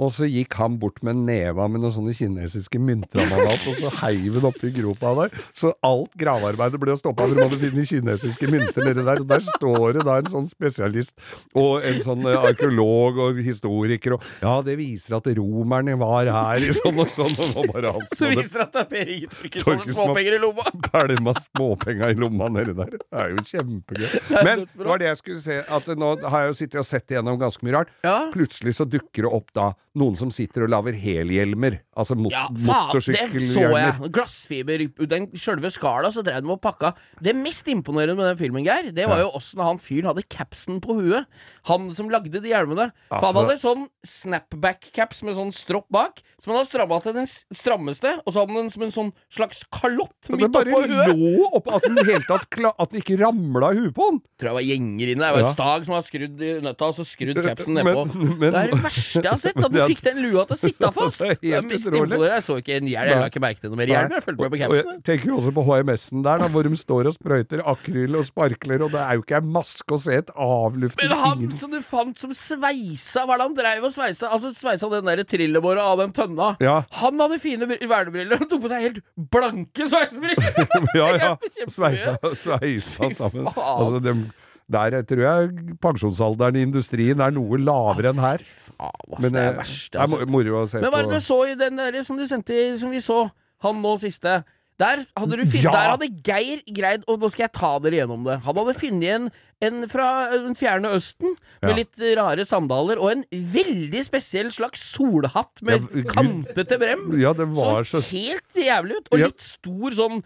Og 0.00 0.12
så 0.14 0.26
gikk 0.30 0.54
han 0.56 0.78
bort 0.80 1.02
med 1.04 1.18
neva 1.26 1.66
med 1.68 1.82
noen 1.82 1.92
sånne 1.92 2.14
kinesiske 2.16 2.80
mynter 2.80 3.20
han 3.20 3.32
hadde 3.34 3.50
hatt, 3.52 3.66
og 3.68 3.76
så 3.82 3.90
heiv 4.00 4.38
han 4.38 4.46
oppi 4.48 4.70
gropa 4.72 5.12
der. 5.18 5.34
Så 5.56 5.72
alt 5.86 6.14
gravarbeidet 6.20 6.80
ble 6.80 6.96
stoppa, 6.96 7.26
for 7.26 7.36
du 7.36 7.42
måtte 7.42 7.58
finne 7.60 7.84
kinesiske 7.84 8.48
mynter 8.52 8.86
nedi 8.86 9.04
der. 9.04 9.20
Og 9.20 9.28
der 9.28 9.44
står 9.44 9.98
det 9.98 10.06
da 10.08 10.16
en 10.22 10.30
sånn 10.32 10.48
spesialist 10.48 11.12
og 11.58 11.84
en 11.86 12.00
sånn 12.04 12.24
eh, 12.30 12.48
arkeolog 12.50 13.20
og 13.26 13.40
historiker 13.44 14.16
og 14.16 14.24
Ja, 14.40 14.56
det 14.64 14.78
viser 14.80 15.18
at 15.18 15.28
romerne 15.36 15.96
var 16.00 16.30
her 16.32 16.64
i 16.64 16.72
sånn 16.76 16.96
og 17.04 17.10
sånn, 17.12 17.36
og 17.36 17.52
nå 17.54 17.66
bare 17.74 17.92
han 17.98 18.08
Så 18.16 18.30
viser 18.32 18.64
at 18.64 18.72
det 18.74 18.84
er 18.86 18.88
Per 18.90 19.12
Inge 19.16 19.30
Torkelsen 19.34 19.94
småpenger 19.96 20.38
i 20.38 20.40
lomma. 20.40 20.64
pælma 20.88 21.34
småpenga 21.50 22.10
i 22.14 22.18
lomma 22.18 22.48
nedi 22.56 22.74
der. 22.78 22.96
Det 22.96 23.20
er 23.24 23.34
jo 23.34 23.44
kjempegøy. 23.50 24.08
Men 24.46 24.64
det 24.64 24.88
var 24.88 25.02
det 25.02 25.10
jeg 25.10 25.20
skulle 25.20 25.44
se, 25.44 25.60
at 25.60 25.92
nå 26.00 26.14
har 26.24 26.46
jeg 26.46 26.52
jo 26.54 26.58
sittet 26.62 26.80
og 26.82 26.88
sett 26.88 27.12
igjennom 27.12 27.38
ganske 27.40 27.66
mye 27.66 27.76
rart. 27.80 27.94
Plutselig 28.34 28.76
så 28.78 28.88
dukker 28.88 29.26
det 29.28 29.32
opp 29.40 29.52
da 29.56 29.70
noen 29.98 30.18
som 30.18 30.30
sitter 30.34 30.66
og 30.66 30.72
lager 30.72 30.98
helhjelmer. 30.98 31.80
Altså 32.00 32.16
mot 32.16 32.32
Ja, 32.32 32.46
faen, 32.48 32.94
det 32.96 33.42
så 33.50 33.66
jeg. 33.76 34.10
Glassfiber, 34.14 34.84
den 35.10 35.26
sjølve 35.36 35.70
skala, 35.74 36.08
så 36.14 36.22
drev 36.24 36.40
de 36.46 36.50
og 36.54 36.60
pakka. 36.64 36.94
Det 37.20 37.34
mest 37.36 37.68
imponerende 37.68 38.16
med 38.16 38.30
den 38.30 38.38
filmen, 38.40 38.64
Geir, 38.64 38.88
det 38.96 39.06
var 39.10 39.20
jo 39.20 39.30
åssen 39.36 39.60
han 39.60 39.78
fyren 39.82 40.08
hadde 40.10 40.24
capsen 40.32 40.80
på 40.80 40.96
huet. 41.00 41.26
Han 41.68 41.90
som 41.94 42.08
lagde 42.08 42.32
de 42.40 42.48
hjelmene. 42.54 42.88
Altså, 43.10 43.30
han 43.34 43.38
hadde 43.42 43.58
sånn 43.60 43.84
snapback-caps 44.06 45.22
med 45.26 45.36
sånn 45.36 45.52
stropp 45.54 45.88
bak, 45.92 46.22
som 46.40 46.52
han 46.54 46.60
hadde 46.62 46.70
stramma 46.70 47.00
til 47.04 47.16
den 47.18 47.28
strammeste, 47.28 48.14
og 48.24 48.32
så 48.32 48.42
hadde 48.42 48.54
han 48.54 48.62
den 48.64 48.72
som 48.72 48.84
en 48.86 48.94
sånn 48.94 49.10
slags 49.34 49.62
kalott 49.74 50.30
midt 50.32 50.46
det 50.46 50.50
bare 50.54 50.72
oppå 50.72 50.88
huet. 50.88 51.12
lå 51.12 51.50
oppå 51.60 51.74
at 51.76 51.86
den 51.88 52.00
hele 52.06 52.24
tatt 52.28 52.58
At 52.80 52.90
den 52.94 53.00
ikke 53.02 53.18
ramla 53.20 53.72
i 53.74 53.80
huet 53.82 53.94
på 53.96 54.06
den. 54.10 54.20
Tror 54.40 54.50
jeg 54.50 54.56
var 54.58 54.66
gjenger 54.66 55.12
inne. 55.14 55.26
Det 55.26 55.34
var 55.36 55.44
Ja. 55.44 55.52
stag 55.52 55.84
som 55.86 55.94
var 55.94 56.02
skrudd 56.06 56.40
i 56.40 56.50
nøtta, 56.64 56.88
og 56.88 56.94
så 56.96 57.04
skrudd 57.06 57.40
capsen 57.44 57.74
nedpå. 57.78 58.04
Det 58.40 58.50
er 58.54 58.70
det 58.72 58.80
verste 58.82 59.22
jeg 59.22 59.30
har 59.30 59.38
sett. 59.42 59.56
At 59.60 59.72
du 59.74 59.80
fikk 59.86 60.02
den 60.06 60.22
lua 60.24 60.46
til 60.48 60.56
å 60.56 60.60
sitte 60.60 60.92
fast. 60.98 61.20
Det 61.20 61.40
Det 61.40 61.54
er 61.58 61.62
mest 61.66 61.89
imponerende. 61.98 62.30
Jeg 62.34 62.42
så 62.46 62.56
ikke 62.60 62.76
en 62.76 62.88
hjelm, 62.90 63.08
jeg 63.10 63.20
la 63.20 63.26
ikke 63.30 63.40
merke 63.42 63.60
til 63.60 63.70
noe 63.72 63.76
mer 63.80 63.86
hjelm. 63.92 64.10
Jeg 64.14 64.22
fulgte 64.26 64.42
med 64.46 64.50
på 64.54 64.60
capsen. 64.60 64.90
jeg 64.94 65.02
tenker 65.10 65.26
jo 65.32 65.36
også 65.40 65.52
på 65.58 65.64
HMS-en 65.68 66.22
der, 66.26 66.36
da, 66.44 66.48
hvor 66.54 66.62
de 66.68 66.76
står 66.76 67.06
og 67.10 67.14
sprøyter 67.16 67.62
akryl 67.66 68.16
og 68.20 68.24
sparkler, 68.28 68.82
og 68.86 68.90
det 68.94 69.00
er 69.00 69.12
jo 69.18 69.24
ikke 69.24 69.36
ei 69.40 69.46
maske 69.58 69.96
å 69.96 70.00
se 70.00 70.18
et 70.20 70.30
avluftet 70.36 71.02
Men 71.08 71.16
han 71.18 71.38
ingen- 71.42 71.56
som 71.56 71.70
du 71.70 71.80
fant 71.82 72.18
som 72.18 72.30
sveisa 72.32 73.26
Hva 73.26 73.34
er 73.34 73.38
det 73.42 73.46
han 73.48 73.56
dreiv 73.58 73.84
og 73.84 73.92
sveisa? 73.94 74.30
Altså 74.30 74.52
sveisa 74.54 74.90
den 74.90 75.04
der 75.10 75.24
trillebåra 75.24 75.80
av 75.92 75.98
den 75.98 76.12
tønna. 76.12 76.56
Ja. 76.60 76.82
Han 77.00 77.18
hadde 77.20 77.38
fine 77.42 77.66
br- 77.66 77.82
vernebriller 77.88 78.40
og 78.40 78.48
tok 78.50 78.62
på 78.62 78.68
seg 78.72 78.80
helt 78.86 79.00
blanke 79.30 79.86
sveisebriller! 79.88 80.68
ja, 81.00 81.08
ja. 81.16 81.36
Sveisa, 81.68 82.16
sveisa 82.34 83.10
sammen. 83.16 83.46
Altså, 83.54 84.00
dem, 84.04 84.24
der 84.70 85.02
tror 85.08 85.22
jeg 85.24 85.76
pensjonsalderen 85.82 86.56
i 86.60 86.62
industrien 86.66 87.20
er 87.20 87.34
noe 87.34 87.58
lavere 87.58 88.12
enn 88.14 88.22
her. 88.22 88.44
Faen, 88.68 88.94
ass, 89.16 89.20
Men 89.24 89.34
det 89.34 89.42
er 89.42 89.58
verst, 89.58 89.92
verst. 89.96 90.14
det 90.14 90.22
er 90.22 90.30
moro 90.30 90.62
å 90.62 90.64
se 90.70 90.78
på. 90.78 90.84
Men 90.84 90.94
hva 90.94 91.02
er 91.02 91.10
det 91.10 91.18
du 91.20 91.26
så 91.26 91.38
i 91.50 91.58
den 91.58 91.82
der 91.82 92.00
som 92.06 92.16
du 92.20 92.24
sendte 92.30 92.62
som 92.80 92.90
vi 92.94 93.02
så? 93.04 93.20
Han 93.66 93.82
nå 93.82 93.96
siste. 94.00 94.40
Der 94.80 95.02
hadde, 95.18 95.36
du 95.36 95.58
Ja! 95.58 95.70
der 95.74 95.90
hadde 95.92 96.06
Geir 96.24 96.62
greid 96.72 97.02
Og 97.06 97.18
nå 97.20 97.28
skal 97.28 97.42
jeg 97.44 97.52
ta 97.52 97.74
dere 97.84 97.98
gjennom 97.98 98.22
det. 98.24 98.38
Han 98.46 98.56
hadde 98.56 98.72
funnet 98.80 99.10
en, 99.18 99.26
en 99.60 99.84
fra 99.90 100.08
den 100.32 100.56
fjerne 100.56 100.92
Østen 100.96 101.34
med 101.60 101.76
litt 101.76 102.04
rare 102.16 102.46
sandaler 102.48 103.00
og 103.00 103.10
en 103.12 103.24
veldig 103.30 104.00
spesiell 104.06 104.48
slags 104.54 104.82
solhatt 104.94 105.60
med 105.66 105.84
Ja, 105.92 106.04
kantete 106.14 106.78
brem. 106.80 107.06
Ja, 107.20 107.34
det 107.36 107.48
var 107.52 107.84
Så 107.88 108.00
helt 108.10 108.56
jævlig 108.56 109.00
ut. 109.00 109.10
Og 109.12 109.20
litt 109.20 109.44
stor 109.44 109.96
sånn 109.96 110.22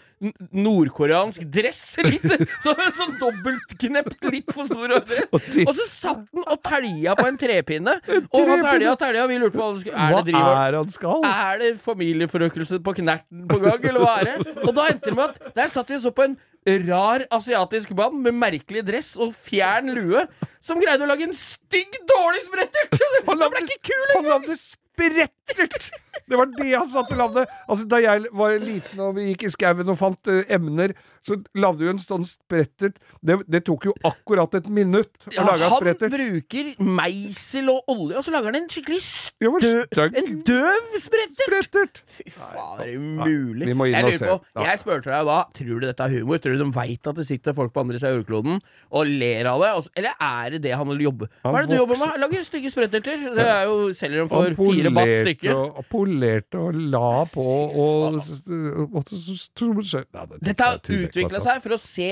nordkoreansk 0.54 1.44
dress. 1.52 1.82
Litt 2.04 2.24
så, 2.62 2.72
sånn 2.96 3.16
dobbeltknept, 3.20 4.22
litt 4.32 4.52
for 4.54 4.68
stor 4.68 4.94
dress. 4.94 5.28
Og 5.64 5.72
så 5.76 5.86
satt 5.90 6.24
den 6.30 6.44
og 6.44 6.60
telja 6.64 7.16
på 7.18 7.26
en 7.28 7.38
trepinne. 7.40 7.98
Og 8.34 8.48
han 8.48 8.64
telja 8.64 8.94
og 8.94 9.00
telja, 9.00 9.26
vi 9.30 9.38
lurte 9.40 9.58
på 9.58 9.64
hva 9.64 9.74
det 9.74 9.84
skulle 9.84 10.06
Er 10.06 10.14
det 10.14 10.24
driver 10.30 10.62
er 10.64 11.54
er 11.54 11.60
det 11.62 11.70
familieforøkelse 11.82 12.80
på 12.84 12.96
knerten 13.00 13.46
på 13.50 13.60
gang, 13.62 13.84
eller 13.90 14.04
hva 14.04 14.16
er 14.22 14.30
det? 14.30 14.54
Og 14.66 14.74
da 14.76 14.88
endte 14.90 15.10
det 15.10 15.16
med 15.18 15.24
at 15.30 15.54
der 15.58 15.72
satt 15.72 15.90
vi 15.90 15.98
og 15.98 16.04
så 16.06 16.14
på 16.14 16.26
en 16.28 16.36
rar 16.64 17.26
asiatisk 17.34 17.92
mann 17.96 18.22
med 18.24 18.36
merkelig 18.38 18.84
dress 18.86 19.14
og 19.20 19.34
fjern 19.46 19.92
lue, 19.96 20.24
som 20.64 20.80
greide 20.80 21.04
å 21.04 21.10
lage 21.10 21.26
en 21.28 21.36
stygg, 21.36 21.98
dårlig 22.08 22.44
sprettert! 22.46 22.96
Han 23.28 23.40
lagde, 23.42 23.64
Han 24.14 24.30
lagde 24.30 24.56
sprettert! 25.50 25.90
Det 26.24 26.38
var 26.38 26.48
det 26.56 26.70
han 26.72 26.88
satte 26.88 27.16
landet. 27.18 27.50
Altså, 27.68 27.84
da 27.90 27.98
jeg 28.00 28.28
var 28.32 28.54
liten 28.62 29.00
og 29.04 29.16
vi 29.18 29.26
gikk 29.32 29.48
i 29.48 29.50
skauen 29.52 29.90
og 29.92 29.98
fant 30.00 30.30
uh, 30.30 30.40
emner, 30.52 30.94
så 31.24 31.36
lagde 31.56 31.84
vi 31.84 31.90
en 31.90 32.00
sånn 32.00 32.24
sprettert. 32.28 32.96
Det, 33.24 33.36
det 33.50 33.62
tok 33.66 33.86
jo 33.88 33.94
akkurat 34.06 34.54
et 34.58 34.68
minutt 34.72 35.28
å 35.28 35.34
Ja, 35.34 35.44
lage 35.48 35.66
en 35.66 35.74
han 35.74 36.12
bruker 36.14 36.70
meisel 36.84 37.70
og 37.72 37.90
olje, 37.92 38.18
og 38.20 38.24
så 38.26 38.34
lager 38.34 38.52
han 38.52 38.58
en 38.62 38.68
skikkelig 38.72 39.00
stø 39.04 39.50
en 40.04 40.40
døv 40.46 40.96
sprettert! 41.02 41.66
sprettert. 41.68 42.00
Fy 42.08 42.26
faen, 42.32 42.80
er 42.80 42.92
det 42.92 42.98
mulig? 43.00 43.68
vi 43.68 43.76
må 43.76 43.88
inn 43.88 43.96
jeg 43.96 44.06
lurer 44.08 44.20
se. 44.20 44.30
på, 44.30 44.38
Ja. 44.60 44.66
jeg 44.70 44.82
spurte 44.84 45.10
deg 45.12 45.28
da, 45.28 45.38
tror 45.58 45.80
du 45.80 45.86
dette 45.88 46.06
er 46.08 46.16
humor? 46.18 46.40
Tror 46.44 46.56
du 46.56 46.64
de 46.64 46.70
veit 46.76 47.10
at 47.10 47.20
det 47.20 47.26
sitter 47.28 47.56
folk 47.56 47.74
på 47.74 47.84
andre 47.84 48.00
siden 48.00 48.12
av 48.12 48.20
jordkloden 48.20 48.60
og 48.94 49.12
ler 49.12 49.50
av 49.50 49.64
det? 49.64 49.72
Eller 50.00 50.16
er 50.20 50.56
det 50.56 50.62
det 50.68 50.74
han 50.76 50.88
vil 50.92 51.04
jobbe 51.08 51.28
Hva 51.42 51.56
er 51.58 51.66
det 51.68 51.74
du 51.74 51.80
jobber 51.82 52.00
med? 52.00 52.20
Lager 52.24 52.46
stygge 52.46 52.72
spretterter. 52.72 53.28
Det 53.34 53.44
er 53.48 53.64
jo, 53.68 53.92
selger 53.96 54.24
dem 54.24 54.32
for 54.32 54.48
fire 54.60 54.92
baht 54.94 55.04
polerte 55.04 55.33
stykket. 55.34 55.54
og, 55.54 55.78
og 55.78 55.88
polerte 55.92 56.60
og 56.60 56.74
la 56.94 57.24
på 57.30 57.44
og, 57.44 58.18
Dette 60.40 60.64
har 60.64 60.78
utvikla 60.78 61.38
altså. 61.38 61.44
seg 61.48 61.62
for 61.64 61.76
å 61.76 61.80
se 61.80 62.10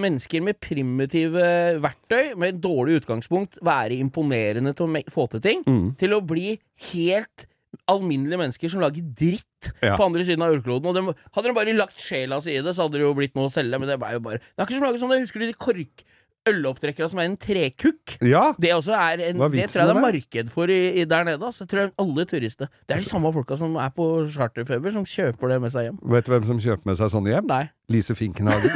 mennesker 0.00 0.44
med 0.44 0.60
primitive 0.62 1.46
verktøy, 1.82 2.34
med 2.36 2.54
et 2.54 2.60
dårlig 2.64 3.00
utgangspunkt, 3.02 3.60
være 3.64 3.98
imponerende 4.00 4.74
til 4.76 4.86
å 4.88 5.04
få 5.12 5.28
til 5.30 5.40
ting, 5.44 5.64
Mm. 5.70 5.96
til 5.98 6.10
å 6.16 6.20
bli 6.24 6.58
helt 6.92 7.46
alminnelige 7.90 8.38
mennesker 8.40 8.70
som 8.70 8.80
lager 8.82 9.02
dritt 9.14 9.46
Ja. 9.82 9.96
på 9.96 10.04
andre 10.06 10.24
siden 10.24 10.42
av 10.42 10.54
jordkloden. 10.54 10.86
Og 10.86 10.94
de, 10.94 11.14
hadde 11.34 11.48
de 11.48 11.54
bare 11.54 11.76
lagt 11.76 11.98
sjela 12.00 12.40
si 12.42 12.50
i 12.56 12.62
det, 12.62 12.74
så 12.74 12.82
hadde 12.86 12.98
det 12.98 13.04
jo 13.04 13.14
blitt 13.14 13.34
noe 13.36 13.46
å 13.46 13.52
selge, 13.52 13.78
men 13.78 13.86
det 13.88 14.00
er 14.00 14.12
jo 14.16 14.20
bare 14.20 14.38
Det 14.40 14.58
er 14.58 14.64
ikke 14.64 14.74
som 14.78 14.84
å 14.84 14.88
lage 14.90 15.00
sånne, 15.02 15.20
husker 15.20 15.40
du 15.40 15.46
de 15.46 15.52
kork 15.52 16.04
ølopptrekkerne 16.48 17.10
som 17.12 17.20
er 17.20 17.28
en 17.28 17.36
trekukk? 17.36 18.16
Ja, 18.24 18.52
Det 18.60 18.72
også 18.74 18.94
er 18.96 19.24
en, 19.30 19.40
er 19.40 19.48
det 19.52 19.66
tror 19.70 19.82
jeg 19.82 19.88
det 19.90 19.96
er 19.96 20.00
marked 20.00 20.48
for 20.54 20.72
i, 20.72 20.78
i 21.00 21.04
der 21.04 21.24
nede. 21.24 21.44
Altså. 21.44 21.64
Jeg 21.64 21.68
tror 21.68 21.92
alle 21.98 22.24
turister 22.24 22.66
Det 22.88 22.96
er 22.96 23.02
de 23.04 23.04
samme 23.04 23.32
folka 23.32 23.56
som 23.56 23.76
er 23.76 23.92
på 23.96 24.08
charterfeber, 24.32 24.90
som 24.90 25.04
kjøper 25.04 25.48
det 25.54 25.60
med 25.60 25.70
seg 25.70 25.90
hjem. 25.90 26.00
vet 26.02 26.26
du 26.26 26.32
hvem 26.32 26.46
som 26.46 26.60
kjøper 26.60 26.86
med 26.92 26.96
seg 26.96 27.12
sånne 27.12 27.34
hjem? 27.34 27.46
Nei. 27.50 27.64
Lise 27.90 28.14
Finkenhagen. 28.14 28.70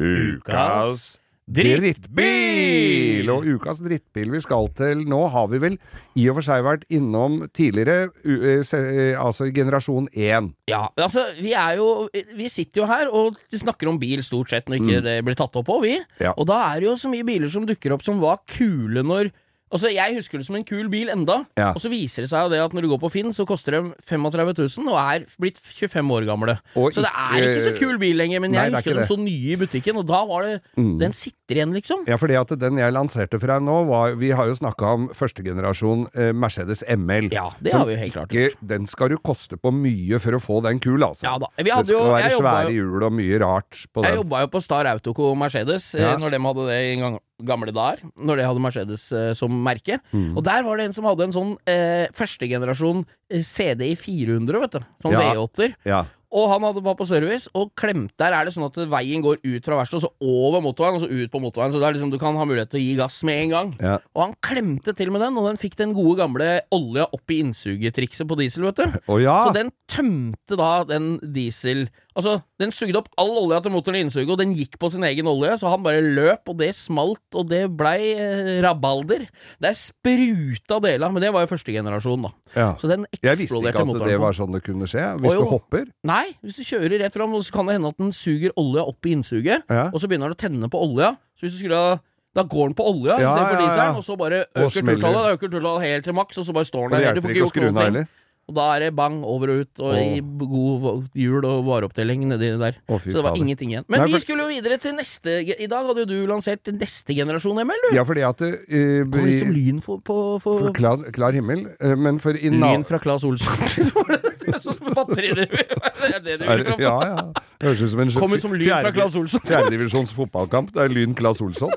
Ukas 0.00 1.20
drittbil! 1.50 3.30
Og 3.32 3.46
ukas 3.56 3.80
drittbil 3.82 4.30
vi 4.34 4.40
skal 4.42 4.68
til 4.78 5.02
nå, 5.10 5.20
har 5.32 5.48
vi 5.50 5.60
vel 5.62 5.76
i 6.18 6.26
og 6.30 6.38
for 6.38 6.46
seg 6.46 6.64
vært 6.66 6.86
innom 6.92 7.40
tidligere, 7.56 8.10
eh, 8.22 8.62
eh, 8.62 9.18
altså 9.18 9.50
generasjon 9.54 10.08
1. 10.14 10.52
Ja, 10.70 10.86
altså, 10.94 11.26
vi 11.40 11.54
er 11.56 11.78
jo 11.80 12.08
Vi 12.10 12.48
sitter 12.48 12.82
jo 12.82 12.86
her 12.90 13.10
og 13.10 13.38
snakker 13.50 13.90
om 13.90 13.98
bil 14.00 14.22
stort 14.26 14.50
sett 14.50 14.68
når 14.68 14.80
ikke 14.80 15.04
det 15.04 15.18
blir 15.26 15.38
tatt 15.38 15.56
opp 15.56 15.66
på, 15.66 15.80
vi. 15.82 15.98
Mm. 15.98 16.24
Ja. 16.28 16.34
Og 16.36 16.46
da 16.50 16.62
er 16.70 16.80
det 16.80 16.90
jo 16.90 16.96
så 17.00 17.10
mye 17.12 17.26
biler 17.26 17.50
som 17.50 17.66
dukker 17.68 17.96
opp 17.96 18.06
som 18.06 18.20
var 18.22 18.42
kule 18.50 19.02
når 19.02 19.32
Altså, 19.72 19.86
Jeg 19.94 20.16
husker 20.16 20.38
det 20.38 20.46
som 20.46 20.56
en 20.56 20.64
kul 20.66 20.88
bil 20.90 21.08
enda, 21.08 21.46
Ja. 21.56 21.68
og 21.70 21.76
så 21.78 21.88
viser 21.88 22.22
det 22.24 22.30
seg 22.30 22.42
jo 22.42 22.48
det 22.50 22.58
at 22.58 22.72
når 22.74 22.82
du 22.82 22.88
går 22.90 22.98
på 23.00 23.10
Finn, 23.12 23.30
så 23.32 23.46
koster 23.46 23.70
de 23.70 23.92
35 24.02 24.54
000 24.58 24.88
og 24.90 24.98
er 24.98 25.26
blitt 25.38 25.58
25 25.62 26.10
år 26.10 26.26
gamle. 26.26 26.58
Og 26.74 26.90
så 26.92 27.04
det 27.04 27.12
er 27.14 27.46
ikke 27.46 27.62
så 27.68 27.74
kul 27.78 27.96
bil 27.98 28.16
lenger, 28.18 28.40
men 28.40 28.50
Nei, 28.50 28.64
jeg 28.64 28.72
er 28.72 28.76
husker 28.76 28.94
de 28.94 29.00
det. 29.00 29.08
så 29.08 29.16
nye 29.16 29.52
i 29.52 29.56
butikken, 29.56 29.96
og 29.96 30.06
da 30.08 30.24
var 30.26 30.42
det 30.42 30.60
Den 30.74 31.12
sitter 31.12 31.54
igjen, 31.54 31.72
liksom. 31.72 32.02
Ja, 32.08 32.16
fordi 32.16 32.34
at 32.40 32.48
den 32.58 32.78
jeg 32.78 32.92
lanserte 32.92 33.38
for 33.38 33.46
deg 33.46 33.62
nå, 33.62 33.86
var 33.86 34.14
Vi 34.18 34.30
har 34.30 34.46
jo 34.50 34.54
snakka 34.58 34.82
om 34.94 35.08
førstegenerasjon 35.14 36.06
eh, 36.14 36.32
Mercedes 36.32 36.82
ML. 36.88 37.30
Ja, 37.32 37.50
det 37.62 37.72
har 37.72 37.86
vi 37.86 37.94
jo 37.94 37.98
helt 38.02 38.12
klart 38.14 38.34
Ikke, 38.34 38.54
den 38.66 38.86
skal 38.90 39.08
du 39.14 39.18
koste 39.18 39.56
på 39.56 39.70
mye 39.72 40.18
for 40.20 40.32
å 40.32 40.42
få 40.42 40.60
den 40.66 40.80
kul, 40.82 40.98
altså. 41.06 41.22
Ja 41.30 41.38
da. 41.38 41.46
Vi 41.56 41.64
det 41.64 41.72
hadde 41.72 41.86
skal 41.86 41.98
jo- 41.98 42.12
være 42.12 42.28
jeg 42.28 42.38
svære 42.40 42.74
hjul 42.74 43.02
og 43.06 43.12
mye 43.12 43.38
rart 43.40 43.86
på 43.94 44.02
Jeg 44.04 44.10
den. 44.16 44.22
jobba 44.24 44.40
jo 44.40 44.46
på 44.48 44.62
Star 44.62 44.84
Autoco 44.86 45.34
Mercedes 45.34 45.94
Ja. 45.94 46.12
eh, 46.14 46.16
når 46.18 46.30
de 46.34 46.38
hadde 46.38 46.66
det 46.66 46.80
en 46.94 47.00
gang, 47.06 47.18
gamle 47.46 47.72
dager. 47.74 48.04
Når 48.16 48.40
det 48.40 48.46
hadde 48.48 48.62
Mercedes 48.64 49.08
eh, 49.16 49.32
som 49.38 49.52
merke. 49.64 50.00
Mm. 50.12 50.32
Og 50.36 50.44
der 50.46 50.62
var 50.66 50.78
det 50.80 50.88
en 50.90 50.96
som 50.96 51.08
hadde 51.08 51.28
en 51.28 51.36
sånn 51.36 51.52
eh, 51.70 52.06
førstegenerasjon 52.16 53.04
eh, 53.30 53.42
CDI 53.44 53.92
400, 53.98 54.64
vet 54.66 54.78
du. 54.78 54.88
Sånn 55.04 55.16
Ja. 55.18 55.28
V8-er. 55.34 55.76
Ja. 55.88 56.04
og 56.30 56.44
han 56.46 56.62
hadde 56.62 56.78
var 56.86 56.94
på 56.94 57.02
service, 57.10 57.48
og 57.58 57.72
klemt 57.74 58.12
der 58.22 58.30
er 58.36 58.46
det 58.46 58.52
sånn 58.54 58.68
at 58.68 58.76
veien 58.92 59.18
går 59.24 59.40
ut 59.42 59.64
fra 59.66 59.80
verkstedet, 59.80 59.98
og 59.98 60.04
så 60.04 60.10
over 60.22 60.60
motorveien, 60.62 61.00
og 61.00 61.02
så 61.02 61.08
ut 61.10 61.32
på 61.32 61.40
motorveien. 61.42 61.72
Så 61.74 61.80
er 61.82 61.96
liksom, 61.96 62.12
du 62.12 62.20
kan 62.22 62.38
ha 62.38 62.44
mulighet 62.46 62.70
til 62.70 62.78
å 62.78 62.84
gi 62.84 62.92
gass 63.00 63.16
med 63.26 63.40
en 63.48 63.50
gang. 63.56 63.72
Ja. 63.82 63.96
Og 64.14 64.22
han 64.22 64.36
klemte 64.46 64.94
til 64.94 65.10
med 65.10 65.24
den, 65.24 65.34
og 65.40 65.48
den 65.48 65.58
fikk 65.58 65.74
den 65.80 65.90
gode 65.96 66.20
gamle 66.22 66.50
olja 66.70 67.08
opp 67.10 67.34
i 67.34 67.40
innsugetrikset 67.42 68.30
på 68.30 68.38
diesel, 68.38 68.68
vet 68.68 68.78
du. 68.78 69.00
Oh, 69.10 69.18
ja. 69.18 69.40
Så 69.42 69.56
den 69.58 69.72
tømte 69.90 70.54
da 70.60 70.70
den 70.86 71.16
diesel 71.34 71.88
Altså, 72.18 72.40
den 72.58 72.72
sugde 72.74 72.98
opp 72.98 73.08
all 73.20 73.30
olja 73.38 73.60
til 73.62 73.72
motoren 73.74 74.00
i 74.00 74.02
innsuget, 74.04 74.30
og 74.34 74.40
den 74.40 74.54
gikk 74.58 74.78
på 74.82 74.90
sin 74.90 75.04
egen 75.06 75.28
olje, 75.30 75.52
så 75.60 75.70
han 75.70 75.84
bare 75.84 76.02
løp, 76.02 76.42
og 76.50 76.58
det 76.58 76.72
smalt, 76.74 77.22
og 77.38 77.46
det 77.52 77.62
blei 77.78 78.12
eh, 78.16 78.50
rabalder. 78.64 79.28
Det 79.62 79.70
er 79.70 79.78
spruta 79.78 80.80
deler, 80.82 81.14
men 81.14 81.22
det 81.22 81.32
var 81.34 81.46
jo 81.46 81.52
første 81.52 81.74
generasjon, 81.74 82.26
da. 82.26 82.32
ja. 82.56 82.68
Så 82.80 82.90
den 82.90 83.06
eksploderte 83.14 83.22
motoren. 83.22 83.30
Jeg 83.30 83.38
visste 83.38 83.62
ikke 83.62 84.02
at 84.02 84.10
det 84.10 84.18
på. 84.18 84.24
var 84.26 84.38
sånn 84.40 84.58
det 84.58 84.62
kunne 84.66 84.90
skje. 84.90 85.06
Hvis 85.22 85.36
jo. 85.36 85.46
du 85.46 85.54
hopper. 85.54 85.88
Nei, 86.10 86.26
hvis 86.42 86.58
du 86.58 86.62
kjører 86.66 86.98
rett 87.04 87.16
fram, 87.16 87.38
så 87.46 87.56
kan 87.56 87.70
det 87.70 87.78
hende 87.78 87.94
at 87.94 88.02
den 88.02 88.14
suger 88.16 88.54
olja 88.60 88.86
opp 88.90 89.06
i 89.06 89.14
innsuget, 89.16 89.66
Ja. 89.70 89.88
og 89.90 89.98
så 90.02 90.10
begynner 90.10 90.32
den 90.32 90.38
å 90.38 90.42
tenne 90.46 90.70
på 90.72 90.82
olja. 90.82 91.14
Så 91.38 91.46
hvis 91.46 91.58
du 91.58 91.62
skulle 91.64 91.78
ha 91.80 91.98
da 92.30 92.44
går 92.46 92.68
den 92.70 92.74
på 92.78 92.84
olja 92.86 93.16
Ja, 93.18 93.32
istedenfor 93.32 93.56
ja, 93.58 93.70
ja. 93.74 93.94
og 93.98 94.04
så 94.06 94.14
bare 94.18 94.44
øker 94.54 94.84
turtallet. 94.86 95.32
Øker 95.34 95.50
turtallet 95.50 95.82
helt 95.82 96.04
til 96.06 96.14
maks, 96.14 96.38
og 96.38 96.46
så 96.46 96.54
bare 96.54 96.68
står 96.68 96.84
den 96.86 96.92
der. 96.92 97.00
Du 97.00 97.06
hjelper 97.08 97.26
får 97.26 97.34
ikke 97.34 97.46
å 97.46 97.50
skru 97.50 97.64
gjort 97.64 97.74
noe 97.74 97.86
heller. 97.88 98.06
Og 98.50 98.56
da 98.56 98.64
er 98.74 98.80
det 98.82 98.88
bang 98.98 99.20
over 99.22 99.52
og 99.52 99.60
ut, 99.62 99.80
og 99.86 99.94
i 99.94 100.18
god 100.18 101.04
jul 101.14 101.44
og 101.46 101.60
vareopptelling 101.68 102.24
nedi 102.32 102.48
der. 102.58 102.80
Åh, 102.90 102.98
Så 102.98 103.12
det 103.14 103.22
var 103.22 103.30
fader. 103.30 103.42
ingenting 103.44 103.70
igjen. 103.70 103.84
Men 103.86 104.00
Nei, 104.02 104.08
vi 104.10 104.18
skulle 104.24 104.42
jo 104.42 104.50
videre 104.50 104.78
til 104.82 104.96
neste 104.98 105.36
I 105.54 105.68
dag 105.70 105.86
hadde 105.86 106.02
jo 106.02 106.08
du 106.10 106.26
lansert 106.26 106.66
neste 106.74 107.14
generasjon 107.14 107.60
hjemme, 107.62 107.76
du. 107.84 107.94
Ja, 107.94 108.02
fordi 108.08 108.24
at 108.26 108.42
det, 108.42 108.50
eh, 108.66 109.04
Kommer 109.06 109.28
litt 109.30 109.38
som 109.44 109.52
i- 109.52 109.54
lyn 109.60 109.78
for, 109.80 110.00
på, 110.02 110.16
for, 110.42 110.58
for 110.66 110.72
klar, 110.74 110.96
klar 111.14 111.32
himmel. 111.32 111.68
eh, 111.80 111.94
Men 111.94 112.18
for 112.18 112.34
i 112.34 112.50
na- 112.50 112.72
Lyn 112.74 112.84
fra 112.84 112.98
Claes 112.98 113.22
Olsson. 113.24 113.54
Sånn 114.60 114.74
som 114.76 114.90
batteridriv? 114.96 115.52
Det 116.00 116.14
er 116.16 116.20
det 116.24 116.38
du 116.40 116.44
er, 116.48 116.56
vil 116.56 116.64
fram 116.66 116.78
til? 116.80 116.84
Ja, 116.84 116.98
ja. 117.06 117.22
Det 117.60 117.68
høres 117.68 117.82
ut 117.86 117.90
som 117.92 118.00
en 118.02 118.10
Kommer 118.18 118.40
som 118.42 118.52
lyn 118.52 118.66
fra 118.66 118.80
fjerde- 118.82 118.94
Claes 118.98 119.16
Olsson. 119.20 119.40
Fjerdedivisjons 119.46 120.12
fotballkamp. 120.16 120.72
Det 120.74 120.82
er 120.82 120.88
Lyn 120.96 121.14
Claes 121.14 121.40
Olsson. 121.44 121.70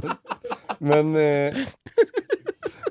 men 0.80 1.12
eh, 1.20 1.60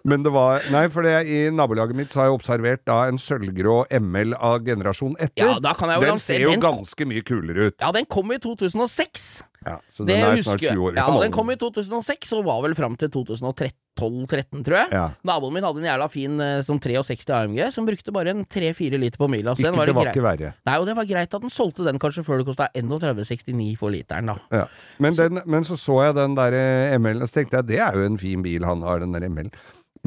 men 0.04 0.24
det 0.24 0.32
var 0.36 0.62
Nei, 0.72 0.86
for 0.94 1.04
det, 1.06 1.16
i 1.28 1.50
nabolaget 1.54 1.96
mitt 1.98 2.14
så 2.14 2.22
har 2.24 2.30
jeg 2.30 2.40
observert 2.40 2.86
da 2.86 3.02
en 3.10 3.18
sølvgrå 3.22 3.82
ML 4.00 4.34
av 4.36 4.64
generasjon 4.66 5.16
etter. 5.20 5.44
Ja, 5.46 5.60
da 5.60 5.74
kan 5.74 5.90
jeg 5.94 6.02
jo 6.02 6.08
den 6.10 6.20
ser 6.20 6.40
jo 6.46 6.52
den- 6.56 6.62
ganske 6.64 7.06
mye 7.10 7.24
kulere 7.26 7.70
ut. 7.72 7.78
Ja, 7.80 7.92
den 7.96 8.06
kom 8.06 8.32
i 8.32 8.38
2006. 8.40 9.44
Ja, 9.66 9.76
så 9.92 10.06
Det 10.08 10.16
den 10.16 10.24
er 10.24 10.38
husker 10.38 10.56
snart 10.56 10.62
20 10.72 10.84
år 10.88 10.96
Ja, 10.96 11.20
den 11.20 11.32
kom 11.36 11.50
i 11.52 11.56
2006 11.60 12.32
og 12.38 12.46
var 12.46 12.62
vel 12.64 12.76
fram 12.78 12.96
til 12.96 13.10
2012-13, 13.12 14.64
tror 14.64 14.78
jeg. 14.78 14.88
Ja. 14.96 15.10
Naboen 15.28 15.52
min 15.54 15.66
hadde 15.68 15.82
en 15.82 15.88
jævla 15.90 16.08
fin 16.10 16.40
eh, 16.40 16.62
sånn 16.64 16.80
63 16.80 17.34
AMG 17.36 17.60
som 17.76 17.86
brukte 17.90 18.14
bare 18.16 18.32
en 18.32 18.46
3-4 18.46 18.96
liter 19.02 19.20
på 19.20 19.28
mila. 19.28 19.52
Ikke, 19.60 19.74
var 19.76 19.86
det 19.86 19.92
det 19.92 19.98
var 20.00 20.12
ikke 20.14 20.24
verre. 20.24 20.54
Nei, 20.66 20.78
og 20.80 20.88
det 20.88 20.96
var 20.96 21.10
greit 21.10 21.36
at 21.36 21.44
den 21.44 21.52
solgte 21.52 21.84
den 21.84 22.00
kanskje 22.00 22.24
før 22.24 22.40
det 22.40 22.48
kosta 22.48 22.70
31,69 22.74 23.76
for 23.82 23.92
literen, 23.92 24.32
da. 24.32 24.38
Ja. 24.62 24.66
Men, 25.04 25.14
den, 25.20 25.42
men 25.46 25.68
så 25.68 25.76
så 25.76 26.00
jeg 26.08 26.16
den 26.16 26.40
der 26.40 26.56
eh, 26.56 26.96
ML-en, 26.98 27.26
og 27.26 27.28
så 27.28 27.42
tenkte 27.42 27.60
jeg 27.60 27.68
det 27.74 27.82
er 27.84 28.00
jo 28.00 28.08
en 28.08 28.18
fin 28.22 28.42
bil 28.46 28.64
han 28.64 28.82
har, 28.88 29.04
den 29.04 29.12
der 29.12 29.28
ML. 29.28 29.52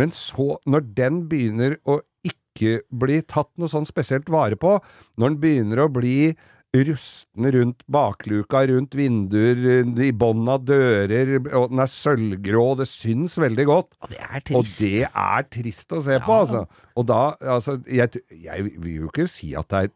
Men 0.00 0.14
så, 0.16 0.56
når 0.64 0.88
den 0.96 1.22
begynner 1.30 1.76
å 1.84 2.00
ikke 2.26 2.80
bli 2.88 3.20
tatt 3.28 3.50
noe 3.60 3.70
sånn 3.70 3.88
spesielt 3.88 4.30
vare 4.32 4.58
på, 4.60 4.78
når 5.20 5.32
den 5.34 5.40
begynner 5.42 5.84
å 5.84 5.92
bli 5.92 6.32
rusten 6.72 7.48
rundt 7.52 7.82
bakluka, 7.92 8.62
rundt 8.70 8.94
vinduer, 8.96 9.58
i 10.00 10.12
bånn 10.16 10.46
av 10.48 10.62
dører, 10.64 11.34
og 11.52 11.72
den 11.72 11.82
er 11.84 11.90
sølvgrå, 11.92 12.64
det 12.80 12.88
syns 12.88 13.36
veldig 13.40 13.66
godt. 13.68 13.90
Og 14.00 14.14
det 14.14 14.22
er 14.24 14.44
trist. 14.48 14.78
Og 14.80 14.86
det 14.86 15.10
er 15.10 15.48
trist 15.52 15.92
å 15.92 16.00
se 16.06 16.16
på, 16.24 16.38
altså. 16.44 16.62
Og 16.96 17.08
da, 17.10 17.20
altså, 17.56 17.76
jeg, 17.84 18.22
jeg 18.32 18.70
vil 18.70 19.02
jo 19.02 19.10
ikke 19.12 19.28
si 19.28 19.52
at 19.58 19.68
det 19.72 19.82
er 19.82 19.92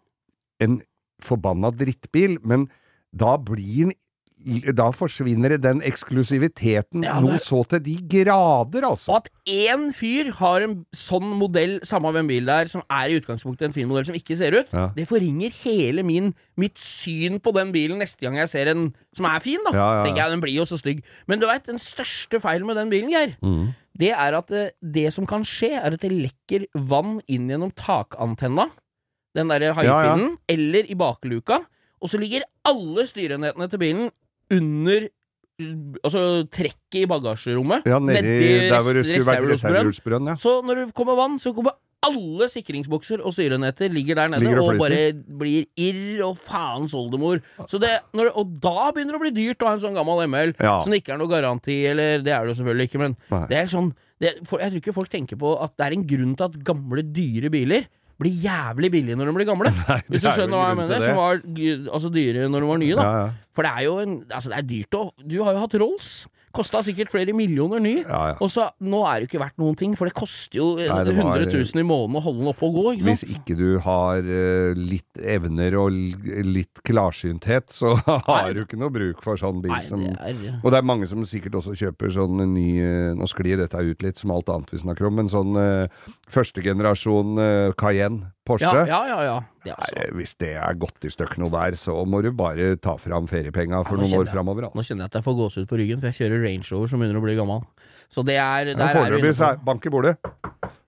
en 0.66 0.80
forbanna 1.24 1.72
drittbil, 1.72 2.36
men 2.44 2.68
da 3.16 3.38
blir 3.40 3.88
den 3.88 3.96
da 4.78 4.84
forsvinner 4.94 5.56
den 5.58 5.80
eksklusiviteten 5.82 7.02
Ja, 7.02 7.16
noe 7.20 7.38
så 7.42 7.64
til 7.68 7.80
de 7.82 7.96
grader, 8.06 8.84
altså. 8.86 9.10
Og 9.10 9.16
at 9.24 9.30
én 9.50 9.88
fyr 9.96 10.30
har 10.38 10.62
en 10.62 10.76
sånn 10.94 11.32
modell, 11.40 11.80
samme 11.86 12.12
hvem 12.14 12.28
bil 12.30 12.46
det 12.46 12.54
er, 12.54 12.70
som 12.70 12.84
er 12.88 13.10
i 13.10 13.16
utgangspunktet 13.18 13.66
en 13.68 13.74
fin 13.74 13.88
modell 13.90 14.06
som 14.06 14.14
ikke 14.18 14.36
ser 14.38 14.54
ut, 14.60 14.70
Ja. 14.72 14.88
det 14.94 15.08
forringer 15.10 15.50
hele 15.64 16.02
min, 16.06 16.32
mitt 16.56 16.78
syn 16.78 17.40
på 17.42 17.52
den 17.54 17.72
bilen 17.74 17.98
neste 17.98 18.20
gang 18.22 18.36
jeg 18.38 18.48
ser 18.48 18.68
en 18.70 18.94
som 19.16 19.26
er 19.26 19.40
fin, 19.40 19.58
da. 19.66 19.72
Ja. 19.74 20.04
Tenker 20.04 20.22
jeg, 20.22 20.30
Den 20.30 20.40
blir 20.40 20.54
jo 20.54 20.64
så 20.64 20.78
stygg. 20.78 21.02
Men 21.26 21.40
du 21.40 21.46
veit, 21.46 21.66
den 21.66 21.78
største 21.78 22.40
feilen 22.40 22.66
med 22.66 22.76
den 22.76 22.90
bilen, 22.90 23.10
Geir, 23.10 23.36
Mm. 23.42 23.74
det 23.98 24.12
er 24.12 24.34
at 24.36 24.46
det, 24.48 24.72
det 24.82 25.12
som 25.12 25.26
kan 25.26 25.42
skje, 25.42 25.72
er 25.74 25.92
at 25.94 26.00
det 26.00 26.12
lekker 26.12 26.66
vann 26.74 27.20
inn 27.28 27.48
gjennom 27.48 27.72
takantenna, 27.74 28.70
den 29.34 29.48
derre 29.48 29.74
haifinnen, 29.74 30.36
eller 30.48 30.84
i 30.88 30.94
bakluka, 30.94 31.64
og 32.00 32.08
så 32.10 32.18
ligger 32.20 32.42
alle 32.64 33.06
styreenhetene 33.06 33.68
til 33.70 33.78
bilen 33.78 34.10
under 34.54 35.08
Altså 35.96 36.44
trekket 36.52 36.98
i 37.00 37.06
bagasjerommet. 37.08 37.86
Ja, 37.88 37.96
nedi 37.96 38.68
der 38.68 38.82
hvor 38.84 38.92
det 38.92 39.06
skulle 39.08 39.24
vært 39.24 39.46
reservehjulsbrønn. 39.54 40.26
ja. 40.28 40.34
Så 40.36 40.58
når 40.60 40.82
det 40.82 40.94
kommer 40.98 41.16
vann, 41.16 41.38
så 41.40 41.54
kommer 41.56 41.78
alle 42.04 42.48
sikringsbokser 42.52 43.22
og 43.24 43.32
styreenheter 43.32 43.88
ligger 43.88 44.18
der 44.20 44.28
nede 44.34 44.44
Ligger 44.44 44.60
og 44.60 44.74
og, 44.74 44.82
bare 44.84 45.00
blir 45.40 45.64
irr 45.80 46.20
og 46.28 46.36
faens 46.36 46.92
oldemor. 46.94 47.40
Så 47.72 47.80
det, 47.80 47.88
når, 48.12 48.34
og 48.36 48.52
da 48.62 48.90
begynner 48.92 49.16
det 49.16 49.20
å 49.22 49.24
bli 49.24 49.32
dyrt 49.38 49.64
å 49.64 49.70
ha 49.70 49.78
en 49.78 49.82
sånn 49.86 49.96
gammel 49.96 50.26
ML 50.28 50.52
Ja. 50.60 50.76
som 50.84 50.92
det 50.92 51.00
ikke 51.00 51.16
er 51.16 51.22
noe 51.24 51.32
garanti, 51.32 51.78
eller 51.88 52.20
det 52.20 52.36
er 52.36 52.44
det 52.44 52.52
jo 52.52 52.58
selvfølgelig 52.60 52.90
ikke, 52.90 53.02
men 53.06 53.16
Nei. 53.32 53.42
det 53.48 53.58
er 53.62 53.72
sånn 53.72 53.94
det, 54.20 54.34
for, 54.48 54.60
Jeg 54.60 54.70
tror 54.74 54.80
ikke 54.84 54.96
folk 55.00 55.10
tenker 55.12 55.40
på 55.40 55.56
at 55.64 55.72
det 55.76 55.86
er 55.88 55.96
en 55.96 56.06
grunn 56.12 56.36
til 56.36 56.46
at 56.50 56.60
gamle, 56.68 57.02
dyre 57.16 57.50
biler 57.52 57.88
blir 58.22 58.38
jævlig 58.42 58.90
billige 58.94 59.16
når 59.18 59.28
de 59.30 59.34
blir 59.36 59.48
gamle. 59.48 59.72
Nei, 59.90 59.98
Hvis 60.08 60.24
du 60.24 60.30
er 60.30 60.38
skjønner 60.38 60.56
hva 60.60 60.68
jeg 60.70 60.78
mener. 60.82 61.04
Som 61.04 61.18
var 61.20 61.42
altså 61.98 62.12
dyre 62.14 62.46
når 62.52 62.64
de 62.64 62.70
var 62.70 62.80
nye, 62.82 62.96
da. 62.96 63.04
Ja, 63.10 63.26
ja. 63.26 63.50
For 63.56 63.66
det 63.66 63.72
er 63.72 63.84
jo 63.86 63.98
en 64.02 64.16
Altså, 64.30 64.52
det 64.52 64.58
er 64.58 64.66
dyrt 64.70 64.96
å 64.98 65.02
Du 65.24 65.36
har 65.42 65.56
jo 65.56 65.62
hatt 65.64 65.76
Rolls. 65.80 66.14
Kosta 66.56 66.82
sikkert 66.86 67.12
flere 67.12 67.34
millioner 67.36 67.82
ny. 67.82 67.94
Ja, 68.02 68.20
ja. 68.32 68.36
Og 68.40 68.50
så 68.52 68.68
Nå 68.82 69.02
er 69.08 69.20
det 69.20 69.26
jo 69.26 69.30
ikke 69.30 69.42
verdt 69.44 69.58
noen 69.62 69.76
ting, 69.78 69.94
for 69.98 70.08
det 70.08 70.14
koster 70.16 70.58
jo 70.58 70.66
Nei, 70.76 71.02
det 71.06 71.14
var- 71.16 71.40
100 71.40 71.52
000 71.52 71.82
i 71.82 71.86
måneden 71.86 72.18
å 72.20 72.22
holde 72.24 72.42
den 72.42 72.50
oppe 72.52 72.66
og 72.68 72.76
gå, 72.78 72.84
ikke 72.96 73.08
Hvis 73.10 73.24
ikke 73.36 73.56
du 73.58 73.78
har 73.84 74.20
eh, 74.24 74.76
litt 74.76 75.20
evner 75.36 75.76
og 75.80 75.92
litt 75.92 76.82
klarsynthet, 76.86 77.70
så 77.76 77.94
har 78.28 78.52
du 78.56 78.62
ikke 78.64 78.80
noe 78.80 78.92
bruk 78.94 79.22
for 79.24 79.40
sånn 79.40 79.62
bil 79.64 79.74
Nei, 79.74 79.82
som 79.86 80.04
det 80.04 80.14
er 80.20 80.60
Og 80.62 80.70
det 80.72 80.80
er 80.80 80.88
mange 80.88 81.08
som 81.10 81.24
sikkert 81.28 81.58
også 81.60 81.76
kjøper 81.78 82.12
sånn 82.14 82.42
ny 82.54 82.68
eh, 82.82 83.12
Nå 83.16 83.28
sklir 83.30 83.60
dette 83.60 83.80
ut 83.80 84.04
litt 84.04 84.20
som 84.20 84.32
alt 84.34 84.50
annet 84.52 84.72
vi 84.72 84.82
snakker 84.82 85.08
om, 85.08 85.16
men 85.20 85.30
sånn 85.32 85.56
uh, 85.56 85.86
første 86.32 86.62
generasjon 86.64 87.38
eh, 87.42 87.72
Cayenne 87.78 88.32
Porsche. 88.46 88.66
Ja, 88.66 88.86
ja, 88.86 89.06
ja. 89.10 89.22
ja. 89.26 89.36
Det 89.66 89.74
altså, 89.74 89.96
Nei, 89.98 90.06
hvis 90.20 90.34
det 90.40 90.52
er 90.62 90.74
gått 90.78 91.04
i 91.08 91.10
støkk 91.12 91.36
noe 91.42 91.50
der, 91.50 91.76
så 91.80 91.96
må 92.06 92.22
du 92.22 92.30
bare 92.36 92.76
ta 92.78 92.94
fram 93.02 93.26
feriepenga 93.30 93.82
for 93.86 93.98
Ja, 93.98 94.04
noen 94.06 94.20
år 94.22 94.30
framover. 94.30 94.68
nå 94.68 94.70
Altså. 94.70 94.86
kjenner 94.92 95.06
jeg 95.06 95.10
at 95.12 95.18
jeg 95.20 95.26
får 95.26 95.36
gåsehud 95.42 95.68
på 95.70 95.78
ryggen, 95.82 96.00
for 96.00 96.10
jeg 96.12 96.18
kjører 96.22 96.44
Range 96.46 96.66
Rover 96.72 96.88
som 96.92 97.00
begynner 97.02 97.18
å 97.20 97.24
bli 97.26 97.36
gammel. 97.38 97.66
Så 98.14 98.22
det 98.24 98.36
er 98.38 98.70
der 98.72 98.86
er 98.86 98.94
Foreløpig 98.94 99.34
er 99.42 99.56
bank 99.66 99.86
i 99.86 99.90
bordet. 99.90 100.16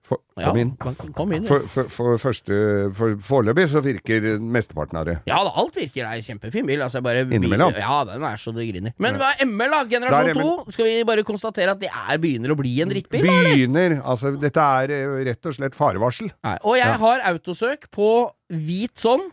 For, 0.09 0.17
Ja, 0.41 0.49
inn. 0.57 0.71
Kom 1.13 1.33
inn. 1.35 1.43
For, 1.45 1.65
for, 1.69 1.89
for 1.93 2.17
første 2.21 2.55
for, 2.97 3.11
Foreløpig 3.27 3.67
så 3.69 3.81
virker 3.85 4.23
mesteparten 4.41 4.97
av 4.97 5.05
det. 5.05 5.15
Ja, 5.29 5.37
da, 5.45 5.51
alt 5.61 5.75
virker. 5.77 6.01
Det 6.01 6.07
er 6.07 6.21
en 6.23 6.25
kjempefin 6.25 6.65
bil. 6.69 6.81
Altså, 6.81 7.01
bare, 7.05 7.25
Innimellom. 7.29 7.75
Ja, 7.77 7.99
den 8.09 8.25
er 8.25 8.41
så 8.41 8.53
det 8.55 8.65
griner. 8.71 8.95
Men 8.97 9.19
hva 9.21 9.33
er 9.35 9.45
ML, 9.45 9.69
da? 9.75 9.81
Er 9.83 9.91
Generasjon 9.93 10.41
2? 10.41 10.75
Skal 10.75 10.89
vi 10.89 10.95
bare 11.11 11.25
konstatere 11.27 11.75
at 11.75 11.83
det 11.83 11.91
er 11.93 12.21
begynner 12.23 12.55
å 12.55 12.57
bli 12.59 12.73
en 12.81 12.89
drittbil? 12.93 13.27
da? 13.27 13.37
Begynner 13.51 13.99
Altså, 14.01 14.33
dette 14.41 14.65
er 14.81 14.95
eh, 14.97 15.17
rett 15.29 15.45
og 15.51 15.57
slett 15.59 15.77
farevarsel. 15.77 16.31
Nei. 16.47 16.57
Og 16.63 16.79
jeg 16.79 16.87
Ja. 16.89 16.97
har 17.05 17.25
autosøk 17.33 17.89
på 17.93 18.09
hvit 18.49 18.97
sånn 18.97 19.27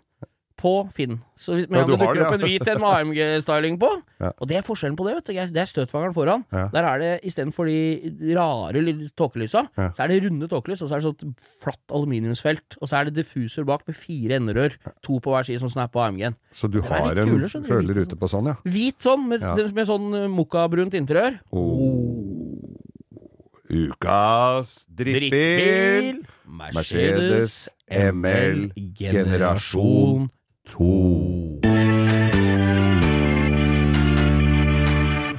på 0.57 0.71
Finn. 0.97 1.19
Så 1.37 1.53
hvis 1.59 1.67
med 1.69 1.83
Ja, 1.83 1.85
du 1.85 1.93
dukker 2.01 2.21
opp 2.27 2.35
en 2.39 2.45
hvit 2.47 2.69
en 2.73 2.79
med 2.81 2.95
AMG-styling 2.97 3.75
på 3.83 3.91
Ja. 4.25 4.31
Og 4.41 4.49
det 4.49 4.57
er 4.57 4.63
forskjellen 4.65 4.97
på 4.97 5.05
det, 5.05 5.15
vet 5.19 5.27
du. 5.29 5.33
Det 5.53 5.61
er 5.61 5.69
støtfangeren 5.69 6.15
foran. 6.17 6.45
Ja. 6.55 6.63
Der 6.73 6.87
er 6.89 7.03
det 7.03 7.11
istedenfor 7.29 7.69
de 7.69 8.33
rare 8.39 8.81
ly- 8.81 9.11
tåkelysa, 9.13 9.67
så 9.77 10.01
er 10.01 10.09
det 10.09 10.23
runde 10.25 10.49
tåkelys, 10.49 10.81
og 10.81 10.89
så 10.89 10.97
er 10.97 11.03
det 11.05 11.11
sånn 11.11 11.35
flatt 11.61 11.93
aluminiumsfelt. 11.93 12.79
Og 12.81 12.89
så 12.89 12.97
er 13.03 13.11
det 13.11 13.19
diffuser 13.19 13.67
bak 13.69 13.85
med 13.87 13.99
fire 14.01 14.39
enderør. 14.41 14.79
To 15.05 15.19
på 15.21 15.35
hver 15.35 15.45
side, 15.45 15.61
sånn 15.61 15.75
som 15.75 15.83
er 15.85 15.93
på 15.93 16.01
AMG-en. 16.01 16.39
Så 16.57 16.71
du 16.73 16.81
har 16.89 17.13
en 17.13 17.29
kuler, 17.29 17.53
sånn, 17.53 17.69
føler 17.69 18.01
ute 18.07 18.17
på 18.17 18.31
sånn, 18.33 18.49
ja. 18.49 18.57
Hvit 18.65 19.05
sånn, 19.05 19.29
med, 19.29 19.45
med 19.77 19.91
sånn 19.93 20.09
eh, 20.23 20.27
mokkabrunt 20.33 20.97
interiør. 20.97 21.37
Oh. 21.53 22.25
Ukas 23.69 24.87
drittbil. 24.89 26.23
Mercedes 26.47 27.67
ML 27.91 28.71
generasjon 28.97 30.31
2. 30.67 31.66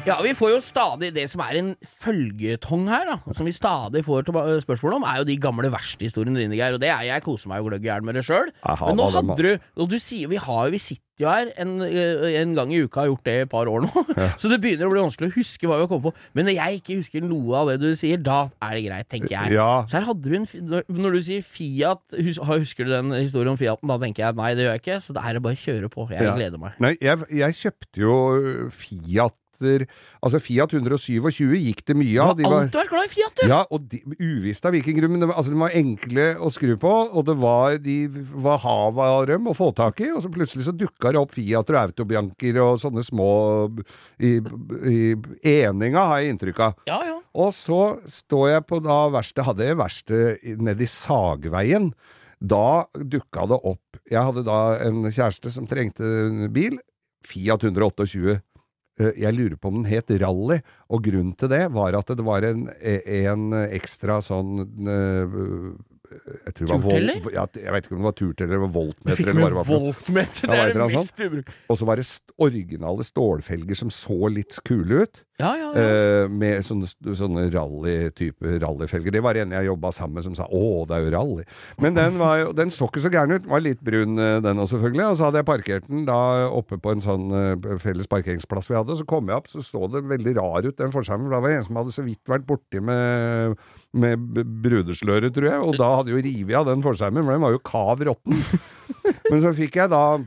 Ja, 0.07 0.17
vi 0.23 0.31
får 0.37 0.53
jo 0.55 0.59
stadig 0.63 1.11
Det 1.13 1.25
som 1.29 1.41
er 1.43 1.57
en 1.59 1.73
følgetong 2.03 2.87
her, 2.89 3.05
da, 3.11 3.33
som 3.35 3.45
vi 3.47 3.51
stadig 3.55 4.03
får 4.07 4.23
tilba- 4.27 4.45
spørsmål 4.63 4.97
om, 5.01 5.03
er 5.07 5.17
jo 5.21 5.27
de 5.27 5.37
gamle 5.37 5.69
verkstedhistoriene 5.73 6.39
dine, 6.39 6.55
Geir. 6.57 6.73
Og 6.77 6.81
det 6.81 6.89
er 6.93 7.03
jeg 7.09 7.23
koser 7.25 7.51
meg 7.51 7.59
jo 7.61 7.69
gløgg 7.69 7.83
i 7.85 7.91
hjel 7.91 8.05
med 8.07 8.15
det 8.15 8.23
sjøl. 8.27 8.49
Men 8.65 8.97
nå 8.97 9.09
hadde 9.13 9.35
du 9.37 9.81
Og 9.83 9.89
du 9.91 9.97
sier 9.99 10.27
vi 10.31 10.37
har 10.41 10.65
jo 10.67 10.71
Vi 10.71 10.79
sitter 10.79 11.03
jo 11.19 11.27
her 11.31 11.47
en, 11.57 11.81
eh, 11.81 12.35
en 12.41 12.51
gang 12.53 12.69
i 12.71 12.77
uka, 12.85 12.99
har 13.01 13.07
gjort 13.09 13.23
det 13.25 13.33
i 13.33 13.41
et 13.41 13.49
par 13.49 13.65
år 13.65 13.81
nå. 13.87 14.03
Så 14.41 14.49
det 14.51 14.59
begynner 14.61 14.85
å 14.85 14.91
bli 14.93 15.01
vanskelig 15.01 15.31
å 15.31 15.35
huske 15.39 15.65
hva 15.65 15.79
vi 15.79 15.85
har 15.87 15.89
kommet 15.89 16.13
på. 16.13 16.27
Men 16.37 16.45
når 16.45 16.57
jeg 16.59 16.77
ikke 16.81 16.97
husker 16.99 17.23
noe 17.25 17.55
av 17.57 17.71
det 17.71 17.79
du 17.81 17.95
sier, 17.97 18.21
da 18.21 18.51
er 18.61 18.75
det 18.77 18.83
greit, 18.85 19.07
tenker 19.09 19.33
jeg. 19.33 19.55
Ja. 19.57 19.81
Så 19.89 19.97
her 19.97 20.05
hadde 20.11 20.29
vi 20.29 20.37
en 20.37 20.45
Når 20.85 21.17
du 21.17 21.21
sier 21.25 21.41
Fiat, 21.41 22.03
hus- 22.21 22.37
husker 22.37 22.85
du 22.85 22.91
den 22.93 23.09
historien 23.17 23.49
om 23.55 23.57
Fiaten? 23.57 23.89
Da 23.89 23.97
tenker 23.97 24.27
jeg 24.27 24.35
nei, 24.37 24.53
det 24.53 24.67
gjør 24.67 24.75
jeg 24.77 24.83
ikke. 24.85 24.99
Så 25.07 25.17
da 25.17 25.25
er 25.25 25.33
det 25.33 25.41
bare 25.47 25.57
å 25.57 25.63
kjøre 25.65 25.89
på. 25.89 26.05
Jeg 26.13 26.21
Ja. 26.21 26.35
gleder 26.37 26.61
meg. 26.61 26.77
Nei, 26.79 26.93
jeg, 27.01 27.17
jeg 27.33 27.57
kjøpte 27.63 27.97
jo 28.05 28.69
Fiater 29.57 29.85
Altså 30.21 30.39
Fiat 30.41 30.73
127 30.73 31.55
gikk 31.57 31.83
det 31.85 31.95
mye 31.97 32.13
Du 32.13 32.43
har 32.43 32.51
var, 32.51 32.63
alltid 32.63 32.79
vært 32.79 32.89
glad 32.91 33.05
i 33.05 33.11
Fiat, 33.13 33.33
du! 33.37 33.47
ja, 33.47 33.59
og 33.71 33.87
de, 33.89 34.01
uvisst 34.19 34.65
av 34.65 34.73
hvilken 34.75 34.97
grunn, 34.97 35.11
men 35.11 35.21
det 35.21 35.29
altså, 35.33 35.51
de 35.53 35.59
var 35.61 35.75
enkle 35.77 36.27
å 36.39 36.49
skru 36.53 36.75
på, 36.79 36.93
og 37.11 37.25
det 37.27 37.35
var, 37.39 37.77
de 37.81 37.97
var 38.33 38.59
hav 38.63 38.99
av 38.99 39.27
dem 39.29 39.47
å 39.47 39.55
få 39.57 39.71
tak 39.77 40.01
i, 40.01 40.09
og 40.13 40.23
så 40.23 40.31
plutselig 40.33 40.67
så 40.67 40.73
dukka 40.75 41.13
det 41.13 41.21
opp 41.21 41.35
Fiater 41.35 41.77
og 41.77 41.91
Autobianker 41.91 42.59
og 42.63 42.81
sånne 42.81 43.03
små 43.05 43.29
i, 44.19 44.37
i 44.37 44.97
eninga, 45.53 46.07
har 46.11 46.23
jeg 46.23 46.35
inntrykk 46.35 46.63
av. 46.65 46.77
Ja, 46.89 46.99
ja. 47.07 47.17
Og 47.37 47.53
så 47.53 47.81
står 48.09 48.49
jeg 48.55 48.67
på 48.69 48.81
da 48.83 48.99
verkstedet, 49.13 49.47
hadde 49.51 49.67
jeg 49.67 49.79
verksted 49.79 50.47
nedi 50.67 50.87
i 50.87 50.91
Sagveien. 50.91 51.91
Da 52.37 52.85
dukka 52.93 53.47
det 53.49 53.57
opp 53.65 53.97
Jeg 54.11 54.21
hadde 54.21 54.43
da 54.45 54.77
en 54.85 55.07
kjæreste 55.09 55.49
som 55.49 55.65
trengte 55.69 56.05
en 56.05 56.45
bil. 56.53 56.77
Fiat 57.27 57.63
128. 57.65 58.37
Eh, 58.99 59.11
Jeg 59.21 59.33
lurer 59.37 59.57
på 59.61 59.69
om 59.69 59.81
den 59.83 59.91
het 59.91 60.09
Rally, 60.21 60.61
og 60.89 61.03
grunnen 61.05 61.35
til 61.37 61.51
det 61.53 61.65
var 61.75 61.97
at 61.99 62.07
det 62.17 62.25
var 62.25 62.47
en, 62.47 62.67
en 62.81 63.53
ekstra 63.67 64.21
sånn 64.25 64.63
eh, 64.87 65.37
jeg 66.07 66.53
tror 66.55 66.67
det 66.67 66.71
var 66.71 66.81
Turteller? 66.87 67.17
volt, 67.19 67.33
ja, 67.35 67.43
jeg 67.65 67.73
vet 67.75 67.85
ikke 67.85 67.95
om 67.97 67.99
det 67.99 68.07
var 68.07 68.15
turteller 68.15 68.55
eller 68.55 68.71
voltmeter 68.71 69.29
eller 69.33 69.55
hva 69.57 69.63
voltmeter, 69.67 70.47
det 70.47 70.59
er 70.61 70.69
det 70.71 70.81
han 70.85 70.93
mest 70.95 71.23
ubruk... 71.25 71.49
Og 71.67 71.79
så 71.81 71.87
var 71.89 71.99
det 71.99 72.05
originale 72.47 73.03
stålfelger 73.07 73.75
som 73.81 73.91
så 73.91 74.29
litt 74.31 74.55
kule 74.67 75.03
ut. 75.03 75.19
Ja, 75.37 75.51
ja, 75.53 75.67
ja. 75.69 75.81
Eh, 75.81 76.27
med 76.33 76.63
sånne, 76.65 76.87
sånne 77.13 77.43
rally-type 77.53 78.55
rallyfelger. 78.63 79.13
Det 79.13 79.21
var 79.21 79.37
en 79.37 79.51
jeg 79.53 79.67
jobba 79.67 79.91
sammen 79.93 80.17
med 80.17 80.25
som 80.25 80.33
sa 80.33 80.47
'Å, 80.49 80.87
det 80.89 80.95
er 80.95 81.03
jo 81.05 81.11
rally'. 81.13 81.45
Men 81.77 81.93
den, 81.93 82.17
var 82.17 82.37
jo, 82.39 82.53
den 82.57 82.71
så 82.73 82.87
ikke 82.89 83.03
så 83.05 83.11
gæren 83.13 83.35
ut. 83.35 83.45
Var 83.45 83.61
litt 83.61 83.83
brun, 83.85 84.17
eh, 84.17 84.39
den 84.41 84.57
òg, 84.57 84.65
selvfølgelig. 84.65 85.05
Og 85.05 85.17
så 85.17 85.25
hadde 85.25 85.37
jeg 85.37 85.45
parkert 85.45 85.87
den 85.87 86.05
da 86.05 86.49
oppe 86.49 86.79
på 86.81 86.91
en 86.91 87.01
sånn 87.05 87.29
eh, 87.29 87.77
felles 87.77 88.09
parkeringsplass 88.09 88.69
vi 88.71 88.79
hadde. 88.79 88.97
Så 88.97 89.05
kom 89.05 89.29
jeg 89.29 89.37
opp, 89.37 89.47
så 89.47 89.61
så 89.61 89.85
det 89.85 90.09
veldig 90.09 90.33
rar 90.37 90.65
ut, 90.65 90.77
den 90.77 90.91
forskjermen. 90.91 91.29
Da 91.29 91.39
var 91.39 91.49
det 91.49 91.57
en 91.57 91.67
som 91.69 91.75
hadde 91.75 91.93
så 91.93 92.01
vidt 92.01 92.25
vært 92.25 92.47
borti 92.47 92.81
med, 92.81 93.61
med 93.93 94.17
brudesløret, 94.41 95.29
tror 95.37 95.51
jeg. 95.51 95.61
Og 95.61 95.77
da 95.77 95.91
hadde 95.99 96.17
jo 96.17 96.17
revet 96.17 96.57
av 96.57 96.65
den 96.65 96.81
forskjermen, 96.81 97.21
for 97.23 97.37
den 97.37 97.45
var 97.45 97.53
jo 97.53 97.61
kav 97.61 98.01
råtten. 98.01 98.41
Men 99.29 99.41
så 99.45 99.53
fikk 99.53 99.77
jeg 99.77 99.93
da 99.93 100.17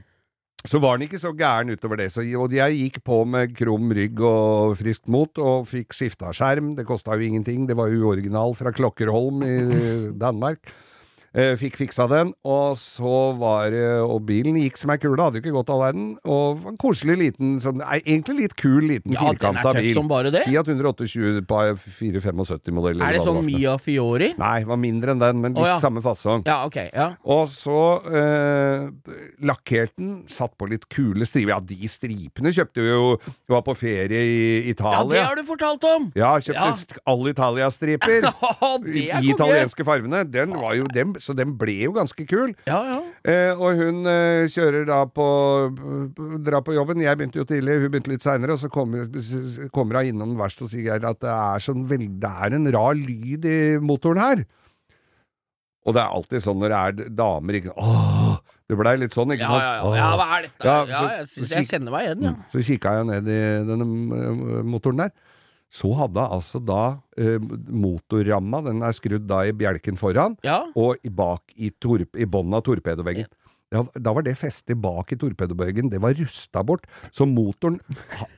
så 0.68 0.78
var 0.82 0.98
den 0.98 1.06
ikke 1.06 1.20
så 1.20 1.32
gæren 1.32 1.72
utover 1.72 2.02
det. 2.02 2.10
Så, 2.12 2.24
og 2.36 2.52
jeg 2.52 2.76
gikk 2.76 3.00
på 3.06 3.22
med 3.24 3.54
krum 3.56 3.92
rygg 3.96 4.20
og 4.20 4.76
friskt 4.80 5.08
mot, 5.08 5.40
og 5.40 5.68
fikk 5.70 5.96
skifta 5.96 6.34
skjerm. 6.36 6.74
Det 6.76 6.84
kosta 6.88 7.16
jo 7.16 7.24
ingenting. 7.24 7.64
Det 7.68 7.78
var 7.78 7.92
uoriginal 7.92 8.54
fra 8.58 8.72
Klokkerholm 8.76 9.44
i 9.46 9.58
Danmark. 10.20 10.68
Eh, 11.30 11.52
fikk 11.54 11.76
fiksa 11.78 12.08
den, 12.10 12.32
og 12.42 12.74
så 12.74 13.30
var 13.38 13.68
det 13.70 13.84
Og 14.02 14.24
bilen 14.26 14.56
gikk 14.58 14.80
som 14.80 14.90
ei 14.90 14.96
kule, 14.98 15.14
hadde 15.22 15.38
jo 15.38 15.44
ikke 15.44 15.52
gått 15.54 15.68
all 15.70 15.82
verden. 15.84 16.08
Og 16.26 16.64
en 16.66 16.78
koselig 16.80 17.14
liten 17.20 17.52
som, 17.62 17.78
Egentlig 17.86 18.34
litt 18.40 18.56
kul 18.58 18.82
liten 18.88 19.14
Ja, 19.14 19.28
den 19.28 19.38
firkanta 19.38 19.74
bil. 19.76 19.92
som 19.94 20.08
bare 20.10 20.32
det. 20.34 20.42
Fiat 20.48 20.66
128 20.66 21.44
på 21.46 21.60
475-modell. 22.00 23.04
Er 23.06 23.14
det 23.14 23.22
sånn 23.22 23.44
Mia 23.46 23.76
Fiori? 23.78 24.32
Nei, 24.40 24.64
var 24.66 24.80
mindre 24.82 25.14
enn 25.14 25.22
den, 25.22 25.38
men 25.44 25.54
litt 25.54 25.62
oh, 25.62 25.68
ja. 25.70 25.76
samme 25.82 26.02
fasong. 26.02 26.42
Ja, 26.48 26.64
ok. 26.66 26.80
ja 26.90 27.12
Og 27.22 27.46
så 27.52 27.78
eh, 28.10 28.90
lakkerte 29.46 29.94
den, 30.00 30.12
satt 30.30 30.56
på 30.58 30.66
litt 30.70 30.88
kule 30.90 31.28
striper. 31.28 31.54
Ja, 31.54 31.60
de 31.62 31.78
stripene 31.90 32.50
kjøpte 32.54 32.82
vi 32.82 32.90
jo 32.90 33.14
Vi 33.22 33.54
var 33.54 33.62
på 33.66 33.76
ferie 33.78 34.24
i 34.26 34.74
Ja, 34.74 35.04
det 35.06 35.22
har 35.22 35.38
du 35.38 35.44
fortalt 35.46 35.84
om! 35.86 36.10
Ja, 36.18 36.34
kjøpte 36.42 36.58
Ja. 36.58 37.00
all 37.06 37.30
Italia-striper. 37.30 38.30
I 38.98 39.30
italienske 39.30 39.86
farvene. 39.86 40.24
Den 40.26 40.58
var 40.58 40.74
jo 40.74 40.90
dem, 40.90 41.14
så 41.20 41.34
den 41.36 41.52
ble 41.60 41.76
jo 41.86 41.92
ganske 41.96 42.24
kul. 42.28 42.54
Ja, 42.68 42.80
ja. 42.88 42.98
Eh, 43.28 43.52
og 43.54 43.76
hun 43.78 44.02
eh, 44.10 44.46
kjører 44.50 44.86
da 44.88 45.02
på 45.06 45.26
Drar 46.44 46.64
på 46.66 46.74
jobben. 46.76 47.02
Jeg 47.04 47.18
begynte 47.20 47.40
jo 47.42 47.46
tidlig, 47.48 47.78
hun 47.82 47.92
begynte 47.92 48.12
litt 48.14 48.24
seinere. 48.26 48.56
Og 48.56 48.62
så 48.62 48.70
kommer, 48.72 49.04
kommer 49.74 50.00
hun 50.00 50.10
innom 50.14 50.36
verkstedet 50.40 50.68
og 50.68 50.74
sier 50.74 51.08
at 51.12 51.20
det 51.22 51.30
er, 51.34 51.64
sånn 51.64 51.84
veld, 51.90 52.16
det 52.22 52.30
er 52.46 52.56
en 52.58 52.70
rar 52.74 52.96
lyd 52.98 53.44
i 53.48 53.58
motoren 53.84 54.20
her. 54.22 54.44
Og 55.88 55.96
det 55.96 56.02
er 56.02 56.12
alltid 56.12 56.42
sånn 56.44 56.58
når 56.60 56.72
det 56.74 56.80
er 57.08 57.12
damer 57.16 57.56
ikke 57.56 57.72
Åh! 57.80 58.34
Det 58.70 58.76
blei 58.78 58.92
litt 59.00 59.14
sånn, 59.16 59.32
ikke 59.34 59.42
Ja, 59.42 59.48
sant? 59.50 59.64
ja, 59.64 59.70
ja. 59.82 59.94
Ja, 59.98 60.08
hva 60.20 60.26
er 60.36 60.42
dette? 60.44 60.66
Ja, 60.68 60.74
Ja, 60.86 60.98
så- 61.26 61.40
jeg, 61.42 61.48
jeg 61.50 61.66
kjenner 61.72 61.90
meg 61.96 62.04
igjen, 62.06 62.20
ja. 62.28 62.32
Så 62.52 62.60
kikka 62.62 62.92
jeg 63.00 63.06
ned 63.08 63.30
i 63.34 63.38
denne 63.66 63.86
eh, 64.14 64.60
motoren 64.62 65.00
der. 65.02 65.10
Så 65.70 65.92
hadde 65.94 66.22
altså 66.34 66.58
da 66.58 66.98
eh, 67.14 67.36
motorramma, 67.38 68.58
den 68.66 68.82
er 68.82 68.94
skrudd 68.96 69.28
da 69.30 69.44
i 69.46 69.54
bjelken 69.54 69.98
foran, 70.00 70.34
Ja, 70.46 70.64
og 70.74 70.98
i 71.06 71.12
bak 71.14 71.44
i, 71.54 71.70
torp, 71.78 72.18
i 72.18 72.26
bånn 72.26 72.56
av 72.58 72.64
torpedoveggen. 72.66 73.30
Ja, 73.70 73.84
da 73.94 74.10
var 74.10 74.24
det 74.26 74.32
festet 74.34 74.80
bak 74.82 75.12
i 75.14 75.16
torpedoveggen, 75.18 75.92
det 75.92 76.00
var 76.02 76.16
rusta 76.18 76.64
bort, 76.66 76.88
så 77.14 77.22
motoren 77.22 77.76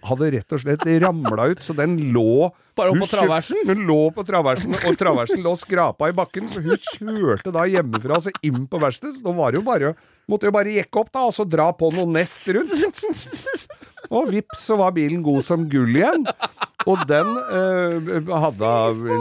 hadde 0.04 0.28
rett 0.34 0.52
og 0.52 0.60
slett 0.60 0.84
ramla 1.00 1.46
ut, 1.54 1.62
så 1.64 1.72
den 1.78 1.96
lå 2.12 2.50
Bare 2.76 2.92
opp 2.92 3.00
på 3.00 3.08
traversen? 3.08 3.62
Den 3.68 3.86
lå 3.88 4.10
på 4.12 4.26
traversen, 4.28 4.76
og 4.76 4.98
traversen 5.00 5.40
lå 5.44 5.54
skrapa 5.60 6.10
i 6.12 6.16
bakken, 6.16 6.52
så 6.52 6.60
hun 6.60 6.76
kjørte 6.76 7.52
da 7.52 7.64
hjemmefra 7.64 8.20
altså 8.20 8.32
inn 8.44 8.66
på 8.68 8.80
verkstedet, 8.80 9.16
så 9.22 9.24
da 9.24 9.34
var 9.40 9.52
det 9.56 9.62
jo 9.62 9.68
bare 9.72 9.94
Måtte 10.30 10.46
jo 10.46 10.52
bare 10.54 10.70
jekke 10.70 11.00
opp, 11.00 11.08
da, 11.10 11.24
og 11.26 11.32
så 11.34 11.42
dra 11.48 11.64
på 11.74 11.88
noe 11.96 12.06
nest 12.12 12.44
rundt. 12.54 12.70
Og 14.12 14.28
vips, 14.32 14.66
så 14.68 14.76
var 14.80 14.92
bilen 14.96 15.22
god 15.24 15.44
som 15.46 15.64
gull 15.72 15.96
igjen. 15.96 16.26
Og 16.90 17.04
den 17.06 17.28
eh, 17.54 18.30
hadde 18.42 18.70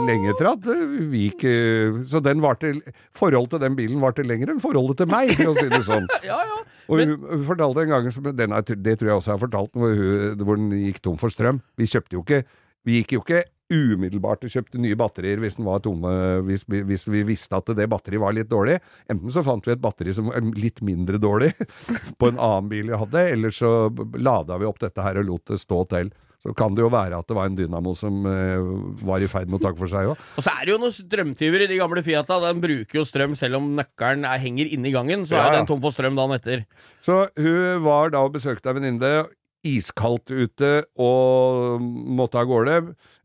lenge 0.08 0.34
tratt. 0.40 0.64
Vi 1.12 1.28
gikk, 1.28 1.44
eh, 1.48 2.00
så 2.10 2.20
den 2.24 2.42
var 2.42 2.58
til, 2.60 2.80
Forholdet 3.16 3.54
til 3.56 3.62
den 3.62 3.76
bilen 3.78 4.02
varte 4.02 4.24
lenger 4.26 4.50
enn 4.52 4.62
forholdet 4.62 4.98
til 5.02 5.10
meg, 5.12 5.32
for 5.38 5.52
å 5.52 5.56
si 5.60 5.68
det 5.70 5.82
sånn. 5.86 6.08
ja. 6.28 6.40
ja. 6.48 6.58
Og 6.90 6.98
hun, 6.98 7.14
fortalte 7.46 7.84
en 7.84 7.92
gang, 7.94 8.10
som- 8.12 8.32
den 8.36 8.52
er, 8.56 8.66
det 8.66 8.96
tror 8.98 9.12
jeg 9.12 9.20
også 9.20 9.30
jeg 9.30 9.36
har 9.38 9.44
fortalt, 9.46 9.78
hvor, 9.78 9.94
hun, 9.94 10.42
hvor 10.42 10.58
den 10.58 10.74
gikk 10.82 10.98
tom 11.06 11.16
for 11.20 11.32
strøm. 11.32 11.62
Vi 11.78 11.88
kjøpte 11.88 12.18
jo 12.18 12.24
ikke 12.26 12.42
Vi 12.84 13.00
gikk 13.00 13.12
jo 13.16 13.20
ikke 13.24 13.42
umiddelbart 13.72 14.42
og 14.44 14.52
kjøpte 14.52 14.80
nye 14.82 14.96
batterier 15.00 15.40
hvis 15.40 15.54
tomme, 15.56 16.10
hvis, 16.44 16.64
vi- 16.68 16.82
hvis 16.84 17.06
vi 17.08 17.22
visste 17.24 17.56
at 17.56 17.70
det 17.74 17.88
batteriet 17.88 18.20
var 18.20 18.32
litt 18.36 18.48
dårlig. 18.50 18.78
Enten 19.08 19.30
så 19.32 19.42
fant 19.42 19.64
vi 19.64 19.72
et 19.72 19.80
batteri 19.80 20.12
som 20.12 20.26
var 20.28 20.40
litt 20.58 20.82
mindre 20.82 21.16
dårlig 21.18 21.54
på 22.20 22.28
en 22.28 22.36
annen 22.38 22.68
bil 22.68 22.90
vi 22.90 22.98
hadde, 23.00 23.22
eller 23.32 23.48
så 23.50 23.88
lada 24.18 24.58
vi 24.58 24.66
opp 24.68 24.78
dette 24.82 25.00
her 25.02 25.16
og 25.22 25.24
lot 25.30 25.44
det 25.46 25.60
stå 25.62 25.88
til. 25.88 26.12
Så 26.42 26.50
kan 26.58 26.74
det 26.74 26.82
jo 26.82 26.88
være 26.90 27.14
at 27.22 27.28
det 27.30 27.36
var 27.38 27.46
en 27.46 27.54
dynamo 27.54 27.92
som 27.94 28.24
eh, 28.26 28.58
var 29.06 29.22
i 29.22 29.28
ferd 29.30 29.46
med 29.46 29.60
å 29.60 29.62
takke 29.62 29.78
for 29.78 29.86
seg 29.86 30.08
òg. 30.10 30.18
Og 30.36 30.42
så 30.42 30.50
er 30.58 30.64
det 30.66 30.72
jo 30.74 30.78
noen 30.82 30.92
strømtyver 30.96 31.62
i 31.62 31.68
de 31.70 31.76
gamle 31.78 32.02
Fiata. 32.02 32.40
Den 32.42 32.58
bruker 32.64 32.98
jo 32.98 33.04
strøm 33.06 33.36
selv 33.38 33.60
om 33.60 33.68
nøkkelen 33.78 34.26
henger 34.42 34.66
inne 34.74 34.90
i 34.90 34.92
gangen. 34.96 35.22
Så 35.24 35.38
Ja, 35.38 35.44
er 35.46 35.60
den 35.60 35.68
tom 35.70 35.80
for 35.84 35.94
strøm 35.94 36.18
dagen 36.18 36.34
etter. 36.34 36.64
Så 37.00 37.28
hun 37.38 37.84
var 37.86 38.10
da 38.10 38.24
og 38.26 38.34
besøkte 38.34 38.72
ei 38.72 38.74
venninne. 38.80 39.12
Iskaldt 39.62 40.32
ute 40.32 40.70
og 40.98 41.82
måtte 41.82 42.40
av 42.40 42.48
gårde. 42.50 42.76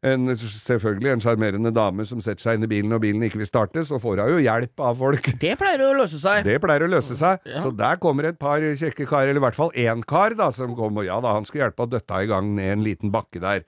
En, 0.05 0.27
selvfølgelig 0.37 1.09
en 1.15 1.23
sjarmerende 1.23 1.71
dame 1.73 2.05
som 2.05 2.21
setter 2.21 2.45
seg 2.45 2.59
inn 2.59 2.67
i 2.67 2.69
bilen 2.69 2.93
og 2.93 3.01
bilen 3.01 3.25
ikke 3.25 3.41
vil 3.41 3.49
starte, 3.49 3.81
så 3.87 3.97
får 4.01 4.21
hun 4.21 4.35
jo 4.35 4.43
hjelp 4.45 4.83
av 4.85 4.99
folk. 4.99 5.31
Det 5.41 5.55
pleier 5.57 5.81
å 5.87 5.95
løse 5.97 6.19
seg. 6.21 6.43
Det 6.45 6.59
pleier 6.61 6.85
å 6.85 6.91
løse 6.91 7.17
seg. 7.17 7.41
Ja. 7.49 7.63
Så 7.65 7.71
der 7.73 7.97
kommer 8.03 8.29
et 8.29 8.37
par 8.41 8.61
kjekke 8.61 9.07
karer, 9.09 9.31
eller 9.31 9.41
i 9.41 9.45
hvert 9.47 9.57
fall 9.57 9.73
én 9.73 10.05
kar, 10.05 10.37
da, 10.37 10.51
som 10.53 10.77
kommer. 10.77 11.07
Ja 11.07 11.17
da, 11.25 11.33
han 11.39 11.47
skal 11.49 11.65
hjelpe 11.65 11.87
å 11.87 11.89
døtte 11.89 12.21
i 12.21 12.29
gang 12.29 12.53
ned 12.59 12.75
en 12.75 12.85
liten 12.85 13.13
bakke 13.13 13.41
der. 13.41 13.65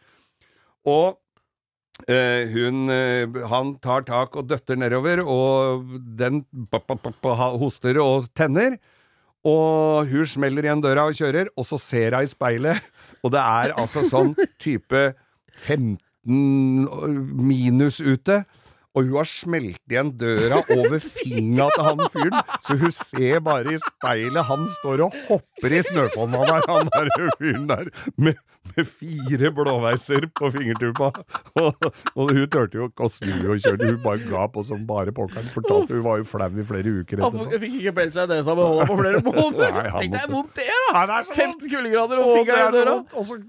Og 0.89 1.17
eh, 2.05 2.45
hun 2.53 2.87
eh, 2.93 3.41
Han 3.51 3.73
tar 3.83 4.05
tak 4.07 4.37
og 4.39 4.47
døtter 4.49 4.77
nedover, 4.79 5.25
og 5.25 5.97
den 6.21 6.43
hoster 6.69 7.99
og 8.05 8.29
tenner. 8.37 8.77
Og 9.47 10.09
hun 10.09 10.27
smeller 10.27 10.67
igjen 10.67 10.81
døra 10.83 11.07
og 11.07 11.15
kjører, 11.15 11.51
og 11.55 11.65
så 11.67 11.79
ser 11.79 12.17
hun 12.17 12.27
i 12.27 12.31
speilet, 12.31 12.83
og 13.23 13.31
det 13.31 13.39
er 13.39 13.75
altså 13.79 14.03
sånn 14.09 14.33
type 14.59 15.03
15 15.63 15.97
minus 17.39 17.99
ute. 18.03 18.43
Og 18.97 19.05
hun 19.05 19.17
har 19.19 19.27
smelt 19.29 19.81
igjen 19.91 20.11
døra 20.17 20.63
over 20.73 20.99
fingra 21.03 21.69
til 21.75 21.85
han 21.85 22.05
fyren, 22.13 22.37
så 22.65 22.77
hun 22.81 22.93
ser 22.95 23.41
bare 23.45 23.75
i 23.75 23.81
speilet 23.83 24.47
han 24.49 24.67
står 24.79 25.05
og 25.05 25.17
hopper 25.29 25.75
i 25.77 25.81
snøfonna 25.85 26.45
der, 26.49 26.69
han 26.69 26.89
der 26.95 27.11
fyren 27.37 27.67
der, 27.69 27.91
med, 28.17 28.39
med 28.73 28.87
fire 28.89 29.51
blåveiser 29.55 30.25
på 30.35 30.49
fingertuppa. 30.55 31.11
Og, 31.59 31.87
og 32.15 32.33
hun 32.33 32.47
turte 32.51 32.79
jo 32.79 32.89
ikke 32.89 33.05
å 33.05 33.11
snu 33.13 33.29
og 33.53 33.61
kjøre, 33.61 33.91
hun 33.91 34.01
bare 34.03 34.25
ga 34.25 34.47
på 34.53 34.65
som 34.67 34.81
bare 34.89 35.13
pokkeren. 35.15 35.47
Fortalte 35.53 35.95
hun 35.95 36.03
var 36.05 36.23
jo 36.23 36.27
flau 36.29 36.49
i 36.49 36.65
flere 36.65 36.95
uker 37.03 37.23
Han 37.23 37.39
fikk 37.61 37.77
ikke 37.83 37.95
pelt 38.01 38.17
seg 38.17 38.25
i 38.29 38.39
nesa 38.39 38.57
med 38.57 38.69
hånda 38.71 38.89
på 38.89 38.97
flere 39.03 39.23
måneder. 39.29 39.79
Tenk 39.99 40.17
deg 40.17 40.33
vondt 40.33 40.57
det 40.57 40.65
er, 40.65 40.81
da! 40.87 40.95
Nei, 40.97 41.05
det 41.05 41.17
er 41.19 41.29
så 41.29 41.37
15 41.37 41.71
kuldegrader 41.75 42.23
og 42.23 42.33
fingra 42.39 42.59
i 42.59 42.73
døra. 42.73 42.97
Og 43.13 43.29
så 43.29 43.39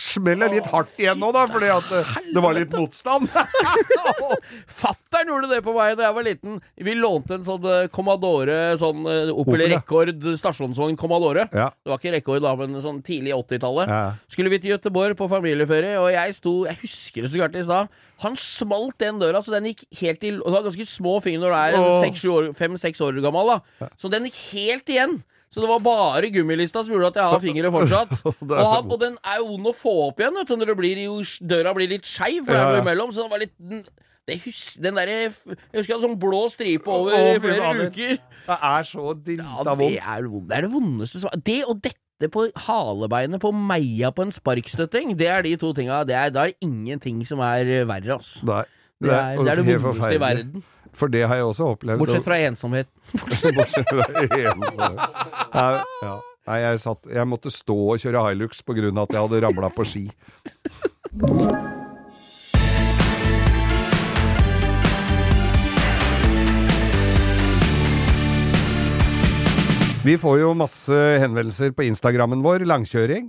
smeller 0.00 0.52
litt 0.56 0.68
hardt 0.72 1.00
igjen 1.00 1.20
nå, 1.20 1.32
da, 1.36 1.44
fordi 1.52 1.70
at 1.76 1.92
det, 1.92 2.02
det 2.32 2.44
var 2.48 2.56
litt 2.56 2.72
motstand. 2.72 3.28
Fatter'n 4.68 5.30
gjorde 5.32 5.50
det 5.50 5.60
på 5.66 5.74
meg 5.76 5.96
da 5.98 6.06
jeg 6.08 6.16
var 6.16 6.26
liten. 6.26 6.60
Vi 6.88 6.94
lånte 6.98 7.38
en 7.38 7.46
sånn 7.46 7.66
eh, 7.68 7.88
Commodore, 7.92 8.58
sånn 8.80 9.06
eh, 9.10 9.32
Opel. 9.34 9.64
Rekord 9.72 10.26
stasjonsvogn 10.40 10.98
Commodore. 11.00 11.48
Ja. 11.54 11.70
Det 11.82 11.92
var 11.92 12.00
ikke 12.00 12.14
rekord 12.16 12.44
da, 12.44 12.54
men 12.60 12.78
sånn 12.84 13.02
tidlig 13.06 13.34
80-tallet. 13.36 13.90
Ja. 13.92 14.02
Skulle 14.32 14.52
vi 14.52 14.60
til 14.62 14.74
Gøteborg 14.74 15.16
på 15.18 15.28
familieferie, 15.32 15.98
og 16.00 16.10
jeg 16.14 16.38
sto 16.38 16.54
Jeg 16.68 16.78
husker 16.84 17.24
det 17.26 17.32
så 17.32 17.42
klart 17.42 17.58
i 17.58 17.66
stad. 17.66 18.00
Han 18.22 18.38
smalt 18.38 18.98
den 19.02 19.18
døra, 19.18 19.42
så 19.42 19.54
den 19.56 19.72
gikk 19.72 19.84
helt 19.98 20.22
i 20.22 20.36
Og 20.36 20.46
det 20.46 20.54
var 20.54 20.68
ganske 20.68 20.86
små 20.86 21.18
fingre 21.24 21.42
når 21.42 21.52
du 21.52 21.58
er 21.58 21.80
Åh. 21.80 22.00
seks, 22.04 22.22
sju 22.22 22.30
år, 22.30 22.48
fem-seks 22.58 23.02
år 23.02 23.18
gammel, 23.24 23.56
da. 23.56 23.90
Så 23.98 24.10
den 24.12 24.28
gikk 24.28 24.38
helt 24.52 24.92
igjen. 24.92 25.20
Så 25.52 25.60
det 25.60 25.68
var 25.68 25.82
bare 25.84 26.30
gummilista 26.32 26.80
som 26.80 26.94
gjorde 26.94 27.10
at 27.12 27.18
jeg 27.20 27.28
har 27.28 27.42
fingre 27.46 27.72
fortsatt. 27.74 28.14
Og, 28.24 28.54
han, 28.56 28.86
og 28.88 28.94
den 29.02 29.18
er 29.20 29.42
jo 29.42 29.50
vond 29.50 29.68
å 29.68 29.74
få 29.76 29.92
opp 30.06 30.22
igjen, 30.22 30.38
vet 30.38 30.48
du, 30.48 30.54
når 30.56 30.70
det 30.70 30.76
blir, 30.78 31.02
døra 31.50 31.74
blir 31.76 31.90
litt 31.92 32.08
skeiv, 32.08 32.46
for 32.46 32.54
det 32.54 32.62
Ja, 32.62 32.70
er 32.70 32.78
noe 32.78 32.84
imellom. 32.86 33.12
Så 33.12 33.26
den 33.26 33.32
var 33.34 33.42
litt 33.42 33.52
det 33.60 33.82
hus, 34.44 34.76
den 34.78 34.94
der, 34.94 35.08
Jeg 35.10 35.32
husker 35.32 35.90
jeg 35.90 35.96
hadde 35.96 36.06
sånn 36.06 36.18
blå 36.22 36.44
stripe 36.52 36.88
over 36.90 37.12
oh, 37.12 37.40
flere 37.42 37.62
fader. 37.64 37.90
uker. 37.90 38.20
Det 38.46 38.58
er 38.70 38.82
så 38.86 39.06
Ja, 39.08 39.14
drita 39.26 39.64
det 39.66 39.74
vondt. 39.80 39.98
er, 39.98 40.28
det 40.48 40.56
er 40.56 40.62
det 40.66 40.72
vondeste 40.72 41.22
som 41.22 41.30
Det 41.42 41.64
og 41.66 41.80
dette 41.82 42.30
på 42.30 42.44
halebeinet 42.68 43.40
på 43.42 43.50
meia 43.50 44.12
på 44.14 44.22
en 44.22 44.30
sparkstøtting, 44.30 45.16
det 45.18 45.26
er 45.26 45.42
de 45.42 45.56
to 45.58 45.72
tinga. 45.74 46.04
Det 46.06 46.14
er, 46.14 46.30
er 46.30 46.52
det 46.52 46.54
ingenting 46.62 47.24
som 47.26 47.40
er 47.42 47.66
eh, 47.66 47.88
verre, 47.88 48.14
altså. 48.20 48.46
Nei, 48.46 48.62
Det 49.02 49.10
er 49.10 49.42
det, 49.42 49.48
er 49.50 49.56
det 49.58 49.66
det 49.66 49.82
vondeste 49.82 50.14
i 50.14 50.20
verden. 50.22 50.62
For 50.94 51.08
det 51.10 51.24
har 51.26 51.40
jeg 51.40 51.44
også 51.48 51.70
opplevd. 51.72 51.98
Bortsett 51.98 52.22
fra 52.22 52.38
ensomhet. 52.46 52.86
Bortsett 53.58 53.88
fra 53.90 54.06
ensomhet. 54.12 55.00
Nei, 55.54 55.82
ja. 56.04 56.14
Nei, 56.46 56.58
jeg, 56.58 56.80
satt, 56.82 57.06
jeg 57.10 57.26
måtte 57.30 57.50
stå 57.54 57.76
og 57.94 58.02
kjøre 58.02 58.22
Hilux 58.28 58.62
på 58.66 58.74
grunn 58.78 58.98
av 58.98 59.06
at 59.10 59.14
jeg 59.14 59.26
hadde 59.26 59.42
ramla 59.46 59.70
på 59.74 59.86
ski. 59.86 60.08
Vi 70.02 70.16
får 70.18 70.40
jo 70.40 70.50
masse 70.58 70.96
henvendelser 71.22 71.70
på 71.76 71.84
Instagrammen 71.86 72.40
vår, 72.42 72.64
langkjøring. 72.66 73.28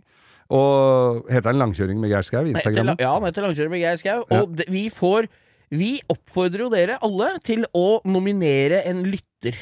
Og 0.53 1.28
Heter 1.30 1.51
den 1.51 1.61
Langkjøring 1.61 1.99
med 2.01 2.09
Geir 2.09 2.26
Skau? 2.26 2.47
Instagrammen? 2.49 2.97
ja, 2.99 3.11
han 3.13 3.28
heter 3.28 3.45
Langkjøring 3.45 3.74
med 3.76 3.84
Geir 3.84 3.99
Skau. 4.01 4.24
Og 4.26 4.57
ja. 4.57 4.65
vi 4.74 4.88
får 4.93 5.30
Vi 5.74 5.91
oppfordrer 6.09 6.65
jo 6.65 6.71
dere 6.74 6.97
alle 7.05 7.30
til 7.45 7.63
å 7.74 8.01
nominere 8.05 8.84
en 8.89 9.03
lytter. 9.05 9.55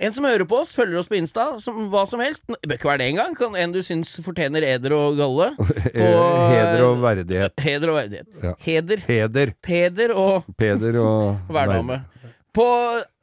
En 0.00 0.14
som 0.16 0.24
hører 0.24 0.46
på 0.48 0.56
oss, 0.62 0.70
følger 0.72 0.96
oss 0.96 1.08
på 1.10 1.18
Insta, 1.18 1.46
som, 1.60 1.82
hva 1.92 2.06
som 2.08 2.22
helst. 2.24 2.46
Det 2.48 2.64
bør 2.64 2.78
ikke 2.78 2.88
være 2.88 3.02
det 3.02 3.08
engang. 3.12 3.34
Kan 3.36 3.56
En 3.60 3.74
du 3.74 3.82
syns 3.84 4.14
fortjener 4.24 4.64
eder 4.64 4.94
og 4.96 5.18
galle. 5.20 5.50
På, 6.00 6.06
Heder 6.52 6.84
og 6.86 7.02
verdighet. 7.04 7.56
Heder 7.60 7.92
og 7.92 7.98
verdighet. 7.98 8.28
Ja. 8.44 8.54
Heder. 8.64 9.04
Heder. 9.08 9.52
Peder 9.64 10.14
og 10.16 10.48
Peder 10.60 11.00
og 11.00 11.40
hverdame. 11.52 12.02
På, 12.56 12.68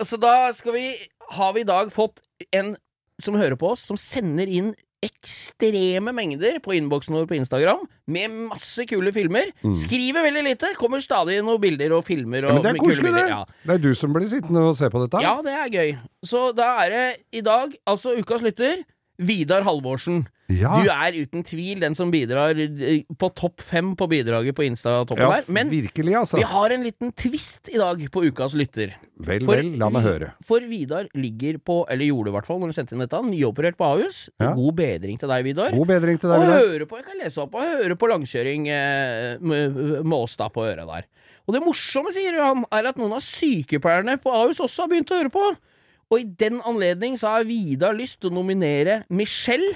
så 0.06 0.22
da 0.22 0.36
skal 0.56 0.78
vi 0.78 0.92
Har 1.34 1.54
vi 1.58 1.66
i 1.66 1.68
dag 1.68 1.90
fått 1.92 2.22
en 2.56 2.76
som 3.22 3.36
hører 3.40 3.58
på 3.58 3.72
oss, 3.74 3.86
som 3.88 3.98
sender 3.98 4.48
inn 4.48 4.74
ekstreme 5.06 6.10
mengder 6.16 6.58
på 6.64 6.74
innboksen 6.74 7.14
vår 7.14 7.28
på 7.30 7.36
Instagram 7.38 7.84
med 8.10 8.34
masse 8.50 8.82
kule 8.90 9.12
filmer. 9.14 9.52
Skriver 9.78 10.26
veldig 10.26 10.44
lite. 10.48 10.72
Kommer 10.80 11.04
stadig 11.06 11.38
noen 11.46 11.62
bilder 11.62 11.94
og 12.00 12.06
filmer. 12.08 12.48
Og 12.48 12.50
Mm. 12.50 12.58
Ja, 12.58 12.62
men 12.62 12.64
det 12.64 12.72
er 12.72 12.82
koselig, 12.82 13.14
det. 13.14 13.28
Ja. 13.30 13.44
Det 13.66 13.74
er 13.76 13.84
du 13.84 13.94
som 13.94 14.14
blir 14.14 14.28
sittende 14.28 14.64
og 14.66 14.76
se 14.76 14.90
på 14.90 15.04
dette. 15.06 15.22
ja, 15.22 15.36
det 15.46 15.54
er 15.54 15.70
gøy. 15.70 15.98
Så 16.26 16.56
da 16.56 16.86
er 16.86 16.90
det 16.90 17.06
i 17.32 17.42
dag, 17.42 17.76
altså 17.86 18.18
ukas 18.18 18.42
lytter, 18.42 18.84
Vidar 19.20 19.64
Halvorsen. 19.64 20.28
Ja. 20.48 20.78
Du 20.80 20.88
er 20.88 21.16
uten 21.18 21.44
tvil 21.44 21.82
den 21.84 21.96
som 21.98 22.08
bidrar 22.14 22.56
eh, 22.56 23.02
på 23.20 23.28
topp 23.36 23.60
fem 23.68 23.90
på 24.00 24.06
bidraget 24.08 24.56
på 24.56 24.64
Insta-toppen 24.64 25.20
Ja, 25.20 25.42
der. 25.42 25.50
Men 25.52 25.68
virkelig, 25.72 26.14
altså. 26.16 26.40
vi 26.40 26.46
har 26.48 26.72
en 26.72 26.86
liten 26.86 27.12
twist 27.20 27.68
i 27.68 27.76
dag 27.82 28.00
på 28.14 28.24
ukas 28.30 28.56
lytter. 28.56 28.94
Vel, 29.20 29.44
For 29.44 29.60
vel, 29.60 29.74
la 29.82 29.90
meg 29.92 30.06
høre. 30.08 30.30
For 30.48 30.64
Vidar 30.70 31.10
ligger 31.20 31.60
på, 31.60 31.82
eller 31.92 32.08
gjorde 32.08 32.32
i 32.32 32.36
hvert 32.38 32.48
fall 32.48 32.62
når 32.62 32.72
han 32.72 32.78
sendte 32.80 32.96
inn 32.96 33.04
dette, 33.04 33.20
nyoperert 33.28 33.76
på 33.80 33.90
Ahus. 33.90 34.22
Ja. 34.40 34.54
God 34.56 34.78
bedring 34.80 35.20
til 35.20 35.34
deg, 35.34 35.44
Vidar. 35.50 35.76
God 35.76 35.92
bedring 35.92 36.22
til 36.22 36.32
deg. 36.32 36.46
Vidar. 36.46 36.56
og 36.64 36.72
høre 36.72 36.88
på, 36.88 37.02
jeg 37.02 37.08
kan 37.10 37.20
lese 37.26 37.44
opp, 37.44 37.58
og 37.60 37.74
høre 37.84 37.98
på 38.00 38.12
langkjøring 38.14 38.70
eh, 38.72 39.32
med, 39.44 39.82
med 40.08 40.18
oss 40.18 40.38
da 40.40 40.48
på 40.54 40.64
øret 40.64 40.88
der. 40.88 41.10
Og 41.48 41.56
det 41.56 41.64
morsomme, 41.64 42.12
sier 42.16 42.40
han, 42.40 42.64
er 42.76 42.88
at 42.90 42.98
noen 43.00 43.18
av 43.20 43.24
sykepleierne 43.24 44.16
på 44.24 44.32
Ahus 44.36 44.64
også 44.64 44.86
har 44.86 44.94
begynt 44.96 45.12
å 45.12 45.20
høre 45.20 45.32
på. 45.34 45.44
Og 46.08 46.24
i 46.24 46.28
den 46.40 46.62
anledning 46.64 47.18
så 47.20 47.36
har 47.36 47.48
Vidar 47.48 47.96
lyst 47.96 48.22
til 48.22 48.32
å 48.32 48.38
nominere 48.40 49.02
Michelle, 49.12 49.76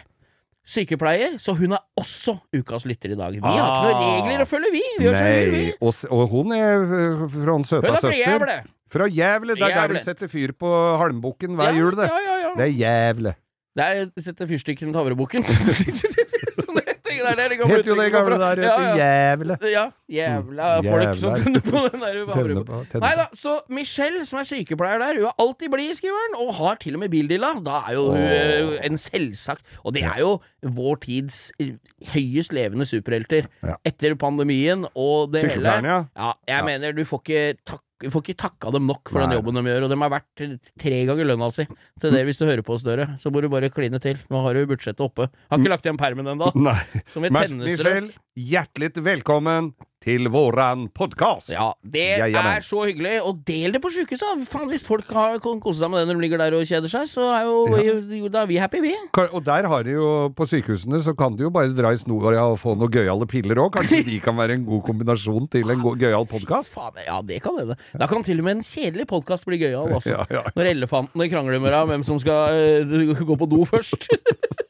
sykepleier, 0.67 1.37
så 1.41 1.55
hun 1.57 1.73
er 1.73 1.81
også 1.99 2.37
ukas 2.55 2.85
lytter 2.85 3.11
i 3.15 3.17
dag. 3.19 3.33
Vi 3.33 3.41
har 3.41 3.57
ikke 3.57 3.87
noen 3.87 3.95
Ah. 3.95 4.25
regler 4.27 4.43
å 4.45 4.47
følge, 4.49 4.71
vi. 4.71 4.83
Vi 4.99 5.05
som 5.15 5.25
vi 5.55 5.63
og, 5.81 5.93
og 6.11 6.29
hun 6.29 6.51
er 6.53 6.85
fra 7.33 7.55
en 7.55 7.63
søta 7.65 7.87
er 7.87 8.01
søster. 8.01 8.63
Fra 8.91 9.07
Jævle. 9.07 9.55
Det 9.55 9.63
er 9.71 9.87
der 9.87 9.93
de 9.95 10.03
setter 10.03 10.27
fyr 10.27 10.51
på 10.51 10.67
Halmbukken 10.99 11.55
hver 11.55 11.73
jul, 11.77 11.95
det. 11.95 12.09
Ja, 12.11 12.19
ja, 12.25 12.35
ja. 12.43 12.53
Det 12.59 12.65
er 12.67 12.75
Jævle. 12.75 13.35
Det 13.71 13.83
er 13.87 14.09
sette 14.19 14.47
fyrstikker 14.49 14.83
rundt 14.85 14.97
havrebukken. 14.99 15.43
Sånn 16.61 16.81
det 17.21 17.31
er 17.31 17.39
det 17.41 17.57
det 17.59 17.67
Het 17.71 17.85
jo 17.85 17.95
det 17.95 18.11
gamle 18.11 18.37
kommer 18.37 18.55
der. 18.55 18.61
Ja, 18.65 18.75
ja. 18.81 18.95
jævle 19.01 19.57
Ja, 19.71 19.85
jævla 20.09 20.69
Mm, 20.81 20.89
folk 20.89 21.19
som 21.19 21.35
tønner 21.35 21.61
tenner 21.61 21.61
på 21.61 21.81
den 21.91 22.01
der 22.01 22.99
Nei 23.03 23.11
da, 23.19 23.25
så 23.37 23.59
Michelle, 23.69 24.25
som 24.25 24.39
er 24.39 24.47
sykepleier 24.49 24.99
der, 25.01 25.19
hun 25.19 25.29
er 25.29 25.35
alltid 25.45 25.69
blid, 25.73 25.93
skriver 25.97 26.19
han, 26.25 26.39
og 26.45 26.53
har 26.55 26.79
til 26.81 26.97
og 26.97 27.03
med 27.03 27.09
bildilla. 27.13 27.53
Da 27.65 27.83
er 27.87 27.93
jo 27.97 28.07
hun 28.11 28.17
eh, 28.21 28.79
en 28.87 28.97
selvsagt 28.97 29.61
Og 29.83 29.93
det 29.93 30.03
er 30.03 30.19
jo 30.19 30.33
vår 30.61 30.99
tids 31.05 31.51
eh, 31.59 31.75
høyest 32.13 32.53
levende 32.53 32.85
superhelter. 32.85 33.47
Etter 33.85 34.15
pandemien 34.15 34.87
og 34.95 35.31
det 35.33 35.45
hele. 35.51 35.77
Ja. 35.85 36.33
Jeg 36.47 36.65
mener 36.65 36.91
du 36.97 37.05
får 37.05 37.23
ikke 37.25 37.45
tak 37.65 37.81
du 38.01 38.09
får 38.13 38.25
ikke 38.25 38.37
takka 38.43 38.71
dem 38.75 38.87
nok 38.89 39.11
for 39.11 39.23
den 39.23 39.35
jobben 39.37 39.59
de 39.59 39.63
gjør, 39.69 39.85
og 39.85 39.93
de 39.93 39.99
har 40.03 40.13
vært 40.13 40.43
tre 40.81 41.03
ganger 41.09 41.29
lønna 41.29 41.51
si 41.53 41.67
til 42.01 42.15
det 42.15 42.23
hvis 42.27 42.41
du 42.41 42.47
hører 42.47 42.63
på 42.65 42.75
oss, 42.77 42.85
dere. 42.87 43.11
Så 43.21 43.31
må 43.33 43.43
du 43.43 43.49
bare 43.51 43.71
kline 43.73 44.01
til. 44.03 44.19
Nå 44.31 44.41
har 44.45 44.57
du 44.57 44.65
budsjettet 44.69 45.03
oppe. 45.05 45.29
Har 45.51 45.61
ikke 45.61 45.73
lagt 45.73 45.87
igjen 45.87 46.01
permen 46.01 46.33
ennå. 46.33 46.51
Nei. 46.57 46.79
Som 47.11 47.27
et 47.27 47.35
pennestrøk. 47.35 47.69
Michelle, 47.69 48.19
hjertelig 48.51 49.05
velkommen 49.05 49.73
til 50.01 50.25
våran 50.33 50.87
podkast. 50.97 51.51
Ja, 51.53 51.71
det 51.85 52.05
Ja, 52.17 52.25
ja, 52.25 52.41
er 52.55 52.63
så 52.65 52.85
hyggelig. 52.87 53.19
Og 53.21 53.43
del 53.45 53.75
det 53.75 53.81
på 53.83 53.91
sjukehuset. 53.93 54.47
Faen, 54.49 54.67
hvis 54.71 54.83
folk 54.85 55.05
har 55.13 55.37
kan 55.43 55.59
kose 55.61 55.83
seg 55.83 55.91
med 55.93 56.01
det 56.01 56.07
når 56.09 56.17
de 56.17 56.23
ligger 56.25 56.41
der 56.41 56.55
og 56.57 56.65
kjeder 56.65 56.89
seg, 56.89 57.05
så 57.11 57.27
er 57.35 57.43
jo, 57.45 58.29
da 58.33 58.41
er 58.41 58.49
vi 58.49 58.57
happy, 58.57 58.81
vi. 58.81 58.95
Og 59.29 59.43
der 59.45 59.67
har 59.69 59.85
de 59.85 59.93
jo, 59.93 60.07
på 60.33 60.47
sykehusene, 60.49 61.01
så 61.05 61.13
kan 61.17 61.37
du 61.37 61.45
jo 61.45 61.51
bare 61.53 61.69
dra 61.77 61.93
i 61.93 61.99
snora 62.01 62.47
og 62.49 62.57
få 62.61 62.73
noen 62.79 62.89
gøyale 62.93 63.27
piller 63.29 63.61
òg. 63.61 63.75
Kanskje 63.77 64.01
de 64.07 64.17
kan 64.23 64.37
være 64.39 64.57
en 64.57 64.65
god 64.65 64.81
kombinasjon 64.89 65.47
til 65.53 65.69
en 65.69 65.85
gøyal 66.01 66.25
podkast? 66.29 66.73
Ja, 67.05 67.21
det 67.21 67.41
kan 67.45 67.59
hende. 67.61 67.77
Da 67.93 68.09
kan 68.09 68.25
til 68.25 68.41
og 68.41 68.49
med 68.49 68.57
en 68.57 68.65
kjedelig 68.65 69.05
podkast 69.11 69.45
bli 69.45 69.61
gøyal, 69.61 69.93
altså. 69.99 70.17
Ja, 70.17 70.25
ja. 70.41 70.43
Når 70.57 70.71
elefantene 70.73 71.29
krangler 71.29 71.61
med 71.61 71.75
deg 71.75 71.85
om 71.85 71.93
hvem 71.93 72.07
som 72.09 72.19
skal 72.21 72.57
eh, 72.57 73.21
gå 73.21 73.37
på 73.37 73.49
do 73.53 73.61
først. 73.69 74.09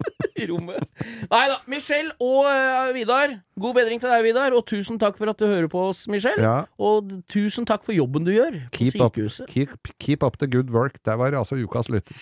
I 0.41 0.47
rommet. 0.49 0.83
Nei 1.31 1.43
da. 1.51 1.59
Michelle 1.71 2.11
og 2.19 2.47
uh, 2.49 2.89
Vidar, 2.95 3.37
god 3.61 3.77
bedring 3.77 4.01
til 4.01 4.09
deg, 4.11 4.23
Vidar. 4.25 4.55
Og 4.57 4.65
tusen 4.69 4.99
takk 5.01 5.17
for 5.21 5.29
at 5.31 5.39
du 5.41 5.45
hører 5.49 5.69
på 5.71 5.87
oss, 5.91 6.07
Michelle. 6.11 6.41
Ja. 6.41 6.57
Og 6.81 7.11
tusen 7.31 7.67
takk 7.69 7.85
for 7.87 7.93
jobben 7.95 8.25
du 8.27 8.33
gjør 8.35 8.57
på 8.67 8.77
Keep 8.79 9.01
up, 9.01 9.15
sykehuset. 9.15 9.47
keep, 9.51 9.93
keep 10.01 10.23
up 10.25 10.39
the 10.41 10.47
good 10.49 10.71
work. 10.73 10.97
Der 11.05 11.19
var 11.21 11.33
altså 11.37 11.55
ukas 11.61 11.89
lytter. 11.93 12.17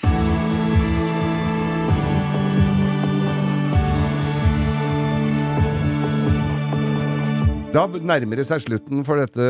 Da 7.70 7.84
nærmer 7.86 8.39
det 8.39 8.47
seg 8.49 8.63
slutten 8.63 9.03
for 9.05 9.22
dette 9.22 9.45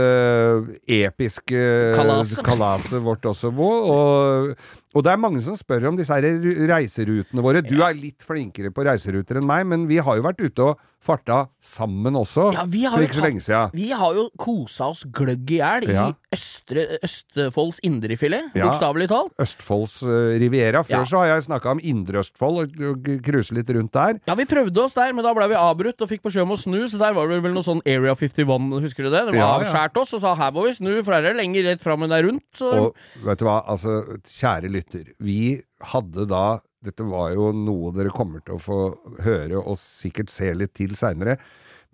episke 0.91 1.59
Kalaset. 1.95 2.41
kalaset 2.43 2.99
vårt 3.05 3.23
også, 3.29 3.47
Bo. 3.55 3.69
Og 3.93 4.49
Og 4.97 5.05
det 5.05 5.11
er 5.11 5.21
mange 5.21 5.41
som 5.45 5.57
spør 5.57 5.91
om 5.91 5.97
disse 5.99 6.15
reiserutene 6.17 7.43
våre. 7.45 7.61
Du 7.61 7.77
er 7.85 7.97
litt 7.97 8.25
flinkere 8.25 8.71
på 8.73 8.85
reiseruter 8.87 9.37
enn 9.37 9.49
meg, 9.49 9.67
men 9.69 9.85
vi 9.89 9.99
har 10.01 10.17
jo 10.17 10.25
vært 10.25 10.41
ute 10.41 10.65
og 10.71 10.79
farta 10.99 11.45
sammen 11.63 12.13
også 12.19 12.49
Ja, 12.53 12.65
vi 12.67 12.83
har 12.83 12.97
for 12.97 13.05
ikke 13.05 13.15
så 13.19 13.23
lenge 13.23 13.41
siden. 13.45 13.71
Vi 13.73 13.89
har 13.95 14.13
jo 14.17 14.25
kosa 14.37 14.89
oss 14.91 15.05
gløgg 15.15 15.49
i 15.55 15.59
hjel 15.61 15.87
Ja. 15.89 16.07
i 16.09 16.35
Østre, 16.35 16.83
Østfolds 17.05 17.79
indrefilet, 17.87 18.51
Ja. 18.55 18.67
bokstavelig 18.67 19.07
talt. 19.09 19.31
Østfolds 19.39 20.01
uh, 20.03 20.35
Riviera. 20.39 20.83
Før 20.83 20.99
Ja. 20.99 21.03
så 21.05 21.17
har 21.23 21.25
jeg 21.33 21.43
snakka 21.47 21.71
om 21.71 21.79
Indre 21.81 22.19
Østfold 22.19 22.59
og, 22.63 22.81
og 22.91 23.09
cruise 23.25 23.55
litt 23.55 23.69
rundt 23.69 23.93
der. 23.93 24.19
Ja, 24.27 24.35
vi 24.35 24.45
prøvde 24.45 24.83
oss 24.83 24.93
der, 24.93 25.13
men 25.13 25.23
da 25.23 25.33
ble 25.33 25.47
vi 25.49 25.55
avbrutt 25.55 26.01
og 26.01 26.09
fikk 26.11 26.21
beskjed 26.27 26.43
om 26.43 26.51
å 26.51 26.59
snu, 26.59 26.83
så 26.91 26.99
der 26.99 27.13
var 27.13 27.27
det 27.31 27.41
vel 27.43 27.53
noe 27.55 27.63
sånn 27.65 27.81
Area 27.87 28.13
51, 28.15 28.69
husker 28.83 29.03
du 29.07 29.09
det? 29.09 29.25
De 29.31 29.37
Ja, 29.39 29.55
ja. 29.63 29.87
oss 29.99 30.13
og 30.13 30.21
sa 30.21 30.35
her 30.35 30.51
må 30.51 30.67
vi 30.67 30.73
snu, 30.75 30.91
for 31.03 31.13
her 31.13 31.23
er 31.23 31.33
det 31.33 31.39
lenger 31.41 31.63
rett 31.71 31.81
fram 31.81 32.03
enn 32.03 32.09
det 32.11 32.19
er 32.19 32.27
rundt. 32.27 32.43
Så 32.55 32.69
Og 32.69 32.95
vet 33.23 33.39
du 33.39 33.45
hva, 33.45 33.63
altså, 33.67 34.19
kjære 34.27 34.69
lytter, 34.71 35.03
vi 35.19 35.61
hadde 35.93 36.27
da 36.29 36.59
Dette 36.79 37.03
var 37.03 37.33
jo 37.35 37.49
noe 37.51 37.89
dere 37.91 38.11
kommer 38.15 38.39
til 38.39 38.55
å 38.55 38.61
få 38.63 38.75
høre 39.25 39.59
og 39.59 39.75
sikkert 39.75 40.31
se 40.31 40.47
litt 40.55 40.71
til 40.79 40.93
seinere. 40.95 41.35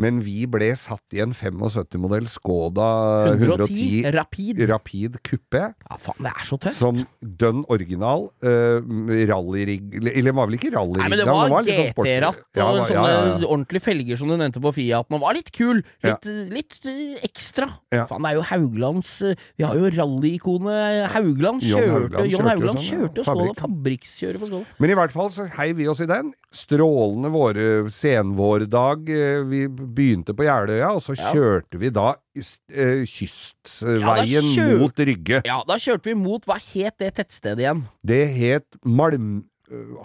Men 0.02 0.18
vi 0.26 0.42
ble 0.52 0.68
satt 0.76 1.14
i 1.16 1.22
en 1.24 1.32
75-modell 1.32 2.26
Skoda 2.28 2.88
110 3.32 4.02
110 4.04 4.10
Rapid. 4.16 4.58
Rapid 4.68 5.14
Coupé. 5.24 5.62
Ja, 5.72 5.98
faen, 6.04 6.18
det 6.26 6.34
er 6.34 6.48
så 6.50 6.58
tøft. 6.60 6.80
Som 6.82 7.00
dønn 7.24 7.62
original 7.72 8.26
uh, 8.44 8.84
rallyrigg 9.30 9.96
Eller 10.02 10.28
det 10.32 10.34
var 10.36 10.50
vel 10.50 10.58
ikke 10.60 10.72
rallyrigg? 10.76 11.14
Men 11.14 11.22
det 11.22 11.28
var, 11.30 11.48
den 11.48 11.80
sånn. 11.80 11.94
GT-ratt 11.96 12.42
og 12.44 12.60
Ja, 12.60 12.66
var- 12.68 12.90
sånne 12.90 13.14
ja, 13.16 13.48
ordentlige 13.48 13.86
felger 13.86 14.20
som 14.20 14.28
du 14.34 14.36
nevnte 14.36 14.60
på 14.64 14.74
Fiaten, 14.76 15.16
Den 15.16 15.24
var 15.24 15.38
litt 15.40 15.52
kul. 15.56 15.80
Litt, 16.04 16.28
litt 16.52 16.78
eh, 16.92 17.24
ekstra. 17.30 17.70
Faen, 17.96 18.20
det 18.28 18.34
er 18.34 18.40
jo 18.42 18.46
Hauglands 18.52 19.14
eh, 19.30 19.40
Vi 19.56 19.64
har 19.68 19.80
jo 19.80 19.94
rallyikonet 19.96 21.08
Haugland. 21.16 21.64
John 21.64 21.86
Kjørte, 21.88 22.20
Haugland 22.20 22.36
John 22.36 22.76
sånn, 22.76 22.84
kjørte 22.84 23.24
jo 23.24 23.28
Skål 23.30 23.54
fabrikkskjører 23.64 24.42
for 24.44 24.52
Skoda. 24.52 24.78
Men 24.84 24.92
i 24.92 25.00
hvert 25.00 25.16
fall 25.16 25.32
så 25.32 25.48
heiv 25.56 25.80
vi 25.80 25.88
oss 25.92 26.04
i 26.04 26.10
den. 26.12 26.34
Strålende 26.56 27.32
våre 27.34 27.66
senvårdag. 27.92 29.10
Eh, 29.16 29.42
Vi 29.46 29.64
begynte 29.86 30.34
på 30.36 30.44
Jeløya, 30.48 30.94
og 30.98 31.02
så 31.06 31.16
kjørte 31.18 31.80
vi 31.82 31.90
da 31.94 32.16
eh, 32.36 33.06
kystveien 33.06 34.48
kjør- 34.54 34.80
mot 34.82 35.00
Rygge. 35.00 35.42
Ja, 35.46 35.62
da 35.68 35.78
kjørte 35.82 36.10
vi 36.12 36.16
mot 36.20 36.46
Hva 36.46 36.58
het 36.62 36.98
det 37.02 37.14
tettstedet 37.18 37.60
igjen? 37.66 37.84
Det 38.06 38.24
het 38.38 38.66
Malm... 38.86 39.44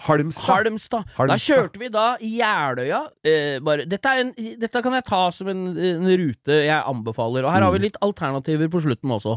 Halmstad. 0.01 0.41
Halmstad. 0.47 1.03
Halmstad. 1.13 1.29
Da 1.29 1.35
kjørte 1.37 1.77
vi 1.79 1.87
da 1.93 2.05
i 2.17 2.31
Jeløya. 2.39 3.01
Eh, 3.23 3.59
dette, 3.85 4.13
en, 4.17 4.31
dette 4.57 4.81
kan 4.81 4.95
jeg 4.97 5.05
ta 5.05 5.19
som 5.37 5.51
en, 5.53 5.59
en 5.77 6.07
rute 6.17 6.55
jeg 6.65 6.79
anbefaler. 6.89 7.45
Og 7.45 7.53
her 7.53 7.61
Mm. 7.61 7.65
har 7.67 7.75
vi 7.75 7.81
litt 7.83 7.99
alternativer 8.01 8.71
på 8.73 8.81
slutten 8.81 9.13
også. 9.13 9.35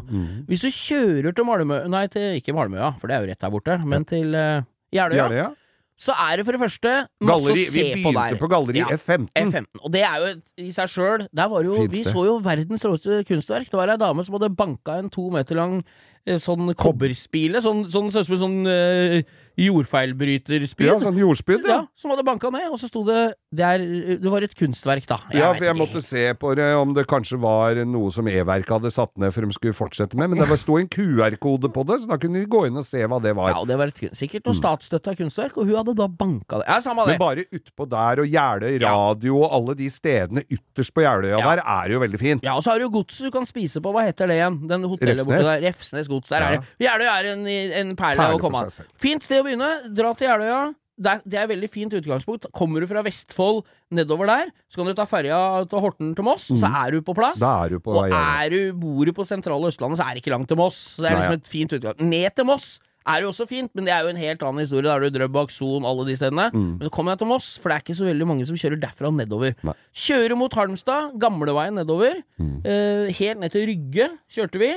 Hvis 0.48 0.64
du 0.64 0.70
kjører 0.72 1.34
til 1.36 1.44
Malmø 1.44 1.82
Nei, 1.92 2.06
til, 2.08 2.38
ikke 2.40 2.54
Malmøya, 2.56 2.94
for 2.98 3.06
det 3.12 3.18
er 3.18 3.20
jo 3.26 3.30
rett 3.34 3.40
der 3.44 3.52
borte, 3.52 3.76
men 3.84 4.04
til 4.08 4.32
eh, 4.34 4.62
Jeløya, 4.96 5.26
Jeløya. 5.28 5.50
Så 5.96 6.10
er 6.18 6.36
det 6.40 6.44
for 6.46 6.56
det 6.56 6.60
første 6.64 6.92
masse 7.22 7.44
Galleri. 7.44 7.64
å 7.64 7.70
se 7.70 7.82
Vi 7.84 8.02
begynte 8.02 8.38
på 8.40 8.48
Galleri 8.50 8.80
Ja. 8.82 8.88
F15. 8.96 9.28
F15. 9.38 9.66
Og 9.84 9.92
det 9.94 10.02
er 10.02 10.16
jo 10.18 10.32
i 10.64 10.70
seg 10.74 10.88
sjøl 10.90 11.28
Der 11.32 11.48
var 11.48 11.62
jo 11.62 11.76
Fint 11.76 11.92
Vi 11.92 12.02
så 12.02 12.24
jo 12.26 12.38
verdens 12.42 12.82
råeste 12.84 13.20
kunstverk. 13.28 13.70
Det 13.70 13.78
var 13.78 13.88
ei 13.94 13.96
dame 14.00 14.24
som 14.26 14.34
hadde 14.34 14.50
banka 14.56 14.98
en 14.98 15.08
to 15.10 15.28
meter 15.30 15.54
lang 15.54 15.84
eh, 16.26 16.38
sånn 16.42 16.74
kobberspile. 16.74 17.62
Sånn, 17.62 17.84
sånn, 17.90 18.10
sånn, 18.10 18.26
sånn, 18.26 18.38
sånn 18.42 19.24
jordfeilbryterspyd. 19.56 20.86
Ja, 20.88 20.96
sånn 21.02 21.18
jordspyd, 21.20 21.64
ja. 21.68 21.74
Ja, 21.74 21.86
som 21.98 22.10
hadde 22.12 22.24
banka 22.26 22.50
ned, 22.54 22.66
og 22.72 22.78
så 22.80 22.88
sto 22.90 23.04
det 23.06 23.34
Det, 23.54 23.62
er, 23.62 23.78
det 24.18 24.30
var 24.32 24.42
et 24.42 24.54
kunstverk, 24.58 25.04
da. 25.06 25.20
Ja, 25.30 25.52
for 25.54 25.62
jeg 25.62 25.70
ikke 25.76 25.78
måtte 25.78 26.00
se 26.02 26.22
på 26.34 26.56
det, 26.58 26.64
om 26.74 26.90
det 26.96 27.04
kanskje 27.06 27.36
var 27.38 27.76
noe 27.86 28.10
som 28.10 28.26
E-verket 28.26 28.72
hadde 28.74 28.90
satt 28.90 29.12
ned 29.22 29.30
for 29.30 29.46
de 29.46 29.54
skulle 29.54 29.76
fortsette 29.78 30.16
med, 30.18 30.32
men 30.32 30.40
det 30.40 30.48
var- 30.50 30.58
sto 30.58 30.74
en 30.80 30.88
QR-kode 30.90 31.70
på 31.70 31.84
det, 31.86 32.00
så 32.02 32.08
da 32.10 32.16
kunne 32.18 32.40
vi 32.42 32.46
gå 32.50 32.64
inn 32.66 32.76
og 32.76 32.84
se 32.84 32.98
hva 33.06 33.20
det 33.22 33.30
var. 33.36 33.50
Ja, 33.52 33.60
og 33.62 33.68
det 33.68 33.76
var 33.78 33.86
et, 33.92 34.00
sikkert 34.10 34.44
noe 34.46 34.54
statsstøtta 34.58 35.14
kunstverk, 35.16 35.54
og 35.56 35.66
hun 35.70 35.76
hadde 35.76 35.94
da 35.94 36.08
banka 36.08 36.58
det. 36.58 36.66
Ja, 36.66 36.80
samme 36.82 37.06
det. 37.06 37.14
Men 37.14 37.22
bare 37.22 37.44
utpå 37.46 37.86
der, 37.88 38.24
og 38.24 38.26
Jeløy 38.26 38.80
radio 38.82 39.38
og 39.44 39.52
alle 39.54 39.76
de 39.78 39.88
stedene 39.88 40.42
ytterst 40.50 40.92
på 40.92 41.06
Jeløya 41.06 41.38
Ja. 41.38 41.54
der, 41.54 41.62
er 41.62 41.92
jo 41.94 42.00
veldig 42.02 42.18
fint. 42.18 42.42
Ja, 42.42 42.56
og 42.56 42.64
så 42.64 42.72
har 42.74 42.78
du 42.80 42.88
godset 42.90 43.22
du 43.26 43.30
kan 43.30 43.46
spise 43.46 43.80
på. 43.80 43.92
Hva 43.94 44.02
heter 44.10 44.26
det 44.26 44.34
igjen? 44.42 44.66
Den 44.66 44.82
hotellet 44.82 45.22
Refsnes. 45.22 45.26
borte 45.30 45.60
der. 45.60 45.62
Refsnes 45.68 46.08
gods. 46.08 46.28
Der 46.30 46.40
Ja. 46.40 46.48
er 46.48 46.58
det. 46.58 46.66
Jeløya 46.80 47.14
er 47.22 47.32
en, 47.32 47.46
en 47.46 47.94
perle, 47.96 48.16
Perle 48.18 48.34
å 48.34 48.40
komme 48.40 48.64
an. 48.66 48.70
Fint 48.98 49.22
sted 49.22 49.43
å 49.44 49.48
begynne. 49.50 49.70
Dra 49.94 50.14
til 50.16 50.30
Jeløya. 50.30 50.62
Det 50.94 51.10
er, 51.10 51.22
det 51.26 51.38
er 51.40 51.48
veldig 51.50 51.68
fint 51.72 51.94
utgangspunkt. 51.98 52.46
Kommer 52.54 52.84
du 52.84 52.86
fra 52.86 53.02
Vestfold 53.02 53.64
nedover 53.94 54.30
der, 54.30 54.52
så 54.70 54.78
kan 54.78 54.86
du 54.86 54.94
ta 54.94 55.06
ferja 55.10 55.38
til 55.70 55.82
Horten 55.82 56.12
til 56.14 56.26
Moss, 56.26 56.46
så 56.54 56.70
er 56.70 56.94
du 56.94 57.00
på 57.02 57.16
plass. 57.18 57.40
Mhm. 57.42 57.50
Er 57.50 57.74
du 57.74 57.82
på 57.82 57.96
og 57.98 58.14
er 58.14 58.52
du, 58.54 58.60
bor 58.78 59.02
du 59.08 59.12
på 59.16 59.26
sentrale 59.26 59.72
Østlandet, 59.72 59.98
så 59.98 60.06
er 60.06 60.14
det 60.14 60.22
ikke 60.22 60.34
langt 60.36 60.50
til 60.50 60.60
Moss. 60.60 60.78
Så 60.94 61.02
det 61.02 61.10
er 61.10 61.16
Nei, 61.18 61.24
liksom 61.24 61.40
et 61.40 61.50
fint 61.50 61.74
utgangspunkt. 61.74 62.10
Ned 62.14 62.36
til 62.38 62.46
Moss 62.46 62.68
er 63.06 63.24
jo 63.24 63.30
også 63.30 63.46
fint, 63.48 63.70
men 63.76 63.86
det 63.86 63.92
er 63.94 64.04
jo 64.06 64.12
en 64.12 64.20
helt 64.20 64.42
annen 64.46 64.64
historie. 64.64 64.86
Da 64.88 64.94
er 64.96 65.04
du 65.04 65.18
Drøbak, 65.18 65.52
Son, 65.52 65.84
alle 65.88 66.06
de 66.08 66.16
stedene. 66.16 66.46
Mm. 66.54 66.70
Men 66.80 66.92
kommer 66.94 67.12
jeg 67.14 67.22
til 67.22 67.30
Moss, 67.30 67.48
for 67.60 67.70
det 67.70 67.76
er 67.76 67.84
ikke 67.84 67.96
så 67.98 68.08
veldig 68.08 68.28
mange 68.30 68.46
som 68.48 68.58
kjører 68.58 68.80
derfra 68.80 69.10
og 69.10 69.18
nedover. 69.18 69.56
Nei. 69.66 69.74
Kjører 70.04 70.36
mot 70.40 70.56
Halmstad, 70.56 71.12
gamleveien 71.20 71.76
nedover. 71.78 72.22
Mm. 72.40 72.54
Eh, 72.64 73.12
helt 73.20 73.42
ned 73.42 73.54
til 73.54 73.68
Rygge 73.70 74.08
kjørte 74.32 74.62
vi. 74.62 74.70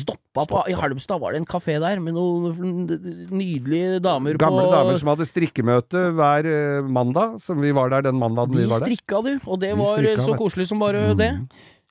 Stoppa 0.00 0.46
på 0.50 0.64
I 0.70 0.76
Halmstad 0.78 1.22
var 1.22 1.34
det 1.34 1.42
en 1.42 1.48
kafé 1.48 1.78
der 1.82 2.02
med 2.02 2.18
noen 2.18 2.84
nydelige 3.30 4.02
damer 4.04 4.38
Gamle 4.38 4.66
på 4.66 4.74
damer 4.74 4.98
som 5.00 5.12
hadde 5.12 5.26
strikkemøte 5.30 6.08
hver 6.18 6.50
eh, 6.50 6.92
mandag, 6.98 7.38
som 7.44 7.62
vi 7.62 7.72
var 7.76 7.94
der 7.94 8.08
den 8.10 8.18
mandagen 8.20 8.54
De 8.54 8.64
vi 8.64 8.68
var 8.70 8.82
der. 8.82 8.86
De 8.86 8.98
strikka, 8.98 9.22
du, 9.24 9.34
og 9.46 9.60
det 9.62 9.72
De 9.74 9.80
var 9.80 9.96
strikka, 9.96 10.26
så 10.26 10.38
koselig 10.38 10.68
som 10.70 10.82
bare 10.82 11.12
det. 11.18 11.32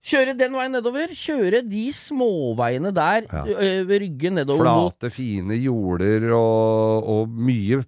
Kjøre 0.07 0.33
den 0.39 0.53
veien 0.55 0.71
nedover. 0.71 1.11
Kjøre 1.11 1.59
de 1.67 1.83
småveiene 1.95 2.93
der 2.95 3.25
Ja. 3.27 3.41
ved 3.87 4.01
Rygge 4.05 4.31
nedover 4.31 4.63
Flate, 4.63 5.09
fine 5.11 5.57
jorder 5.59 6.29
og, 6.37 7.09
og 7.11 7.29
mye 7.29 7.81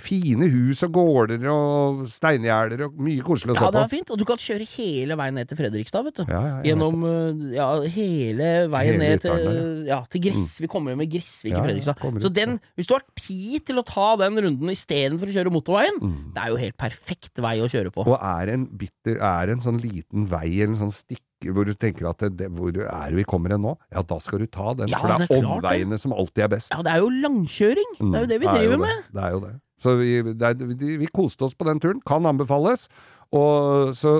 fine 0.00 0.48
hus 0.48 0.82
og 0.86 0.94
gårder 0.96 1.44
og 1.52 2.04
steingjerder 2.08 2.86
og 2.86 2.96
mye 3.04 3.24
koselig 3.26 3.54
å 3.54 3.58
se 3.58 3.66
Ja, 3.66 3.72
det 3.74 3.82
er 3.82 3.92
fint. 3.92 4.12
Og 4.14 4.20
du 4.20 4.24
kan 4.28 4.40
kjøre 4.40 4.66
hele 4.76 5.18
veien 5.20 5.36
ned 5.36 5.50
til 5.50 5.60
Fredrikstad, 5.60 6.08
vet 6.08 6.22
du. 6.22 6.24
Ja, 6.32 6.40
ja, 6.48 6.56
Gjennom 6.70 7.04
ja, 7.52 7.68
hele 7.92 8.50
veien 8.72 8.94
Hele 8.94 9.02
ned 9.02 9.24
til, 9.24 9.84
ja, 9.88 10.00
til 10.12 10.24
Gress. 10.28 10.56
Vi 10.64 10.70
kommer 10.70 10.94
jo 10.94 11.00
med 11.00 11.12
Gressvik 11.12 11.52
i 11.52 11.60
Fredrikstad. 11.60 12.00
Så 12.24 12.32
den, 12.32 12.58
hvis 12.78 12.88
du 12.88 12.96
har 12.96 13.04
tid 13.20 13.68
til 13.68 13.80
å 13.80 13.86
ta 13.86 14.14
den 14.20 14.40
runden 14.46 14.72
istedenfor 14.72 15.28
å 15.28 15.36
kjøre 15.36 15.52
motorveien, 15.54 16.00
det 16.34 16.40
er 16.44 16.52
jo 16.54 16.60
helt 16.60 16.78
perfekt 16.80 17.40
vei 17.44 17.58
å 17.64 17.68
kjøre 17.70 17.92
på. 17.94 18.04
Mm. 18.04 18.12
Og 18.14 18.26
er 18.32 18.54
en 18.56 18.66
bitter, 18.80 19.20
er 19.20 19.54
en 19.54 19.64
sånn 19.64 19.80
liten 19.82 20.28
vei 20.30 20.48
en 20.64 20.76
sånn 20.80 20.92
stikke 20.94 21.22
hvor 21.52 21.66
du 21.68 21.74
tenker 21.74 22.08
at 22.10 22.22
det, 22.38 22.48
hvor 22.54 22.72
er 22.84 23.14
vi 23.16 23.24
kommer 23.28 23.50
hen 23.54 23.62
nå? 23.66 23.74
Ja, 23.92 24.02
da 24.02 24.18
skal 24.22 24.40
du 24.44 24.46
ta 24.46 24.72
den, 24.78 24.88
Ja, 24.92 24.98
for 25.02 25.08
det 25.12 25.16
er, 25.16 25.28
det 25.28 25.38
er 25.42 25.50
omveiene 25.56 25.98
som 26.00 26.14
alltid 26.16 26.44
er 26.46 26.52
best. 26.56 26.72
Ja, 26.72 26.80
det 26.86 26.92
er 26.94 27.02
jo 27.04 27.10
langkjøring. 27.24 27.92
Det 28.00 28.14
er 28.14 28.24
jo 28.26 28.30
det 28.32 28.40
vi 28.40 28.46
Mm, 28.48 28.54
driver 28.56 28.76
det. 28.76 28.80
med. 28.86 29.04
Det. 29.12 29.22
er 29.24 29.30
jo 29.36 29.40
det. 29.44 29.52
Så 29.84 29.96
vi, 29.98 30.10
er, 30.32 30.98
vi, 31.02 31.06
koste 31.12 31.44
oss 31.44 31.54
på 31.58 31.66
den 31.68 31.80
turen. 31.82 32.00
Kan 32.06 32.24
anbefales. 32.26 32.88
Og 33.34 33.92
så 33.98 34.12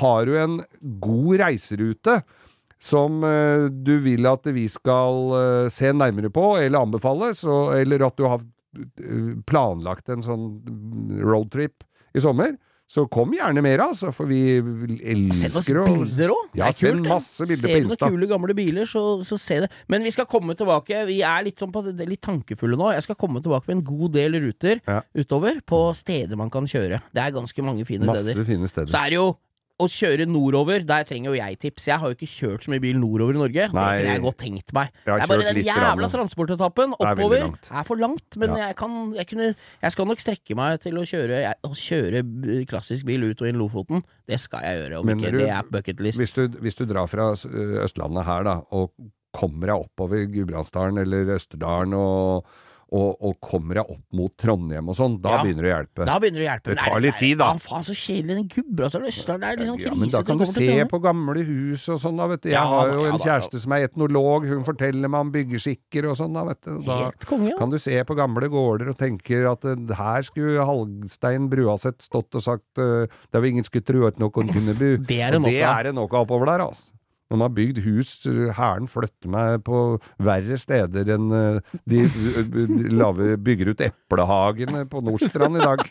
har 0.00 0.24
du 0.28 0.36
en 0.38 0.60
god 1.02 1.40
reiserute 1.42 2.20
som 2.78 3.24
eh, 3.26 3.66
du 3.74 3.96
vil 4.04 4.26
at 4.30 4.46
vi 4.54 4.68
skal 4.70 5.32
eh, 5.34 5.68
se 5.74 5.90
nærmere 5.92 6.30
på 6.30 6.56
eller 6.60 6.78
anbefale, 6.86 7.32
eller 7.74 8.04
at 8.06 8.16
du 8.20 8.22
har 8.30 8.38
eh, 8.78 9.32
planlagt 9.50 10.08
en 10.14 10.22
sånn 10.22 10.44
roadtrip 11.26 11.82
i 12.14 12.22
sommer, 12.22 12.54
så 12.88 13.02
kom 13.12 13.34
gjerne 13.36 13.60
mer, 13.60 13.82
altså, 13.84 14.08
for 14.16 14.24
vi 14.30 14.38
Send 14.58 15.58
oss 15.58 15.66
elsker 15.68 15.80
å 15.82 15.86
bilder 15.90 16.32
òg. 16.32 16.46
Ja, 16.56 16.70
send 16.72 17.04
masse 17.04 17.44
bilder 17.44 17.68
Ser 17.68 17.82
du 17.84 17.88
noen 17.90 18.14
kule 18.14 18.28
gamle 18.30 18.54
biler, 18.56 18.88
så, 18.88 19.02
så 19.28 19.36
se 19.40 19.58
det. 19.66 19.68
Men 19.92 20.06
vi 20.08 20.12
skal 20.14 20.24
komme 20.30 20.56
tilbake. 20.56 21.02
Vi 21.10 21.18
er 21.20 21.44
litt, 21.44 21.60
sånn 21.60 21.72
på, 21.74 21.82
det 21.84 22.00
er 22.06 22.08
litt 22.08 22.22
tankefulle 22.24 22.78
nå. 22.80 22.88
Jeg 22.96 23.04
skal 23.04 23.18
komme 23.20 23.42
tilbake 23.44 23.68
med 23.68 23.76
en 23.76 23.84
god 23.90 24.16
del 24.16 24.38
ruter 24.40 24.80
Ja. 24.88 25.02
utover 25.20 25.60
på 25.68 25.82
steder 26.00 26.40
man 26.40 26.48
kan 26.54 26.64
kjøre. 26.64 27.02
Det 27.12 27.20
er 27.26 27.36
ganske 27.36 27.66
mange 27.66 27.84
fine 27.84 28.08
Masse 28.08 28.24
steder. 28.24 28.48
fine 28.48 28.68
steder. 28.72 28.88
Så 28.88 29.04
er 29.04 29.12
det 29.12 29.20
jo 29.20 29.28
å 29.78 29.86
kjøre 29.86 30.24
nordover, 30.26 30.82
der 30.82 31.04
trenger 31.06 31.30
jo 31.30 31.36
jeg 31.38 31.58
tips. 31.62 31.84
Jeg 31.86 31.98
har 32.02 32.10
jo 32.10 32.16
ikke 32.16 32.26
kjørt 32.28 32.64
så 32.66 32.72
mye 32.72 32.82
bil 32.82 32.96
nordover 32.98 33.36
i 33.36 33.38
Norge. 33.38 33.66
Nei. 33.72 33.84
det 33.94 34.00
kunne 34.02 34.14
jeg 34.16 34.22
godt 34.24 34.38
tenkt 34.42 34.72
meg. 34.74 34.88
Jeg 35.06 35.06
det 35.06 35.22
er 35.22 35.30
bare 35.30 35.52
den 35.54 35.60
jævla 35.68 36.08
transportetappen 36.14 36.94
Det 36.96 36.98
er 36.98 37.12
oppover 37.12 37.44
er 37.70 37.84
for 37.86 37.96
langt. 38.02 38.36
Men 38.36 38.48
Ja. 38.50 38.56
jeg 38.66 38.76
kan 38.76 38.96
jeg, 39.14 39.26
kunne, 39.30 39.54
jeg 39.82 39.92
skal 39.92 40.06
nok 40.10 40.18
strekke 40.24 40.56
meg 40.58 40.80
til 40.80 40.98
å 40.98 41.04
kjøre, 41.06 41.38
jeg, 41.46 41.54
å 41.62 41.70
kjøre 41.78 42.66
klassisk 42.66 43.06
bil 43.06 43.22
ut 43.30 43.40
og 43.42 43.48
inn 43.48 43.58
Lofoten. 43.62 44.02
Det 44.26 44.40
skal 44.40 44.60
jeg 44.66 44.82
gjøre, 44.82 44.98
om 45.00 45.06
Men 45.06 45.18
ikke 45.22 45.30
du- 45.32 45.38
det 45.38 45.48
er 45.48 45.62
bucketlist. 45.70 46.18
Hvis 46.18 46.34
du, 46.34 46.48
hvis 46.58 46.74
du 46.74 46.84
drar 46.84 47.06
fra 47.06 47.30
Østlandet 47.32 48.24
her, 48.24 48.42
da, 48.44 48.60
og 48.72 48.90
kommer 49.32 49.66
deg 49.70 49.84
oppover 49.86 50.26
Gudbrandsdalen 50.26 50.98
eller 50.98 51.36
Østerdalen, 51.36 51.94
og, 51.94 52.44
og, 52.90 53.18
og 53.20 53.34
kommer 53.44 53.74
deg 53.80 53.90
opp 53.92 54.04
mot 54.16 54.32
Trondheim 54.40 54.88
og 54.88 54.96
sånn, 54.96 55.18
da 55.20 55.34
Ja. 55.36 55.42
begynner 55.44 55.62
det 55.66 55.70
å 55.70 55.74
hjelpe. 55.76 56.06
Da 56.08 56.18
begynner 56.22 56.40
det 56.40 56.46
å 56.46 56.50
hjelpe. 56.52 56.68
Det 56.72 56.78
tar 56.84 57.00
litt 57.04 57.18
tid, 57.20 57.38
da. 57.38 57.48
Ja, 57.52 57.58
faen, 57.60 57.84
så 57.84 57.96
kjedelig 57.96 58.36
den 58.38 58.48
Gudbrandsdalen 58.48 59.08
og. 59.08 59.40
Det 59.40 59.48
er 59.48 59.56
liksom 59.60 59.80
Ja, 59.84 59.94
men 59.94 60.08
da 60.14 60.22
kan 60.22 60.38
du 60.38 60.46
se 60.46 60.84
på 60.88 61.00
gamle 61.04 61.44
hus 61.44 61.88
og 61.92 62.00
sånn, 62.00 62.16
da, 62.16 62.26
vet 62.32 62.42
du. 62.42 62.48
Jeg 62.48 62.56
Ja, 62.56 62.64
har 62.66 62.88
jo 62.94 63.04
en 63.04 63.18
da. 63.18 63.24
kjæreste 63.24 63.60
som 63.60 63.72
er 63.76 63.86
etnolog, 63.88 64.46
hun 64.48 64.64
forteller 64.64 65.08
meg 65.08 65.20
om 65.20 65.32
byggeskikker 65.32 66.08
og 66.10 66.16
sånn, 66.16 66.32
da, 66.32 66.44
vet 66.48 66.60
du. 66.64 66.78
Da 66.88 66.98
Helt 67.04 67.26
konge, 67.28 67.50
ja. 67.52 67.58
kan 67.58 67.70
du 67.70 67.78
se 67.78 68.02
på 68.04 68.16
gamle 68.16 68.48
gårder 68.48 68.88
og 68.88 68.98
tenke 68.98 69.44
at 69.52 69.64
uh, 69.68 69.94
her 69.94 70.22
skulle 70.22 70.64
Halgstein 70.64 71.48
Bruaseth 71.52 72.04
stått 72.08 72.34
og 72.34 72.42
sagt 72.42 72.78
uh, 72.80 73.04
det 73.04 73.34
var 73.40 73.44
ingen 73.44 73.64
skulle 73.64 73.84
tro 73.84 74.06
at 74.08 74.18
noen 74.18 74.48
kunne 74.48 74.74
bo. 74.78 74.96
Det 75.08 75.20
er 75.20 75.82
det 75.84 75.94
nok 75.94 76.12
av 76.14 76.24
oppover 76.26 76.46
der, 76.46 76.64
altså. 76.68 76.92
Man 77.28 77.44
har 77.44 77.52
bygd 77.52 77.82
hus, 77.84 78.12
eh, 78.26 78.48
hæren 78.56 78.88
flytter 78.88 79.28
meg 79.32 79.60
på 79.66 79.98
verre 80.24 80.56
steder 80.60 81.10
enn 81.12 81.28
eh, 81.36 81.74
de, 81.88 82.06
lave, 82.88 83.34
bygger 83.44 83.74
ut 83.74 83.84
eplehagene 83.84 84.86
på 84.88 85.02
Nordstrand 85.04 85.60
i 85.60 85.66
dag. 85.66 85.84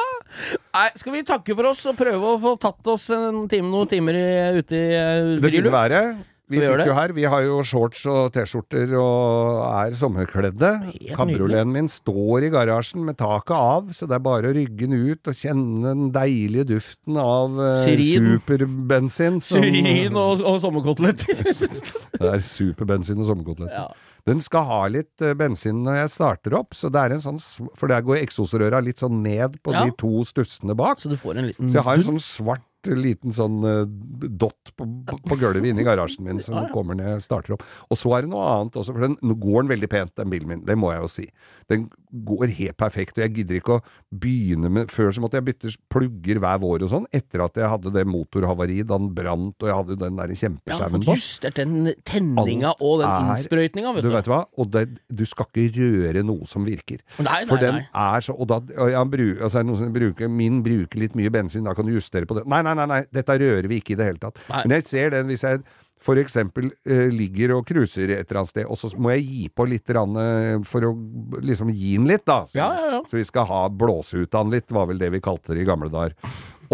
Nei, 0.74 0.88
skal 0.98 1.14
vi 1.14 1.24
takke 1.24 1.54
for 1.56 1.70
oss 1.70 1.86
og 1.88 1.96
prøve 1.96 2.34
å 2.34 2.38
få 2.42 2.56
tatt 2.60 2.92
oss 2.92 3.08
en 3.14 3.44
time, 3.48 3.70
noen 3.70 3.88
timer 3.88 4.18
i, 4.18 4.28
ute 4.60 4.76
i 4.76 4.86
friluft? 4.92 5.44
Det 5.46 5.52
fine 5.56 5.74
været. 5.78 6.24
Vi 6.52 6.58
sitter 6.60 6.86
jo 6.90 6.92
her. 6.96 7.12
Vi 7.16 7.24
har 7.24 7.40
jo 7.46 7.62
shorts 7.64 8.02
og 8.10 8.32
T-skjorter 8.34 8.90
og 9.00 9.62
er 9.64 9.94
sommerkledde. 9.96 10.70
Helt 10.90 11.14
Kabrioleten 11.16 11.72
min 11.72 11.88
står 11.88 12.44
i 12.44 12.50
garasjen 12.52 13.04
med 13.06 13.16
taket 13.16 13.54
av, 13.56 13.88
så 13.96 14.04
det 14.10 14.18
er 14.18 14.24
bare 14.26 14.50
å 14.50 14.54
rygge 14.54 14.84
den 14.84 14.92
ut 15.08 15.30
og 15.32 15.38
kjenne 15.40 15.82
den 15.94 16.10
deilige 16.12 16.66
duften 16.74 17.16
av 17.16 17.56
eh, 17.64 17.84
Syrin. 17.86 18.28
superbensin. 18.44 19.40
som- 19.40 19.62
Syrin 19.64 20.16
og, 20.20 20.40
og 20.44 20.60
sommerkoteletter. 20.60 21.40
Det 22.20 22.28
er 22.30 22.44
superbensin 22.46 23.18
og 23.24 23.26
sommerkoteletter. 23.32 23.74
ja. 23.80 24.10
Den 24.24 24.38
skal 24.40 24.62
ha 24.64 24.82
litt 24.88 25.20
eh, 25.20 25.34
bensin 25.36 25.82
når 25.84 25.98
jeg 25.98 26.12
starter 26.14 26.54
opp, 26.56 26.72
så 26.72 26.88
det 26.88 27.00
er 27.02 27.12
en 27.12 27.20
sånn 27.20 27.40
For 27.76 27.90
der 27.92 28.00
går 28.06 28.22
eksosrøra 28.22 28.78
litt 28.80 29.02
sånn 29.02 29.18
ned 29.24 29.58
på 29.62 29.74
Ja. 29.74 29.82
de 29.84 29.92
to 30.00 30.22
stussene 30.24 30.72
bak. 30.76 30.96
Så 31.00 31.10
du 31.12 31.16
får 31.20 31.36
en 31.42 31.48
liten 31.50 31.68
Så 31.68 31.76
jeg 31.80 31.84
har 31.84 31.98
en 32.00 32.06
sånn 32.06 32.22
svart 32.24 32.62
liten 32.98 33.34
sånn 33.36 33.58
eh, 33.68 33.82
dott 34.28 34.72
på, 34.76 34.86
på, 35.08 35.38
gulvet 35.40 35.64
inne 35.64 35.82
i 35.82 35.86
garasjen 35.86 36.26
min 36.26 36.40
som 36.42 36.68
kommer 36.74 36.98
jeg 37.00 37.24
starter 37.24 37.56
opp. 37.56 37.64
Og 37.90 37.98
så 38.00 38.12
er 38.16 38.24
det 38.24 38.32
noe 38.32 38.46
annet 38.54 38.78
også, 38.80 38.94
for 38.94 39.06
den, 39.06 39.18
går 39.20 39.64
den 39.64 39.72
veldig 39.74 39.90
pent, 39.92 40.14
den 40.20 40.32
bilen 40.32 40.50
min. 40.50 40.64
Det 40.66 40.76
må 40.78 40.92
jeg 40.92 41.04
jo 41.04 41.10
si. 41.12 41.26
Den 41.70 41.88
går 42.14 42.52
helt 42.60 42.76
perfekt, 42.78 43.16
og 43.18 43.24
jeg 43.24 43.32
gidder 43.40 43.58
ikke 43.58 43.78
å 43.78 43.82
begynne 44.22 44.68
med 44.70 44.90
Før 44.94 45.08
så 45.14 45.22
måtte 45.24 45.38
jeg 45.40 45.46
bytte 45.48 45.72
plugger 45.90 46.38
hver 46.42 46.60
vår 46.62 46.84
og 46.86 46.90
sånn, 46.92 47.06
etter 47.14 47.42
at 47.42 47.56
jeg 47.58 47.70
hadde 47.72 47.90
det 47.94 48.04
motorhavariet 48.06 48.86
da 48.90 48.98
den 49.00 49.10
brant, 49.16 49.56
og 49.58 49.70
jeg 49.70 49.78
hadde 49.80 49.96
den 50.02 50.20
der 50.20 50.34
kjempeskjermen 50.38 51.04
på. 51.06 51.14
Ja, 51.14 51.18
justert 51.18 51.58
den 51.58 51.90
tenninga 52.06 52.74
og 52.78 53.02
den 53.02 53.30
innsprøytninga, 53.30 53.94
vet 53.96 54.06
Du 54.06 54.10
du. 54.10 54.14
vet 54.14 54.30
hva? 54.30 54.42
Og 54.60 54.70
det, 54.74 54.84
du 55.08 55.24
skal 55.28 55.48
ikke 55.50 55.66
røre 55.80 56.24
noe 56.26 56.46
som 56.50 56.66
virker. 56.68 57.02
Nei, 57.24 57.40
For 57.48 57.60
den 57.60 57.80
nei. 57.80 57.86
er 58.04 58.24
så 58.24 58.34
Og 58.34 58.48
da 58.50 58.60
og 58.60 58.90
jeg 58.90 59.10
bruker, 59.12 59.42
altså, 59.46 59.62
noen 59.66 59.78
som 59.80 59.92
bruker, 59.94 60.30
Min 60.30 60.62
bruker 60.64 61.00
litt 61.00 61.14
mye 61.18 61.30
bensin, 61.32 61.64
da 61.66 61.74
kan 61.76 61.86
du 61.86 61.94
justere 61.94 62.28
på 62.28 62.36
det. 62.38 62.44
Nei, 62.50 62.60
nei, 62.66 62.73
nei, 62.78 62.86
nei 62.90 63.00
dette 63.14 63.38
rører 63.40 63.70
vi 63.70 63.80
ikke 63.82 63.94
i 63.94 63.98
det 64.00 64.10
hele 64.10 64.22
tatt. 64.22 64.42
Nei. 64.50 64.62
Men 64.66 64.78
jeg 64.78 64.88
ser 64.90 65.16
den 65.16 65.30
hvis 65.32 65.46
jeg 65.46 65.64
for 66.04 66.20
eksempel 66.20 66.68
eh, 66.84 67.06
ligger 67.12 67.54
og 67.56 67.68
cruiser 67.68 68.10
et 68.12 68.26
eller 68.26 68.42
annet 68.42 68.52
sted, 68.52 68.66
og 68.68 68.76
så 68.76 68.90
må 69.00 69.14
jeg 69.14 69.24
gi 69.24 69.44
på 69.56 69.66
litt 69.70 69.92
rann, 69.96 70.18
eh, 70.20 70.56
for 70.68 70.84
å 70.90 70.92
liksom 71.40 71.70
gi 71.72 71.94
den 71.96 72.10
litt, 72.10 72.26
da. 72.28 72.42
Så, 72.50 72.58
Ja, 72.58 72.68
ja, 72.76 72.90
ja. 72.96 73.00
så 73.08 73.16
vi 73.16 73.24
skal 73.24 73.48
ha 73.48 73.62
blåse 73.72 74.20
ut 74.20 74.36
av 74.36 74.44
den 74.44 74.58
litt, 74.58 74.74
var 74.74 74.90
vel 74.90 75.00
det 75.00 75.08
vi 75.14 75.22
kalte 75.24 75.54
det 75.54 75.64
i 75.64 75.68
gamle 75.68 75.88
dager. 75.92 76.16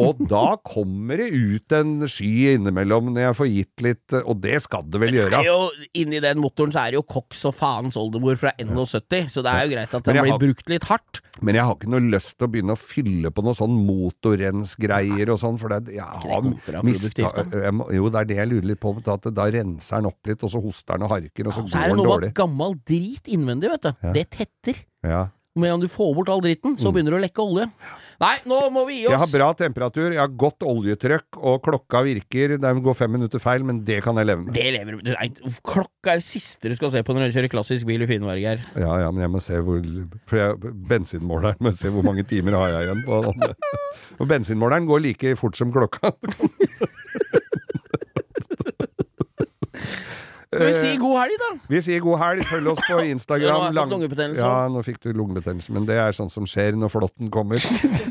Og 0.01 0.21
da 0.31 0.57
kommer 0.67 1.21
det 1.21 1.29
ut 1.33 1.73
en 1.77 1.93
sky 2.09 2.55
innimellom 2.57 3.11
når 3.13 3.21
jeg 3.29 3.37
får 3.41 3.49
gitt 3.55 3.85
litt, 3.87 4.15
og 4.25 4.41
det 4.41 4.63
skal 4.65 4.83
det 4.89 5.01
vel 5.03 5.13
Det 5.13 5.19
gjøre. 5.21 5.41
er 5.41 5.49
jo, 5.51 5.87
inni 6.01 6.21
den 6.25 6.41
motoren 6.41 6.73
så 6.73 6.87
er 6.87 6.91
det 6.95 7.01
jo 7.01 7.05
koks 7.07 7.45
og 7.51 7.55
faens 7.59 7.97
oldemor 8.01 8.37
fra 8.41 8.53
71, 8.59 9.29
så 9.31 9.43
det 9.45 9.53
er 9.53 9.67
jo 9.67 9.75
greit 9.77 9.95
at 9.95 10.03
den 10.09 10.17
blir 10.23 10.33
har- 10.33 10.39
brukt 10.43 10.69
litt 10.73 10.85
hardt. 10.91 11.21
Men 11.43 11.55
jeg 11.57 11.65
har 11.65 11.75
ikke 11.77 11.89
noe 11.91 12.01
lyst 12.11 12.37
til 12.39 12.49
å 12.49 12.51
begynne 12.53 12.75
å 12.77 12.81
fylle 12.81 13.31
på 13.33 13.43
noe 13.45 13.55
sånn 13.55 13.77
motorrensgreier 13.87 15.31
og 15.33 15.39
sånn, 15.41 15.59
for 15.61 15.69
det, 15.73 15.95
jeg 15.95 16.05
har 16.05 16.83
mista 16.85 17.29
Jo, 17.95 18.09
det 18.11 18.21
er 18.21 18.25
det 18.31 18.37
jeg 18.41 18.49
lurer 18.51 18.69
litt 18.73 18.81
på, 18.83 18.95
at 19.07 19.29
da 19.35 19.47
renser 19.51 20.01
den 20.01 20.07
opp 20.11 20.27
litt, 20.31 20.43
og 20.47 20.51
så 20.53 20.63
hoster 20.63 20.99
den 20.99 21.07
og 21.09 21.15
harker, 21.15 21.47
og 21.51 21.53
så 21.57 21.65
Så 21.69 21.77
er 21.79 21.81
går 21.81 21.91
det 21.91 21.91
den 21.91 21.97
noe 21.97 22.07
dårlig. 22.07 22.21
med 22.21 22.31
at 22.31 22.41
gammel 22.41 22.75
drit 22.87 23.25
innvendig, 23.37 23.71
vet 23.71 23.83
du. 23.83 23.93
Ja. 24.03 24.13
Det 24.13 24.31
tetter. 24.31 24.81
Ja. 25.05 25.23
Men 25.57 25.73
om 25.75 25.81
du 25.83 25.89
får 25.89 26.15
bort 26.15 26.29
all 26.31 26.41
dritten, 26.41 26.77
så 26.79 26.93
begynner 26.93 27.11
det 27.17 27.19
å 27.21 27.25
lekke 27.27 27.43
olje. 27.43 27.71
Nei, 28.21 28.35
nå 28.45 28.57
må 28.69 28.83
vi 28.85 28.99
gi 28.99 29.07
oss. 29.09 29.15
Jeg 29.15 29.21
har 29.23 29.31
bra 29.33 29.47
temperatur, 29.57 30.11
jeg 30.13 30.21
har 30.21 30.33
godt 30.43 30.65
oljetrykk, 30.69 31.39
og 31.41 31.63
klokka 31.65 32.03
virker. 32.05 32.57
Den 32.61 32.83
går 32.85 32.97
fem 32.99 33.15
minutter 33.17 33.41
feil, 33.41 33.65
men 33.65 33.81
det 33.89 34.03
kan 34.05 34.21
jeg 34.21 34.29
leve 34.29 34.45
med. 34.45 34.53
Det 34.57 34.67
lever 34.75 34.99
Nei, 35.09 35.29
Klokka 35.65 36.13
er 36.13 36.21
det 36.21 36.27
siste 36.27 36.69
du 36.69 36.77
skal 36.77 36.93
se 36.93 37.01
på 37.07 37.17
når 37.17 37.31
du 37.31 37.39
kjører 37.39 37.53
klassisk 37.53 37.89
bil 37.89 38.05
i 38.05 38.09
Finnmark 38.11 38.45
her. 38.45 38.67
Ja, 38.77 38.93
ja, 39.07 39.09
men 39.09 39.25
jeg 39.25 39.33
må 39.33 39.41
se 39.45 39.63
hvor 39.65 39.81
jeg, 39.81 40.75
bensinmåleren 40.91 41.65
må 41.65 41.73
se 41.81 41.93
hvor 41.95 42.05
mange 42.05 42.27
timer 42.29 42.59
har 42.61 42.75
jeg 42.77 42.91
igjen 42.91 43.05
på 43.09 43.23
den. 43.31 43.57
Og 44.21 44.29
bensinmåleren 44.29 44.89
går 44.91 45.05
like 45.09 45.33
fort 45.41 45.57
som 45.57 45.73
klokka. 45.73 46.13
Vi 50.51 50.71
sier 50.75 50.97
god 50.99 51.15
helg, 51.21 51.37
da? 51.39 51.49
Vi 51.71 51.81
sier 51.87 52.01
god 52.03 52.19
helg, 52.19 52.43
følg 52.51 52.71
oss 52.73 52.81
på 52.83 52.97
Så 52.99 52.99
nå 52.99 53.13
Instagram. 53.15 53.53
har 53.55 53.69
jeg 53.69 53.77
fått 53.77 53.93
lungebetennelse 53.95 54.43
Ja, 54.49 54.55
nå 54.73 54.83
fikk 54.83 54.99
du 55.05 55.13
lungebetennelse, 55.15 55.75
men 55.77 55.87
det 55.87 55.99
er 56.03 56.17
sånt 56.17 56.35
som 56.35 56.49
skjer 56.51 56.75
når 56.79 56.91
flåtten 56.97 57.31
kommer. 57.31 57.63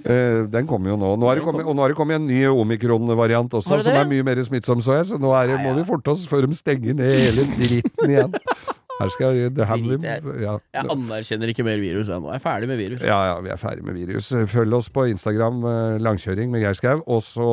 Eh, 0.10 0.46
den 0.50 0.66
kommer 0.66 0.94
jo 0.94 0.96
nå. 0.98 1.10
nå 1.20 1.28
kommet, 1.44 1.68
og 1.68 1.76
nå 1.76 1.84
har 1.84 1.92
det 1.92 1.98
kommet 1.98 2.18
en 2.18 2.26
ny 2.26 2.40
omikron-variant 2.50 3.52
også, 3.60 3.82
som 3.84 3.98
er 4.00 4.08
mye 4.10 4.24
mer 4.26 4.40
smittsom, 4.42 4.80
så 4.82 4.96
jeg, 4.98 5.10
så 5.12 5.20
nå 5.22 5.34
er 5.38 5.52
det, 5.52 5.60
må 5.62 5.76
vi 5.76 5.84
forte 5.86 6.16
oss 6.16 6.24
før 6.30 6.48
de 6.48 6.58
stenger 6.58 6.96
ned 6.98 7.20
hele 7.28 7.46
dritten 7.52 8.14
igjen. 8.16 8.38
Her 9.00 9.10
skal 9.14 9.36
jeg, 9.38 9.54
det 9.56 9.66
her, 9.70 9.76
er- 9.80 10.42
ja. 10.44 10.54
Jeg 10.76 10.90
anerkjenner 10.92 11.48
ikke 11.54 11.64
mer 11.64 11.78
virus. 11.80 12.10
Jeg 12.12 12.20
er 12.36 12.42
ferdig 12.44 12.68
med 12.68 12.78
virus. 12.82 13.02
Ja, 13.02 13.20
ja, 13.30 13.36
vi 13.42 13.50
er 13.54 13.56
ferdig 13.62 13.84
med 13.88 13.96
virus. 13.96 14.28
Følg 14.52 14.74
oss 14.76 14.90
på 14.90 15.06
Instagram, 15.08 15.62
eh, 15.64 15.98
langkjøring 16.04 16.52
med 16.52 16.62
Geir 16.66 16.74
Skau. 16.76 17.02
Og 17.08 17.24
så 17.24 17.50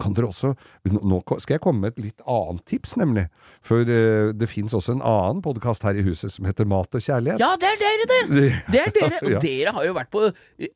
kan 0.00 0.14
dere 0.18 0.26
også 0.32 0.54
Nå 0.88 1.00
nå 1.04 1.18
skal 1.42 1.54
jeg 1.58 1.60
komme 1.60 1.80
med 1.84 1.92
et 1.98 2.04
litt 2.06 2.20
annet 2.26 2.64
tips, 2.66 2.96
nemlig. 2.96 3.26
For 3.62 3.82
eh, 3.84 4.32
det 4.32 4.48
fins 4.48 4.72
også 4.74 4.94
en 4.96 5.02
annen 5.04 5.42
podkast 5.44 5.82
her 5.84 5.94
i 5.98 6.02
huset 6.06 6.32
som 6.32 6.46
heter 6.48 6.64
Mat 6.66 6.94
og 6.96 7.00
kjærlighet. 7.04 7.38
Ja, 7.42 7.50
det 7.60 7.68
er 7.68 7.82
dere, 7.82 8.06
det! 8.08 8.46
Det 8.72 8.80
er 8.86 8.94
dere. 8.96 9.18
Og 9.36 9.42
dere 9.44 9.72
har 9.76 9.84
jo 9.86 9.92
vært 9.98 10.10
på 10.14 10.22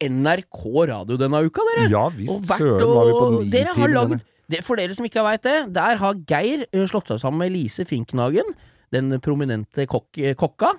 NRK 0.02 0.64
radio 0.92 1.16
denne 1.20 1.40
uka, 1.46 1.64
dere. 1.72 1.88
Ja 1.92 2.06
visst, 2.14 2.46
søren 2.58 2.92
var 2.94 3.08
vi 3.08 3.12
på 3.16 3.24
og- 3.40 3.50
Dere 3.52 3.74
har 3.76 3.88
lagd 3.88 4.20
For 4.66 4.76
dere 4.76 4.92
som 4.94 5.06
ikke 5.06 5.22
veit 5.24 5.42
det, 5.46 5.56
der 5.72 5.96
har 5.96 6.14
Geir 6.28 6.66
eh, 6.72 6.84
slått 6.90 7.08
seg 7.08 7.22
sammen 7.22 7.38
med 7.46 7.54
Lise 7.54 7.86
Finknagen, 7.88 8.44
den 8.92 9.16
prominente 9.24 9.86
kokk, 9.90 10.18
eh, 10.20 10.34
kokka, 10.38 10.70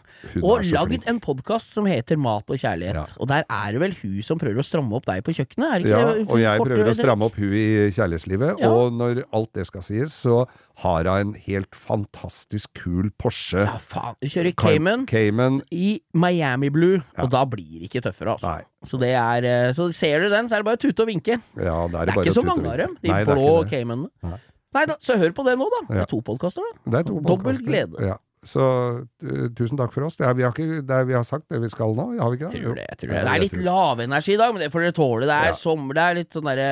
og 0.42 0.60
er 0.62 0.68
lagd 0.76 1.08
en 1.10 1.20
podkast 1.24 1.74
som 1.74 1.86
heter 1.90 2.18
Mat 2.22 2.50
og 2.54 2.58
kjærlighet. 2.62 2.96
Ja. 2.96 3.06
Og 3.20 3.28
der 3.32 3.44
er 3.50 3.72
det 3.76 3.82
vel 3.82 3.96
hun 4.02 4.22
som 4.26 4.40
prøver 4.42 4.62
å 4.62 4.66
stramme 4.68 4.94
opp 4.96 5.06
deg 5.10 5.24
på 5.26 5.34
kjøkkenet? 5.34 5.68
Er 5.68 5.80
det 5.80 5.88
ikke 5.88 6.00
Ja, 6.00 6.14
det? 6.14 6.28
og 6.30 6.40
jeg 6.44 6.66
prøver 6.68 6.92
å 6.92 6.96
stramme 6.98 7.26
opp 7.28 7.36
hun 7.42 7.54
i 7.58 7.66
kjærlighetslivet. 7.98 8.60
Ja. 8.62 8.70
Og 8.70 8.94
når 8.94 9.24
alt 9.34 9.52
det 9.58 9.66
skal 9.68 9.82
sies, 9.82 10.14
så 10.14 10.46
har 10.84 11.04
hun 11.10 11.34
en 11.34 11.34
helt 11.46 11.74
fantastisk 11.76 12.70
kul 12.74 13.10
Porsche. 13.20 13.66
Ja, 13.66 13.78
faen. 13.82 14.16
Du 14.22 14.28
kjører 14.28 14.56
Cayman 14.56 15.06
Cayman. 15.08 15.62
i 15.72 16.00
Miami 16.14 16.70
Blue, 16.70 17.02
Ja. 17.18 17.24
og 17.24 17.30
da 17.32 17.44
blir 17.46 17.80
det 17.82 17.90
ikke 17.92 18.02
tøffere, 18.02 18.38
altså. 18.38 18.48
Nei. 18.58 18.62
Så 18.86 19.00
det 19.00 19.14
er 19.16 19.46
eh, 19.46 19.72
Så 19.74 19.94
ser 19.94 20.20
du 20.22 20.30
den, 20.30 20.48
så 20.50 20.56
er 20.56 20.64
det 20.64 20.66
bare 20.66 20.78
å 20.78 20.82
tute 20.82 21.00
og 21.02 21.08
vinke. 21.08 21.40
Ja, 21.58 21.88
det 21.88 21.96
er, 21.96 22.06
Det 22.06 22.10
er 22.10 22.16
bare 22.16 22.26
ikke 22.26 22.34
så 22.34 22.44
mange 22.46 22.68
av 22.72 22.78
dem, 22.78 22.98
de 23.02 23.10
er 23.10 23.26
blå. 23.26 23.64
Caymanene. 23.70 24.10
Nei. 24.74 24.86
Da, 24.90 24.98
så 25.00 25.18
hør 25.22 25.34
på 25.38 25.46
det 25.48 25.58
nå, 25.60 25.70
da. 25.78 25.82
Det 25.94 26.04
er 26.04 26.12
to 26.12 26.22
podkaster, 26.26 26.62
da. 26.66 26.92
Det 26.92 27.02
er 27.04 27.10
to 27.12 27.20
Dobbelt 27.26 27.66
glede. 27.66 28.06
Ja. 28.14 28.20
Så 28.44 28.60
eh, 29.24 29.48
tusen 29.56 29.80
takk 29.80 29.94
for 29.96 30.04
oss. 30.04 30.18
Det 30.20 30.28
er, 30.28 30.34
vi, 30.36 30.44
har 30.44 30.52
ikke, 30.52 30.82
det 30.84 30.96
er, 30.98 31.06
vi 31.08 31.16
har 31.16 31.24
sagt 31.24 31.48
det 31.54 31.62
vi 31.64 31.70
skal 31.72 31.94
nå, 31.96 32.10
har 32.20 32.32
vi 32.34 32.40
ikke 32.42 32.50
det? 32.52 32.60
Tror 32.64 32.76
det, 32.76 32.88
tror 33.00 33.14
det. 33.14 33.22
Det 33.24 33.34
er 33.34 33.44
litt 33.46 33.60
lavenergi 33.64 34.34
i 34.36 34.40
dag, 34.42 34.54
men 34.56 34.66
det 34.66 34.72
får 34.74 34.88
dere 34.88 34.96
tåle. 35.00 35.28
Det 35.30 35.38
er 35.38 35.52
Ja. 35.54 35.58
sommer, 35.58 35.96
det 35.96 36.04
er 36.04 36.18
litt 36.22 36.34
sånn 36.40 36.50
derre 36.52 36.72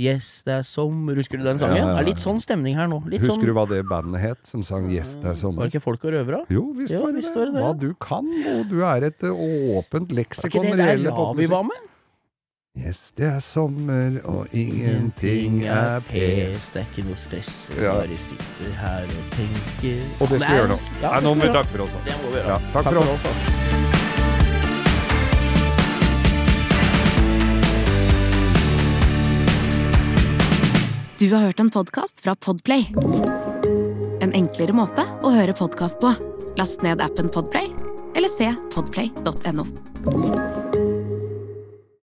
Yes, 0.00 0.28
det 0.46 0.54
er 0.54 0.62
sommer. 0.64 1.18
Husker 1.18 1.36
du 1.36 1.44
den 1.44 1.58
sangen? 1.60 1.76
Ja, 1.76 1.82
ja, 1.82 1.88
ja. 1.90 1.96
Det 1.98 2.00
er 2.00 2.08
litt 2.14 2.22
sånn 2.22 2.38
stemning 2.40 2.78
her 2.78 2.86
nå. 2.88 3.02
Litt 3.04 3.20
Husker 3.20 3.36
sånn 3.36 3.50
du 3.50 3.52
hva 3.52 3.66
det 3.68 3.82
bandet 3.84 4.22
het 4.22 4.46
som 4.48 4.62
sang 4.64 4.86
'Yes, 4.88 5.16
det 5.20 5.26
er 5.28 5.34
Var 5.34 5.40
sommer'? 5.42 5.66
det 5.66 5.74
ikke 5.74 5.82
Folk 5.84 6.04
og 6.04 6.12
røvere? 6.14 6.40
Jo, 6.48 6.62
visst 6.72 6.94
var 6.96 7.12
det 7.12 7.20
det. 7.20 7.52
var. 7.52 7.60
Hva 7.60 7.72
du 7.78 7.92
kan, 8.00 8.24
og 8.24 8.70
du 8.70 8.80
er 8.80 9.04
et 9.10 9.22
eh, 9.22 9.28
åpent 9.28 10.08
det 10.08 10.16
gjelder 10.16 10.22
leksikon 10.22 10.62
det 10.62 10.70
ikke 10.70 10.76
det 10.78 11.04
der 11.04 11.10
Ravi 11.12 11.46
var 11.46 11.62
med? 11.64 11.76
Yes, 12.78 13.12
det 13.18 13.26
er 13.26 13.40
sommer, 13.42 14.20
og 14.24 14.46
ingenting 14.54 15.64
er 15.66 15.98
pes. 16.06 16.68
Det 16.70 16.82
er 16.84 16.86
ikke 16.86 17.04
noe 17.08 17.16
stress. 17.18 17.70
Jeg 17.74 17.82
Ja. 17.82 17.92
bare 17.98 18.16
sitter 18.18 18.72
her 18.78 19.02
og 19.02 19.24
tenker 19.34 19.98
Og 20.20 20.28
det 20.28 20.40
skal 20.40 20.52
vi 20.52 20.56
gjøre 20.60 20.68
nå. 20.68 20.78
Ja, 21.02 21.10
Nei, 21.10 21.20
nå 21.20 21.34
må 21.34 21.42
vi 21.42 21.48
takke 21.52 21.68
for 21.74 21.82
oss. 21.82 21.90
da. 21.90 21.98
Det 22.06 22.16
må 22.22 22.30
vi 22.30 22.36
gjøre. 22.38 22.46
Ja, 22.48 22.58
takk 22.72 22.84
for 22.84 22.98
oss. 22.98 23.24
altså. 23.26 24.50
Du 31.18 31.34
har 31.34 31.40
hørt 31.40 31.60
en 31.60 31.70
podkast 31.70 32.20
fra 32.24 32.34
Podplay. 32.34 32.86
En 34.24 34.32
enklere 34.36 34.72
måte 34.76 35.04
å 35.22 35.32
høre 35.34 35.52
podkast 35.56 36.00
på. 36.00 36.14
Last 36.56 36.82
ned 36.84 37.00
appen 37.04 37.28
Podplay, 37.32 37.68
eller 38.16 38.32
se 38.32 38.48
podplay.no. 38.74 39.68